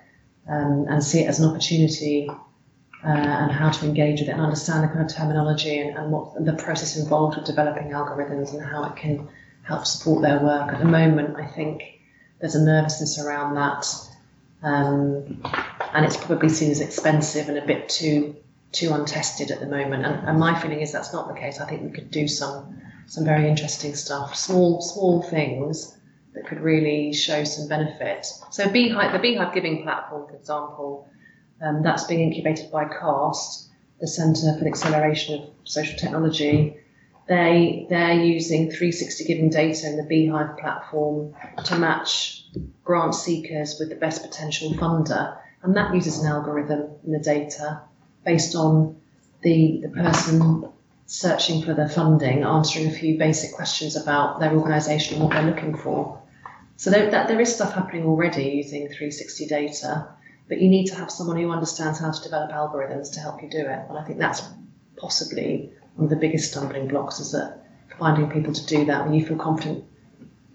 um, 0.50 0.86
and 0.90 1.04
see 1.04 1.22
it 1.22 1.28
as 1.28 1.40
an 1.40 1.50
opportunity 1.50 2.30
uh, 2.30 3.08
and 3.08 3.52
how 3.52 3.70
to 3.70 3.86
engage 3.86 4.20
with 4.20 4.30
it 4.30 4.34
and 4.34 4.42
understand 4.42 4.84
the 4.84 4.88
kind 4.88 5.02
of 5.02 5.16
terminology 5.16 5.78
and, 5.80 5.98
and 5.98 6.12
what 6.12 6.44
the 6.44 6.54
process 6.54 6.98
involved 6.98 7.38
with 7.38 7.46
developing 7.46 7.92
algorithms 7.92 8.54
and 8.54 8.62
how 8.62 8.84
it 8.84 8.96
can 8.96 9.28
help 9.64 9.86
support 9.86 10.22
their 10.22 10.40
work. 10.40 10.74
At 10.74 10.80
the 10.80 10.86
moment, 10.86 11.38
I 11.38 11.46
think 11.46 11.84
there's 12.40 12.56
a 12.56 12.64
nervousness 12.64 13.20
around 13.20 13.56
that 13.56 13.86
um, 14.66 15.42
and 15.94 16.06
it's 16.06 16.18
probably 16.18 16.50
seen 16.50 16.72
as 16.72 16.82
expensive 16.82 17.50
and 17.50 17.58
a 17.58 17.66
bit 17.66 17.88
too 17.88 18.36
too 18.72 18.92
untested 18.92 19.52
at 19.52 19.62
the 19.62 19.68
moment. 19.68 20.04
And, 20.06 20.28
and, 20.28 20.38
my 20.38 20.60
feeling 20.60 20.82
is 20.82 20.92
that's 20.92 21.14
not 21.14 21.30
the 21.30 21.40
case. 21.40 21.62
I 21.62 21.66
think 21.66 21.84
we 21.84 21.92
could 21.92 22.12
do 22.12 22.28
some 22.28 22.82
some 23.06 23.24
very 23.24 23.48
interesting 23.48 23.96
stuff, 23.96 24.36
small 24.36 24.82
small 24.82 25.22
things 25.22 25.96
that 26.34 26.48
could 26.48 26.60
really 26.60 27.14
show 27.14 27.44
some 27.44 27.68
benefit. 27.70 28.26
So 28.50 28.68
Beehive, 28.68 29.14
the 29.14 29.20
Beehive 29.20 29.54
Giving 29.54 29.84
platform, 29.84 30.28
for 30.28 30.36
example, 30.36 31.08
um, 31.62 31.84
that's 31.84 32.06
being 32.06 32.22
incubated 32.22 32.72
by 32.72 32.86
CAST, 32.86 33.70
the 34.02 34.08
Centre 34.08 34.58
for 34.58 34.64
the 34.64 34.70
Acceleration 34.70 35.44
of 35.44 35.50
Social 35.64 35.98
Technology. 35.98 36.78
They 37.28 37.86
they're 37.90 38.14
using 38.14 38.72
360 38.72 39.26
giving 39.26 39.50
data 39.52 39.88
in 39.88 39.96
the 39.96 40.04
Beehive 40.04 40.58
platform 40.58 41.36
to 41.66 41.78
match 41.78 42.46
grant 42.86 43.14
seekers 43.14 43.78
with 43.80 43.90
the 43.90 43.96
best 43.96 44.22
potential 44.22 44.72
funder, 44.76 45.38
and 45.64 45.76
that 45.76 45.94
uses 45.94 46.20
an 46.20 46.28
algorithm 46.28 46.88
in 47.04 47.12
the 47.12 47.20
data 47.20 47.82
based 48.24 48.56
on 48.56 48.96
the 49.42 49.82
the 49.82 49.90
person 49.90 50.70
searching 51.08 51.62
for 51.62 51.74
the 51.74 51.90
funding, 51.90 52.44
answering 52.44 52.88
a 52.88 52.92
few 52.92 53.18
basic 53.18 53.54
questions 53.54 53.96
about 53.96 54.40
their 54.40 54.54
organisation 54.54 55.16
and 55.16 55.24
what 55.24 55.34
they're 55.34 55.52
looking 55.52 55.76
for. 55.76 56.20
So 56.78 56.90
there, 56.90 57.12
that, 57.12 57.28
there 57.28 57.40
is 57.40 57.54
stuff 57.54 57.74
happening 57.74 58.06
already 58.06 58.44
using 58.44 58.88
360 58.88 59.46
data, 59.46 60.08
but 60.48 60.60
you 60.60 60.68
need 60.68 60.88
to 60.88 60.96
have 60.96 61.12
someone 61.12 61.38
who 61.38 61.52
understands 61.52 62.00
how 62.00 62.12
to 62.12 62.24
develop 62.24 62.52
algorithms 62.52 63.14
to 63.14 63.20
help 63.20 63.42
you 63.44 63.50
do 63.50 63.60
it. 63.60 63.86
And 63.88 63.98
I 63.98 64.04
think 64.04 64.18
that's 64.18 64.42
possibly 64.98 65.72
one 65.96 66.06
of 66.06 66.10
the 66.10 66.16
biggest 66.16 66.52
stumbling 66.52 66.88
blocks 66.88 67.20
is 67.20 67.32
that 67.34 67.66
finding 68.00 68.30
people 68.30 68.54
to 68.54 68.66
do 68.66 68.86
that 68.86 69.06
when 69.06 69.14
you 69.14 69.26
feel 69.26 69.38
confident 69.38 69.86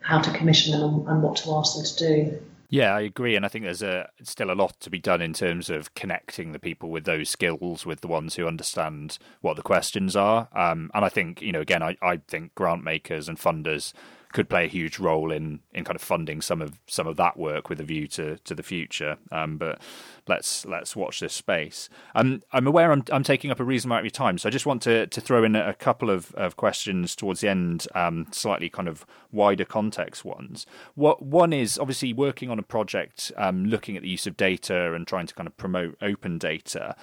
how 0.02 0.20
to 0.20 0.30
commission 0.32 0.72
them 0.72 1.06
and, 1.08 1.22
what 1.22 1.36
to 1.36 1.54
ask 1.54 1.76
them 1.76 1.84
to 1.84 1.96
do. 1.96 2.42
Yeah, 2.68 2.94
I 2.94 3.00
agree, 3.00 3.34
and 3.34 3.44
I 3.44 3.48
think 3.48 3.64
there's 3.64 3.82
a 3.82 4.08
still 4.22 4.50
a 4.50 4.54
lot 4.54 4.78
to 4.80 4.90
be 4.90 5.00
done 5.00 5.20
in 5.20 5.32
terms 5.32 5.70
of 5.70 5.92
connecting 5.94 6.52
the 6.52 6.60
people 6.60 6.88
with 6.90 7.04
those 7.04 7.28
skills 7.28 7.84
with 7.84 8.00
the 8.00 8.06
ones 8.06 8.36
who 8.36 8.46
understand 8.46 9.18
what 9.40 9.56
the 9.56 9.62
questions 9.62 10.14
are. 10.14 10.48
Um, 10.52 10.88
and 10.94 11.04
I 11.04 11.08
think 11.08 11.42
you 11.42 11.50
know, 11.50 11.60
again, 11.60 11.82
I, 11.82 11.96
I 12.00 12.18
think 12.28 12.54
grant 12.54 12.84
makers 12.84 13.28
and 13.28 13.38
funders 13.38 13.92
could 14.32 14.48
play 14.48 14.64
a 14.64 14.68
huge 14.68 14.98
role 14.98 15.32
in 15.32 15.60
in 15.72 15.84
kind 15.84 15.96
of 15.96 16.02
funding 16.02 16.40
some 16.40 16.62
of 16.62 16.78
some 16.86 17.06
of 17.06 17.16
that 17.16 17.36
work 17.36 17.68
with 17.68 17.80
a 17.80 17.84
view 17.84 18.06
to 18.06 18.36
to 18.38 18.54
the 18.54 18.62
future. 18.62 19.16
Um, 19.32 19.56
but 19.56 19.80
let's 20.28 20.64
let's 20.64 20.94
watch 20.94 21.20
this 21.20 21.32
space. 21.32 21.88
Um, 22.14 22.42
I'm 22.52 22.66
aware 22.66 22.92
I'm 22.92 23.04
I'm 23.12 23.22
taking 23.22 23.50
up 23.50 23.60
a 23.60 23.64
reasonable 23.64 23.94
amount 23.94 24.06
of 24.06 24.12
your 24.12 24.26
time, 24.26 24.38
so 24.38 24.48
I 24.48 24.52
just 24.52 24.66
want 24.66 24.82
to 24.82 25.06
to 25.06 25.20
throw 25.20 25.44
in 25.44 25.56
a 25.56 25.74
couple 25.74 26.10
of, 26.10 26.32
of 26.34 26.56
questions 26.56 27.16
towards 27.16 27.40
the 27.40 27.48
end, 27.48 27.86
um, 27.94 28.26
slightly 28.30 28.68
kind 28.68 28.88
of 28.88 29.04
wider 29.32 29.64
context 29.64 30.24
ones. 30.24 30.66
What 30.94 31.22
one 31.22 31.52
is 31.52 31.78
obviously 31.78 32.12
working 32.12 32.50
on 32.50 32.58
a 32.58 32.62
project, 32.62 33.32
um, 33.36 33.64
looking 33.64 33.96
at 33.96 34.02
the 34.02 34.08
use 34.08 34.26
of 34.26 34.36
data 34.36 34.94
and 34.94 35.06
trying 35.06 35.26
to 35.26 35.34
kind 35.34 35.46
of 35.46 35.56
promote 35.56 35.96
open 36.00 36.38
data 36.38 36.94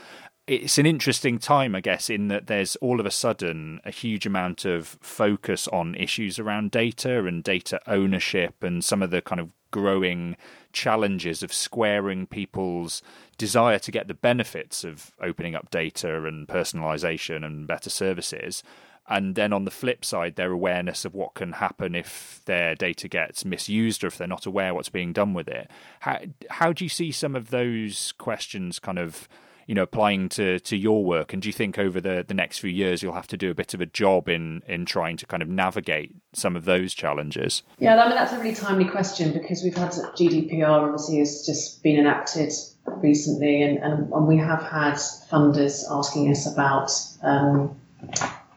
it's 0.47 0.77
an 0.77 0.85
interesting 0.85 1.39
time, 1.39 1.75
I 1.75 1.81
guess, 1.81 2.09
in 2.09 2.29
that 2.29 2.47
there's 2.47 2.77
all 2.77 3.01
of 3.01 3.05
a 3.05 3.11
sudden 3.11 3.81
a 3.83 3.91
huge 3.91 4.25
amount 4.25 4.63
of 4.63 4.97
focus 5.01 5.67
on 5.67 5.93
issues 5.95 6.39
around 6.39 6.71
data 6.71 7.25
and 7.25 7.43
data 7.43 7.81
ownership 7.85 8.63
and 8.63 8.83
some 8.83 9.03
of 9.03 9.11
the 9.11 9.21
kind 9.21 9.41
of 9.41 9.49
growing 9.71 10.37
challenges 10.71 11.43
of 11.43 11.51
squaring 11.51 12.25
people's 12.25 13.01
desire 13.37 13.77
to 13.79 13.91
get 13.91 14.07
the 14.07 14.13
benefits 14.13 14.85
of 14.85 15.11
opening 15.21 15.53
up 15.53 15.69
data 15.69 16.25
and 16.25 16.47
personalization 16.47 17.45
and 17.45 17.67
better 17.67 17.89
services. 17.89 18.63
And 19.09 19.35
then 19.35 19.51
on 19.51 19.65
the 19.65 19.71
flip 19.71 20.05
side, 20.05 20.35
their 20.35 20.51
awareness 20.51 21.03
of 21.03 21.13
what 21.13 21.33
can 21.33 21.53
happen 21.53 21.95
if 21.95 22.41
their 22.45 22.75
data 22.75 23.09
gets 23.09 23.43
misused 23.43 24.03
or 24.03 24.07
if 24.07 24.17
they're 24.17 24.27
not 24.27 24.45
aware 24.45 24.73
what's 24.73 24.89
being 24.89 25.13
done 25.13 25.33
with 25.33 25.47
it. 25.49 25.69
How, 26.01 26.19
how 26.49 26.73
do 26.73 26.85
you 26.85 26.89
see 26.89 27.11
some 27.11 27.35
of 27.35 27.49
those 27.49 28.13
questions 28.13 28.79
kind 28.79 28.99
of 28.99 29.27
you 29.67 29.75
know 29.75 29.83
applying 29.83 30.29
to 30.29 30.59
to 30.61 30.75
your 30.75 31.03
work 31.05 31.33
and 31.33 31.41
do 31.41 31.49
you 31.49 31.53
think 31.53 31.77
over 31.77 32.01
the 32.01 32.25
the 32.27 32.33
next 32.33 32.59
few 32.59 32.71
years 32.71 33.03
you'll 33.03 33.13
have 33.13 33.27
to 33.27 33.37
do 33.37 33.51
a 33.51 33.53
bit 33.53 33.73
of 33.73 33.81
a 33.81 33.85
job 33.85 34.27
in 34.27 34.63
in 34.67 34.85
trying 34.85 35.17
to 35.17 35.27
kind 35.27 35.43
of 35.43 35.49
navigate 35.49 36.15
some 36.33 36.55
of 36.55 36.65
those 36.65 36.93
challenges 36.93 37.61
yeah 37.77 37.95
I 37.95 38.07
mean 38.07 38.15
that's 38.15 38.33
a 38.33 38.39
really 38.39 38.55
timely 38.55 38.85
question 38.85 39.33
because 39.33 39.61
we've 39.63 39.77
had 39.77 39.91
GDPR 39.91 40.83
obviously 40.83 41.19
has 41.19 41.45
just 41.45 41.83
been 41.83 41.99
enacted 41.99 42.51
recently 42.85 43.61
and, 43.61 43.77
and, 43.79 44.11
and 44.11 44.27
we 44.27 44.37
have 44.37 44.63
had 44.63 44.93
funders 44.93 45.83
asking 45.91 46.31
us 46.31 46.51
about 46.51 46.89
um, 47.21 47.75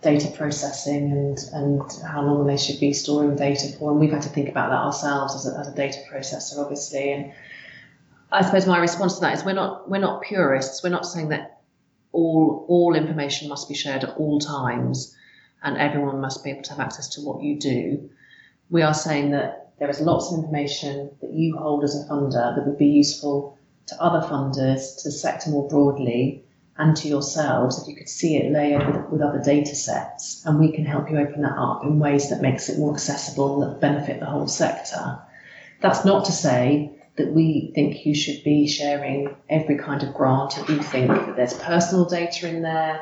data 0.03 0.33
processing 0.37 1.13
and, 1.13 1.39
and 1.53 1.83
how 2.07 2.23
long 2.23 2.47
they 2.47 2.57
should 2.57 2.81
be 2.81 2.93
storing 2.93 3.37
data 3.37 3.69
for. 3.79 3.91
And 3.91 4.01
we've 4.01 4.13
had 4.13 4.23
to 4.23 4.29
think 4.29 4.49
about 4.49 4.71
that 4.71 4.79
ourselves 4.79 5.35
as 5.35 5.53
a, 5.53 5.59
as 5.59 5.69
a 5.69 5.75
data 5.75 5.99
processor, 6.11 6.59
obviously. 6.59 7.13
And 7.13 7.33
I 8.33 8.45
suppose 8.45 8.67
my 8.67 8.79
response 8.79 9.15
to 9.15 9.21
that 9.23 9.35
is 9.35 9.45
we're 9.45 9.53
not 9.53 9.91
we're 9.91 9.99
not 9.99 10.23
purists. 10.23 10.83
We're 10.83 10.91
not 10.91 11.07
saying 11.07 11.29
that 11.31 11.61
all 12.13 12.65
all 12.69 12.95
information 12.95 13.49
must 13.49 13.69
be 13.69 13.75
shared 13.75 14.05
at 14.05 14.17
all 14.17 14.39
times 14.39 15.17
and 15.63 15.77
everyone 15.77 16.21
must 16.21 16.45
be 16.45 16.51
able 16.51 16.63
to 16.63 16.71
have 16.71 16.81
access 16.81 17.09
to 17.09 17.21
what 17.21 17.43
you 17.43 17.59
do. 17.59 18.09
We 18.71 18.83
are 18.83 18.95
saying 18.95 19.33
that 19.33 19.73
there 19.79 19.91
is 19.91 20.01
lots 20.01 20.33
of 20.33 20.39
information 20.39 21.11
that 21.21 21.33
you 21.33 21.57
hold 21.57 21.85
as 21.85 21.95
a 21.95 22.09
funder 22.09 22.55
that 22.55 22.67
would 22.67 22.79
be 22.79 22.87
useful 22.87 23.59
to 23.87 24.01
other 24.01 24.27
funders, 24.27 24.97
to 24.99 25.09
the 25.09 25.13
sector 25.13 25.51
more 25.51 25.69
broadly, 25.69 26.45
and 26.79 26.97
to 26.97 27.09
yourselves 27.09 27.81
if 27.81 27.89
you 27.89 27.97
could 27.97 28.09
see 28.09 28.37
it 28.37 28.53
layered 28.53 28.87
with, 28.87 29.11
with 29.11 29.21
other 29.21 29.43
data 29.43 29.75
sets. 29.75 30.43
And 30.47 30.59
we 30.59 30.73
can 30.73 30.87
help 30.87 31.11
you 31.11 31.19
open 31.19 31.43
that 31.43 31.59
up 31.59 31.83
in 31.85 31.99
ways 31.99 32.31
that 32.31 32.41
makes 32.41 32.69
it 32.69 32.79
more 32.79 32.95
accessible 32.95 33.61
that 33.61 33.81
benefit 33.81 34.21
the 34.21 34.27
whole 34.27 34.49
sector. 34.49 35.19
That's 35.81 36.05
not 36.05 36.25
to 36.27 36.33
say 36.33 37.00
that 37.17 37.33
we 37.33 37.73
think 37.75 38.07
you 38.07 38.15
should 38.15 38.43
be 38.45 38.67
sharing 38.69 39.35
every 39.49 39.77
kind 39.77 40.03
of 40.03 40.15
grant. 40.15 40.59
If 40.59 40.69
you 40.69 40.83
think 40.83 41.09
that 41.09 41.37
there's 41.37 41.55
personal 41.55 42.05
data 42.05 42.49
in 42.49 42.63
there, 42.63 43.01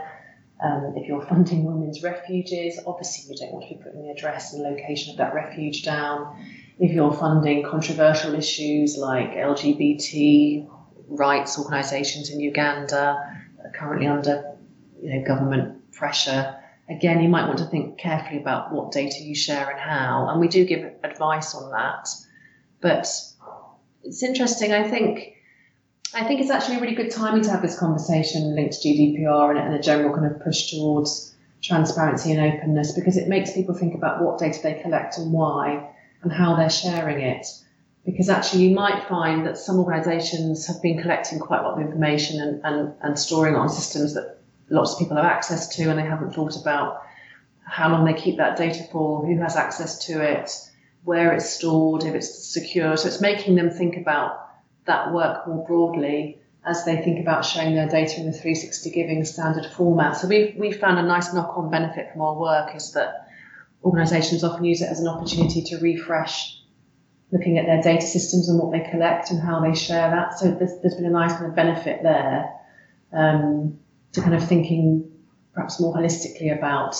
um, 0.62 0.94
if 0.96 1.06
you're 1.06 1.24
funding 1.26 1.64
women's 1.64 2.02
refuges, 2.02 2.80
obviously 2.86 3.32
you 3.32 3.38
don't 3.38 3.52
want 3.52 3.68
to 3.68 3.76
be 3.76 3.82
putting 3.82 4.02
the 4.02 4.10
address 4.10 4.52
and 4.52 4.62
location 4.62 5.12
of 5.12 5.18
that 5.18 5.34
refuge 5.34 5.84
down. 5.84 6.36
If 6.80 6.92
you're 6.92 7.12
funding 7.12 7.64
controversial 7.64 8.34
issues 8.34 8.96
like 8.96 9.30
LGBT 9.30 10.68
rights 11.08 11.58
organisations 11.58 12.30
in 12.30 12.40
Uganda, 12.40 13.36
currently 13.74 14.06
under 14.06 14.56
you 15.00 15.14
know, 15.14 15.24
government 15.24 15.92
pressure, 15.92 16.56
again, 16.88 17.22
you 17.22 17.28
might 17.28 17.46
want 17.46 17.58
to 17.58 17.66
think 17.66 17.98
carefully 17.98 18.40
about 18.40 18.72
what 18.72 18.90
data 18.90 19.22
you 19.22 19.34
share 19.34 19.70
and 19.70 19.78
how. 19.78 20.28
And 20.28 20.40
we 20.40 20.48
do 20.48 20.64
give 20.64 20.92
advice 21.04 21.54
on 21.54 21.70
that. 21.70 22.08
But 22.80 23.08
it's 24.08 24.22
interesting. 24.22 24.72
I 24.72 24.88
think 24.88 25.34
I 26.14 26.24
think 26.24 26.40
it's 26.40 26.50
actually 26.50 26.76
a 26.76 26.80
really 26.80 26.94
good 26.94 27.10
timing 27.10 27.42
to 27.42 27.50
have 27.50 27.60
this 27.60 27.78
conversation 27.78 28.54
linked 28.54 28.80
to 28.80 28.88
GDPR 28.88 29.50
and, 29.50 29.58
and 29.58 29.74
a 29.74 29.82
general 29.82 30.14
kind 30.14 30.26
of 30.32 30.42
push 30.42 30.70
towards 30.70 31.34
transparency 31.62 32.32
and 32.32 32.40
openness 32.40 32.92
because 32.92 33.16
it 33.16 33.28
makes 33.28 33.52
people 33.52 33.74
think 33.74 33.94
about 33.94 34.22
what 34.22 34.38
data 34.38 34.58
they 34.62 34.74
collect 34.74 35.18
and 35.18 35.32
why 35.32 35.86
and 36.22 36.32
how 36.32 36.56
they're 36.56 36.70
sharing 36.70 37.20
it. 37.20 37.46
Because 38.06 38.30
actually, 38.30 38.64
you 38.68 38.74
might 38.74 39.06
find 39.06 39.44
that 39.44 39.58
some 39.58 39.78
organisations 39.78 40.66
have 40.66 40.80
been 40.80 41.02
collecting 41.02 41.38
quite 41.38 41.60
a 41.60 41.62
lot 41.62 41.74
of 41.74 41.86
information 41.86 42.40
and, 42.40 42.60
and, 42.64 42.94
and 43.02 43.18
storing 43.18 43.54
on 43.54 43.68
systems 43.68 44.14
that 44.14 44.38
lots 44.70 44.94
of 44.94 44.98
people 44.98 45.16
have 45.16 45.26
access 45.26 45.76
to, 45.76 45.90
and 45.90 45.98
they 45.98 46.04
haven't 46.04 46.32
thought 46.32 46.58
about 46.58 47.02
how 47.64 47.90
long 47.90 48.06
they 48.06 48.14
keep 48.14 48.38
that 48.38 48.56
data 48.56 48.82
for, 48.90 49.26
who 49.26 49.36
has 49.38 49.56
access 49.56 50.06
to 50.06 50.22
it, 50.22 50.50
where 51.04 51.32
it's 51.32 51.50
stored, 51.50 52.04
if 52.04 52.14
it's 52.14 52.52
secure. 52.52 52.96
So 52.96 53.08
it's 53.08 53.20
making 53.20 53.54
them 53.54 53.70
think 53.70 53.96
about 53.96 54.48
that 54.84 55.12
work 55.12 55.46
more 55.46 55.66
broadly 55.66 56.40
as 56.66 56.84
they 56.84 56.96
think 56.96 57.20
about 57.20 57.44
showing 57.44 57.74
their 57.74 57.88
data 57.88 58.20
in 58.20 58.26
the 58.26 58.32
360 58.32 58.90
Giving 58.90 59.24
standard 59.24 59.66
format. 59.66 60.16
So 60.16 60.28
we've, 60.28 60.54
we 60.56 60.72
found 60.72 60.98
a 60.98 61.02
nice 61.02 61.32
knock 61.32 61.56
on 61.56 61.70
benefit 61.70 62.12
from 62.12 62.22
our 62.22 62.38
work 62.38 62.74
is 62.74 62.92
that 62.92 63.28
organisations 63.82 64.44
often 64.44 64.64
use 64.64 64.82
it 64.82 64.90
as 64.90 65.00
an 65.00 65.08
opportunity 65.08 65.62
to 65.62 65.78
refresh 65.78 66.58
looking 67.30 67.58
at 67.58 67.66
their 67.66 67.82
data 67.82 68.06
systems 68.06 68.48
and 68.48 68.58
what 68.58 68.72
they 68.72 68.90
collect 68.90 69.30
and 69.30 69.40
how 69.40 69.60
they 69.60 69.74
share 69.74 70.10
that. 70.10 70.38
So 70.38 70.50
there's, 70.50 70.80
there's 70.80 70.94
been 70.94 71.06
a 71.06 71.10
nice 71.10 71.32
kind 71.32 71.46
of 71.46 71.54
benefit 71.54 72.02
there 72.02 72.52
um, 73.12 73.78
to 74.12 74.20
kind 74.20 74.34
of 74.34 74.46
thinking 74.46 75.10
perhaps 75.54 75.80
more 75.80 75.94
holistically 75.94 76.56
about 76.56 76.96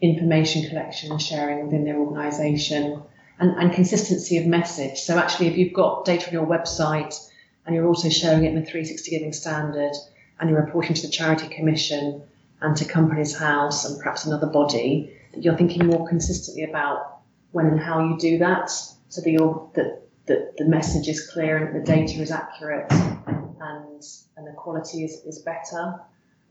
information 0.00 0.68
collection 0.68 1.12
and 1.12 1.20
sharing 1.20 1.64
within 1.64 1.84
their 1.84 1.98
organisation 1.98 3.02
and, 3.40 3.56
and 3.56 3.72
consistency 3.72 4.36
of 4.36 4.46
message. 4.46 5.00
So 5.00 5.18
actually, 5.18 5.48
if 5.48 5.56
you've 5.56 5.72
got 5.72 6.04
data 6.04 6.28
on 6.28 6.32
your 6.32 6.46
website 6.46 7.18
and 7.64 7.74
you're 7.74 7.86
also 7.86 8.10
sharing 8.10 8.44
it 8.44 8.48
in 8.48 8.54
the 8.54 8.66
360 8.66 9.10
Giving 9.10 9.32
Standard 9.32 9.92
and 10.38 10.50
you're 10.50 10.62
reporting 10.62 10.94
to 10.94 11.02
the 11.02 11.12
Charity 11.12 11.48
Commission 11.48 12.22
and 12.60 12.76
to 12.76 12.84
Companies 12.84 13.36
House 13.36 13.86
and 13.86 13.98
perhaps 13.98 14.26
another 14.26 14.46
body, 14.46 15.16
that 15.32 15.42
you're 15.42 15.56
thinking 15.56 15.86
more 15.86 16.06
consistently 16.06 16.64
about 16.64 17.20
when 17.52 17.66
and 17.66 17.80
how 17.80 18.06
you 18.06 18.18
do 18.18 18.38
that 18.38 18.70
so 18.70 19.22
that, 19.22 19.30
you're, 19.30 19.70
that, 19.74 20.02
that 20.26 20.56
the 20.58 20.66
message 20.66 21.08
is 21.08 21.30
clear 21.30 21.56
and 21.56 21.74
the 21.74 21.84
data 21.84 22.20
is 22.20 22.30
accurate 22.30 22.92
and, 22.92 24.02
and 24.36 24.46
the 24.46 24.52
quality 24.56 25.02
is, 25.02 25.22
is 25.24 25.38
better. 25.38 25.98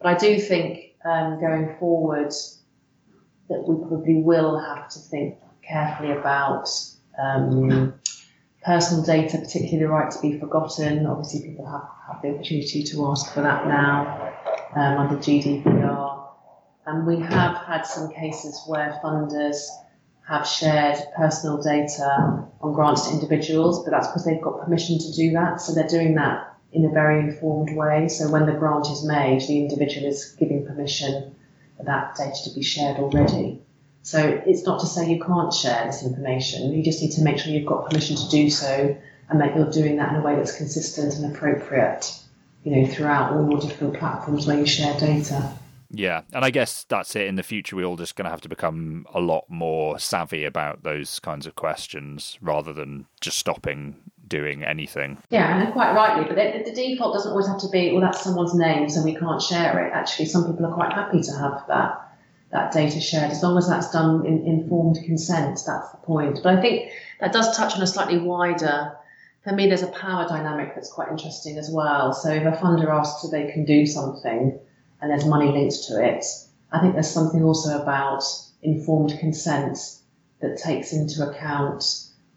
But 0.02 0.08
I 0.08 0.18
do 0.18 0.40
think 0.40 0.96
um, 1.06 1.40
going 1.40 1.76
forward 1.78 2.34
that 3.50 3.64
we 3.68 3.76
probably 3.76 4.16
will 4.16 4.58
have 4.58 4.90
to 4.90 5.00
think 5.00 5.38
carefully 5.70 6.12
about 6.12 6.70
um, 7.22 7.94
personal 8.64 9.04
data, 9.04 9.38
particularly 9.38 9.80
the 9.80 9.88
right 9.88 10.12
to 10.12 10.22
be 10.22 10.40
forgotten. 10.40 11.06
Obviously, 11.06 11.50
people 11.50 11.66
have, 11.66 11.88
have 12.08 12.22
the 12.22 12.30
opportunity 12.30 12.84
to 12.84 13.08
ask 13.08 13.34
for 13.34 13.42
that 13.42 13.68
now 13.68 14.34
um, 14.76 14.98
under 14.98 15.16
GDPR. 15.16 16.28
And 16.86 17.06
we 17.06 17.20
have 17.20 17.58
had 17.58 17.84
some 17.84 18.12
cases 18.12 18.62
where 18.66 19.00
funders 19.04 19.68
have 20.28 20.48
shared 20.48 20.98
personal 21.16 21.62
data 21.62 22.48
on 22.62 22.74
grants 22.74 23.08
to 23.08 23.14
individuals, 23.14 23.84
but 23.84 23.92
that's 23.92 24.08
because 24.08 24.26
they've 24.26 24.42
got 24.42 24.64
permission 24.64 24.98
to 25.00 25.12
do 25.14 25.32
that. 25.32 25.62
So 25.62 25.74
they're 25.74 25.88
doing 25.88 26.16
that 26.16 26.56
in 26.72 26.86
a 26.86 26.90
very 26.90 27.20
informed 27.20 27.76
way. 27.76 28.08
So 28.08 28.30
when 28.30 28.46
the 28.46 28.54
grant 28.54 28.88
is 28.90 29.04
made, 29.04 29.42
the 29.42 29.60
individual 29.60 30.08
is 30.08 30.36
giving 30.40 30.66
permission 30.66 31.36
for 31.78 31.84
that 31.84 32.16
data 32.16 32.38
to 32.44 32.56
be 32.56 32.62
shared 32.62 32.98
already. 32.98 33.62
So 34.04 34.42
it's 34.46 34.66
not 34.66 34.80
to 34.82 34.88
say 34.88 35.10
you 35.10 35.24
can't 35.24 35.54
share 35.54 35.86
this 35.86 36.04
information. 36.04 36.74
You 36.74 36.84
just 36.84 37.02
need 37.02 37.12
to 37.12 37.22
make 37.22 37.38
sure 37.38 37.52
you've 37.52 37.66
got 37.66 37.90
permission 37.90 38.16
to 38.16 38.30
do 38.30 38.50
so 38.50 38.98
and 39.30 39.42
that 39.42 39.56
you're 39.56 39.70
doing 39.70 39.98
that 39.98 40.14
in 40.14 40.20
a 40.20 40.22
way 40.22 40.36
that's 40.36 40.56
consistent 40.56 41.16
and 41.16 41.36
appropriate, 41.36 42.18
you 42.64 42.76
know, 42.76 42.88
throughout 42.88 43.34
all 43.34 43.50
your 43.50 43.60
different 43.60 43.94
platforms 43.96 44.48
where 44.48 44.58
you 44.58 44.66
share 44.66 44.98
data. 45.00 45.52
Yeah, 45.92 46.22
and 46.34 46.46
I 46.46 46.52
guess 46.52 46.86
that's 46.88 47.16
it. 47.16 47.28
In 47.28 47.36
the 47.36 47.44
future, 47.44 47.76
we're 47.76 47.86
all 47.86 47.98
just 47.98 48.16
going 48.16 48.26
to 48.26 48.32
have 48.32 48.42
to 48.42 48.50
become 48.50 49.08
a 49.14 49.20
lot 49.20 49.46
more 49.50 49.98
savvy 49.98 50.46
about 50.46 50.84
those 50.84 51.20
kinds 51.20 51.48
of 51.48 51.56
questions 51.56 52.38
rather 52.42 52.74
than 52.74 53.08
just 53.22 53.40
stopping 53.40 53.96
doing 54.28 54.64
anything. 54.64 55.18
Yeah, 55.32 55.60
and 55.60 55.74
quite 55.74 55.94
rightly, 55.94 56.26
but 56.26 56.36
the, 56.36 56.70
the, 56.70 56.76
default 56.76 57.16
doesn't 57.16 57.32
always 57.32 57.48
have 57.48 57.60
to 57.62 57.70
be, 57.70 57.92
well, 57.92 58.02
that's 58.02 58.24
someone's 58.24 58.54
name, 58.54 58.88
so 58.88 59.04
we 59.04 59.16
can't 59.16 59.42
share 59.42 59.84
it. 59.84 59.92
Actually, 59.92 60.26
some 60.28 60.46
people 60.46 60.68
are 60.68 60.74
quite 60.74 60.94
happy 60.94 61.22
to 61.24 61.32
have 61.32 61.64
that 61.68 62.09
that 62.52 62.72
data 62.72 63.00
shared, 63.00 63.32
as 63.32 63.44
long 63.44 63.58
as 63.58 63.68
that's 63.68 63.92
done 63.92 64.26
in 64.26 64.46
informed 64.46 65.00
consent. 65.06 65.60
That's 65.66 65.92
the 65.92 65.98
point. 66.04 66.40
But 66.44 66.58
I 66.58 66.62
think 66.62 66.92
that 67.20 67.32
does 67.32 67.56
touch 67.56 67.76
on 67.76 67.82
a 67.82 67.88
slightly 67.88 68.18
wider. 68.18 68.98
For 69.44 69.54
me, 69.54 69.68
there's 69.68 69.84
a 69.84 69.88
power 69.88 70.28
dynamic 70.28 70.74
that's 70.74 70.92
quite 70.92 71.10
interesting 71.10 71.58
as 71.58 71.70
well. 71.72 72.14
So 72.14 72.30
if 72.30 72.44
a 72.44 72.58
funder 72.58 72.88
asks 72.88 73.24
if 73.24 73.32
they 73.32 73.52
can 73.52 73.66
do 73.66 73.86
something 73.86 74.60
and 75.02 75.12
there's 75.12 75.26
money 75.26 75.52
linked 75.52 75.84
to 75.88 76.04
it, 76.04 76.26
I 76.72 76.80
think 76.80 76.94
there's 76.94 77.10
something 77.10 77.44
also 77.44 77.82
about 77.82 78.24
informed 78.62 79.18
consent 79.20 79.78
that 80.42 80.58
takes 80.58 80.92
into 80.92 81.30
account 81.30 81.84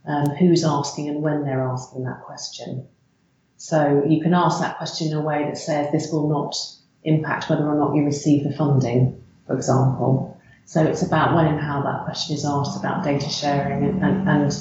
um, 0.06 0.26
who's 0.26 0.64
asking 0.64 1.08
and 1.08 1.22
when 1.22 1.44
they're 1.44 1.62
asking 1.62 2.04
that 2.04 2.22
question. 2.22 2.86
So 3.56 4.04
you 4.06 4.20
can 4.20 4.34
ask 4.34 4.60
that 4.60 4.76
question 4.76 5.08
in 5.08 5.14
a 5.14 5.20
way 5.20 5.44
that 5.44 5.56
says 5.56 5.90
this 5.90 6.12
will 6.12 6.28
not 6.28 6.56
impact 7.04 7.48
whether 7.48 7.66
or 7.66 7.76
not 7.76 7.94
you 7.94 8.04
receive 8.04 8.44
the 8.44 8.52
funding 8.52 9.22
for 9.47 9.57
example. 9.57 10.40
So 10.64 10.84
it's 10.84 11.03
about 11.03 11.34
when 11.34 11.47
and 11.47 11.61
how 11.61 11.82
that 11.82 12.05
question 12.05 12.36
is 12.36 12.45
asked 12.45 12.78
about 12.78 13.05
data 13.05 13.28
sharing 13.28 13.84
and, 13.84 14.03
and, 14.03 14.28
and 14.28 14.53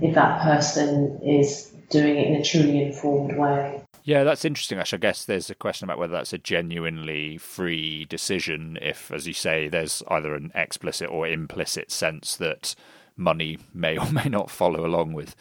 if 0.00 0.14
that 0.14 0.42
person 0.42 1.20
is 1.22 1.72
doing 1.90 2.16
it 2.16 2.28
in 2.28 2.34
a 2.36 2.44
truly 2.44 2.82
informed 2.82 3.36
way. 3.36 3.82
Yeah, 4.04 4.22
that's 4.24 4.44
interesting. 4.44 4.78
Actually, 4.78 4.98
I 4.98 5.00
guess 5.00 5.24
there's 5.24 5.48
a 5.48 5.54
question 5.54 5.86
about 5.86 5.98
whether 5.98 6.12
that's 6.12 6.34
a 6.34 6.38
genuinely 6.38 7.38
free 7.38 8.04
decision. 8.04 8.78
If, 8.82 9.10
as 9.10 9.26
you 9.26 9.32
say, 9.32 9.68
there's 9.68 10.02
either 10.08 10.34
an 10.34 10.52
explicit 10.54 11.08
or 11.08 11.26
implicit 11.26 11.90
sense 11.90 12.36
that 12.36 12.74
money 13.16 13.58
may 13.72 13.96
or 13.96 14.10
may 14.12 14.28
not 14.28 14.50
follow 14.50 14.86
along 14.86 15.12
with 15.12 15.34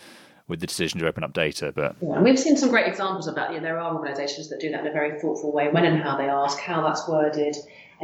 with 0.47 0.59
the 0.59 0.67
decision 0.67 0.99
to 0.99 1.07
open 1.07 1.23
up 1.23 1.33
data. 1.33 1.71
But 1.73 1.95
yeah, 2.01 2.15
and 2.15 2.23
we've 2.23 2.39
seen 2.39 2.57
some 2.57 2.69
great 2.69 2.87
examples 2.87 3.27
of 3.27 3.35
that. 3.35 3.53
Yeah, 3.53 3.59
there 3.59 3.79
are 3.79 3.95
organisations 3.95 4.49
that 4.49 4.59
do 4.59 4.71
that 4.71 4.81
in 4.81 4.87
a 4.87 4.91
very 4.91 5.19
thoughtful 5.19 5.51
way, 5.51 5.69
when 5.69 5.85
and 5.85 6.01
how 6.01 6.17
they 6.17 6.29
ask, 6.29 6.59
how 6.59 6.81
that's 6.85 7.07
worded, 7.07 7.55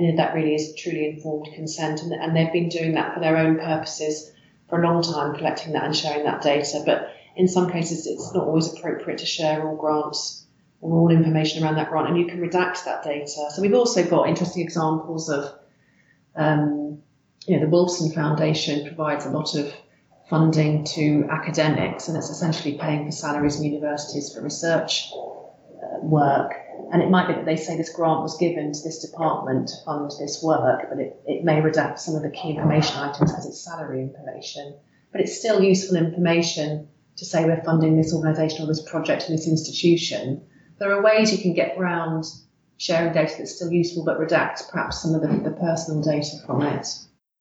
and 0.05 0.19
that 0.19 0.33
really 0.33 0.55
is 0.55 0.75
truly 0.75 1.09
informed 1.09 1.49
consent. 1.53 2.01
And, 2.01 2.13
and 2.13 2.35
they've 2.35 2.51
been 2.51 2.69
doing 2.69 2.93
that 2.93 3.13
for 3.13 3.19
their 3.19 3.37
own 3.37 3.57
purposes 3.57 4.31
for 4.69 4.81
a 4.81 4.87
long 4.87 5.01
time, 5.01 5.35
collecting 5.35 5.73
that 5.73 5.83
and 5.83 5.95
sharing 5.95 6.25
that 6.25 6.41
data. 6.41 6.83
But 6.85 7.11
in 7.35 7.47
some 7.47 7.71
cases, 7.71 8.07
it's 8.07 8.33
not 8.33 8.45
always 8.45 8.73
appropriate 8.73 9.19
to 9.19 9.25
share 9.25 9.67
all 9.67 9.75
grants 9.75 10.45
or 10.81 10.97
all 10.97 11.11
information 11.11 11.63
around 11.63 11.75
that 11.75 11.89
grant, 11.89 12.07
and 12.07 12.17
you 12.17 12.27
can 12.27 12.39
redact 12.39 12.85
that 12.85 13.03
data. 13.03 13.49
So 13.53 13.61
we've 13.61 13.73
also 13.73 14.03
got 14.03 14.29
interesting 14.29 14.63
examples 14.63 15.29
of, 15.29 15.51
um, 16.35 16.99
you 17.45 17.59
know, 17.59 17.65
the 17.65 17.71
Wolfson 17.71 18.13
Foundation 18.13 18.85
provides 18.85 19.25
a 19.25 19.29
lot 19.29 19.55
of 19.55 19.73
funding 20.29 20.85
to 20.85 21.27
academics, 21.29 22.07
and 22.07 22.15
it's 22.15 22.29
essentially 22.29 22.77
paying 22.77 23.05
for 23.05 23.11
salaries 23.11 23.59
in 23.59 23.65
universities 23.65 24.33
for 24.33 24.41
research 24.41 25.11
uh, 25.11 25.99
work. 26.01 26.53
And 26.91 27.01
it 27.01 27.09
might 27.09 27.27
be 27.27 27.33
that 27.33 27.45
they 27.45 27.55
say 27.55 27.77
this 27.77 27.93
grant 27.93 28.21
was 28.21 28.37
given 28.37 28.71
to 28.71 28.79
this 28.83 28.99
department 28.99 29.67
to 29.67 29.75
fund 29.85 30.11
this 30.19 30.41
work, 30.43 30.87
but 30.89 30.99
it, 30.99 31.21
it 31.25 31.43
may 31.43 31.61
redact 31.61 31.99
some 31.99 32.15
of 32.15 32.23
the 32.23 32.29
key 32.29 32.51
information 32.51 32.97
items 32.97 33.31
because 33.31 33.45
it's 33.45 33.63
salary 33.63 34.01
information. 34.01 34.77
But 35.11 35.21
it's 35.21 35.37
still 35.37 35.61
useful 35.63 35.97
information 35.97 36.87
to 37.17 37.25
say 37.25 37.45
we're 37.45 37.63
funding 37.63 37.97
this 37.97 38.13
organisation 38.13 38.63
or 38.63 38.67
this 38.67 38.81
project 38.89 39.29
in 39.29 39.35
this 39.35 39.47
institution. 39.47 40.43
There 40.77 40.91
are 40.93 41.03
ways 41.03 41.31
you 41.31 41.41
can 41.41 41.53
get 41.53 41.77
around 41.77 42.25
sharing 42.77 43.13
data 43.13 43.35
that's 43.37 43.55
still 43.55 43.71
useful 43.71 44.05
but 44.05 44.19
redact 44.19 44.69
perhaps 44.71 45.01
some 45.01 45.13
of 45.13 45.21
the, 45.21 45.49
the 45.49 45.55
personal 45.55 46.01
data 46.01 46.37
from 46.45 46.61
it. 46.61 46.87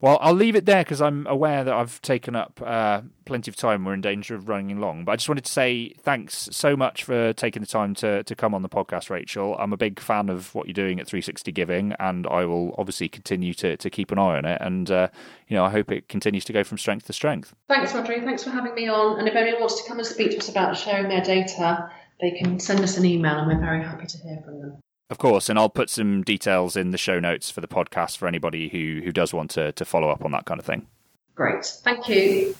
Well, 0.01 0.19
I'll 0.21 0.35
leave 0.35 0.55
it 0.55 0.65
there 0.65 0.85
because 0.85 1.03
I'm 1.03 1.27
aware 1.27 1.65
that 1.65 1.75
I've 1.75 2.01
taken 2.03 2.37
up 2.37 2.63
uh, 2.65 3.01
plenty 3.25 3.51
of 3.51 3.57
time. 3.57 3.85
We're 3.85 3.95
in 3.95 4.01
danger 4.01 4.37
of 4.37 4.49
running 4.49 4.79
long. 4.79 5.05
But 5.05 5.13
I 5.13 5.17
just 5.17 5.29
wanted 5.29 5.45
to 5.47 5.53
say 5.53 5.93
thanks 5.99 6.49
so 6.53 6.77
much 6.77 7.03
for 7.03 7.33
taking 7.33 7.63
the 7.63 7.67
time 7.67 7.97
to, 7.97 8.23
to 8.23 8.35
come 8.37 8.55
on 8.55 8.63
the 8.63 8.69
podcast, 8.69 9.11
Rachel. 9.11 9.57
I'm 9.59 9.73
a 9.73 9.77
big 9.77 9.99
fan 9.99 10.29
of 10.29 10.55
what 10.55 10.67
you're 10.67 10.75
doing 10.75 11.01
at 11.01 11.09
360 11.09 11.51
Giving, 11.51 11.95
and 11.99 12.29
I 12.29 12.45
will 12.45 12.77
obviously 12.79 13.09
continue 13.09 13.53
to, 13.55 13.77
to 13.77 13.91
keep 13.91 14.13
an 14.13 14.19
eye 14.19 14.39
on 14.39 14.45
it. 14.45 14.61
And, 14.61 14.89
uh, 14.89 15.09
you 15.49 15.57
know, 15.57 15.65
I 15.65 15.71
hope 15.71 15.91
it 15.91 16.09
continues 16.09 16.45
to 16.45 16.53
go 16.53 16.63
from 16.63 16.79
strength 16.79 17.07
to 17.07 17.13
strength. 17.13 17.53
Thanks, 17.67 17.93
Rhodri. 17.93 18.23
Thanks 18.23 18.45
for 18.45 18.51
having 18.51 18.75
me 18.75 18.89
on. 18.89 19.19
And 19.19 19.27
if 19.27 19.35
anyone 19.35 19.61
wants 19.61 19.83
to 19.83 19.89
come 19.89 19.99
and 19.99 20.07
speak 20.07 20.31
to 20.31 20.39
us 20.39 20.49
about 20.49 20.77
sharing 20.77 21.09
their 21.09 21.23
data, 21.23 21.91
they 22.21 22.31
can 22.31 22.61
send 22.61 22.81
us 22.81 22.97
an 22.99 23.05
email, 23.05 23.39
and 23.39 23.49
we're 23.49 23.61
very 23.61 23.83
happy 23.83 24.07
to 24.07 24.19
hear 24.19 24.41
from 24.45 24.61
them. 24.61 24.79
Of 25.11 25.17
course, 25.17 25.49
and 25.49 25.59
I'll 25.59 25.71
put 25.71 25.89
some 25.89 26.23
details 26.23 26.77
in 26.77 26.91
the 26.91 26.99
show 26.99 27.19
notes 27.19 27.51
for 27.51 27.63
the 27.63 27.69
podcast 27.69 28.19
for 28.19 28.29
anybody 28.29 28.69
who, 28.69 29.01
who 29.03 29.11
does 29.11 29.33
want 29.33 29.51
to, 29.53 29.73
to 29.73 29.85
follow 29.87 30.11
up 30.11 30.23
on 30.23 30.33
that 30.33 30.45
kind 30.45 30.61
of 30.61 30.67
thing. 30.67 30.87
Great. 31.35 31.65
Thank 31.65 32.09
you. 32.09 32.55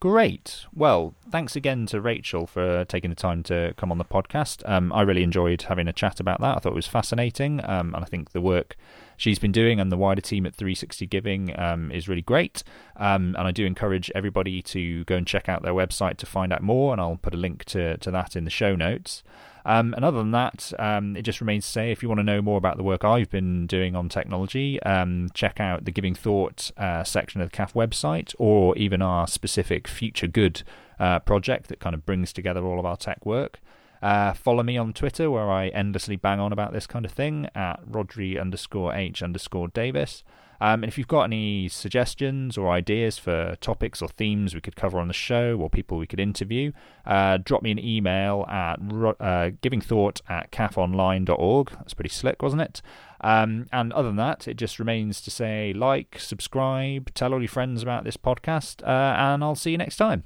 Great. 0.00 0.66
Well, 0.74 1.14
thanks 1.30 1.56
again 1.56 1.86
to 1.86 2.00
Rachel 2.00 2.46
for 2.46 2.84
taking 2.84 3.10
the 3.10 3.16
time 3.16 3.42
to 3.44 3.72
come 3.76 3.90
on 3.90 3.98
the 3.98 4.04
podcast. 4.04 4.68
Um, 4.68 4.92
I 4.92 5.00
really 5.02 5.22
enjoyed 5.22 5.62
having 5.62 5.88
a 5.88 5.92
chat 5.92 6.20
about 6.20 6.40
that. 6.40 6.56
I 6.56 6.60
thought 6.60 6.72
it 6.72 6.76
was 6.76 6.86
fascinating, 6.86 7.60
um, 7.64 7.94
and 7.94 8.04
I 8.04 8.06
think 8.06 8.32
the 8.32 8.40
work 8.40 8.76
she's 9.18 9.38
been 9.38 9.52
doing 9.52 9.78
and 9.78 9.92
the 9.92 9.98
wider 9.98 10.22
team 10.22 10.46
at 10.46 10.54
360 10.54 11.06
Giving 11.06 11.58
um, 11.60 11.92
is 11.92 12.08
really 12.08 12.22
great. 12.22 12.62
Um, 12.96 13.34
and 13.38 13.46
I 13.46 13.50
do 13.50 13.66
encourage 13.66 14.10
everybody 14.14 14.62
to 14.62 15.04
go 15.04 15.16
and 15.16 15.26
check 15.26 15.50
out 15.50 15.62
their 15.62 15.74
website 15.74 16.16
to 16.18 16.26
find 16.26 16.50
out 16.52 16.62
more, 16.62 16.92
and 16.92 17.00
I'll 17.00 17.18
put 17.20 17.34
a 17.34 17.36
link 17.36 17.64
to, 17.66 17.98
to 17.98 18.10
that 18.10 18.34
in 18.34 18.44
the 18.44 18.50
show 18.50 18.74
notes. 18.74 19.22
Um, 19.66 19.92
and 19.92 20.02
other 20.02 20.18
than 20.18 20.30
that, 20.30 20.72
um, 20.78 21.14
it 21.14 21.22
just 21.22 21.42
remains 21.42 21.66
to 21.66 21.70
say 21.70 21.92
if 21.92 22.02
you 22.02 22.08
want 22.08 22.20
to 22.20 22.24
know 22.24 22.40
more 22.40 22.56
about 22.56 22.78
the 22.78 22.82
work 22.82 23.04
I've 23.04 23.28
been 23.28 23.66
doing 23.66 23.94
on 23.94 24.08
technology, 24.08 24.82
um, 24.84 25.28
check 25.34 25.60
out 25.60 25.84
the 25.84 25.90
Giving 25.90 26.14
Thought 26.14 26.70
uh, 26.78 27.04
section 27.04 27.42
of 27.42 27.50
the 27.50 27.56
CAF 27.56 27.74
website 27.74 28.34
or 28.38 28.74
even 28.78 29.02
our 29.02 29.26
specific 29.26 29.86
Future 29.86 30.26
Good 30.26 30.62
uh, 30.98 31.18
project 31.18 31.68
that 31.68 31.80
kind 31.80 31.94
of 31.94 32.06
brings 32.06 32.32
together 32.32 32.64
all 32.64 32.78
of 32.78 32.86
our 32.86 32.96
tech 32.96 33.26
work. 33.26 33.60
Uh, 34.02 34.32
follow 34.32 34.62
me 34.62 34.76
on 34.76 34.92
Twitter 34.92 35.30
where 35.30 35.50
I 35.50 35.68
endlessly 35.68 36.16
bang 36.16 36.40
on 36.40 36.52
about 36.52 36.72
this 36.72 36.86
kind 36.86 37.04
of 37.04 37.10
thing 37.10 37.48
at 37.54 37.84
Rhodri 37.84 38.40
underscore 38.40 38.94
H 38.94 39.22
underscore 39.22 39.68
Davies. 39.68 40.22
Um, 40.60 40.82
and 40.82 40.90
if 40.90 40.98
you've 40.98 41.08
got 41.08 41.24
any 41.24 41.68
suggestions 41.68 42.58
or 42.58 42.70
ideas 42.70 43.16
for 43.16 43.56
topics 43.60 44.02
or 44.02 44.08
themes 44.08 44.54
we 44.54 44.60
could 44.60 44.74
cover 44.74 44.98
on 44.98 45.06
the 45.06 45.14
show 45.14 45.56
or 45.56 45.70
people 45.70 45.98
we 45.98 46.06
could 46.06 46.18
interview, 46.18 46.72
uh, 47.06 47.38
drop 47.42 47.62
me 47.62 47.70
an 47.70 47.78
email 47.78 48.44
at 48.48 48.74
uh, 48.74 49.50
givingthought 49.62 50.20
at 50.28 50.50
cafonline.org. 50.50 51.70
That's 51.70 51.94
pretty 51.94 52.10
slick, 52.10 52.42
wasn't 52.42 52.62
it? 52.62 52.82
Um, 53.20 53.66
and 53.72 53.92
other 53.92 54.08
than 54.08 54.16
that, 54.16 54.48
it 54.48 54.54
just 54.54 54.78
remains 54.78 55.20
to 55.22 55.30
say 55.30 55.72
like, 55.72 56.16
subscribe, 56.18 57.14
tell 57.14 57.32
all 57.32 57.40
your 57.40 57.48
friends 57.48 57.82
about 57.82 58.04
this 58.04 58.16
podcast, 58.16 58.82
uh, 58.82 59.16
and 59.16 59.44
I'll 59.44 59.54
see 59.54 59.70
you 59.70 59.78
next 59.78 59.96
time. 59.96 60.24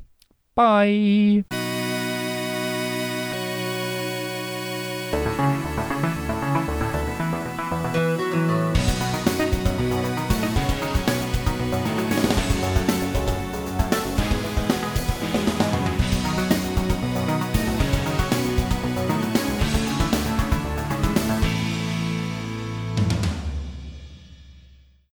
Bye. 0.54 1.71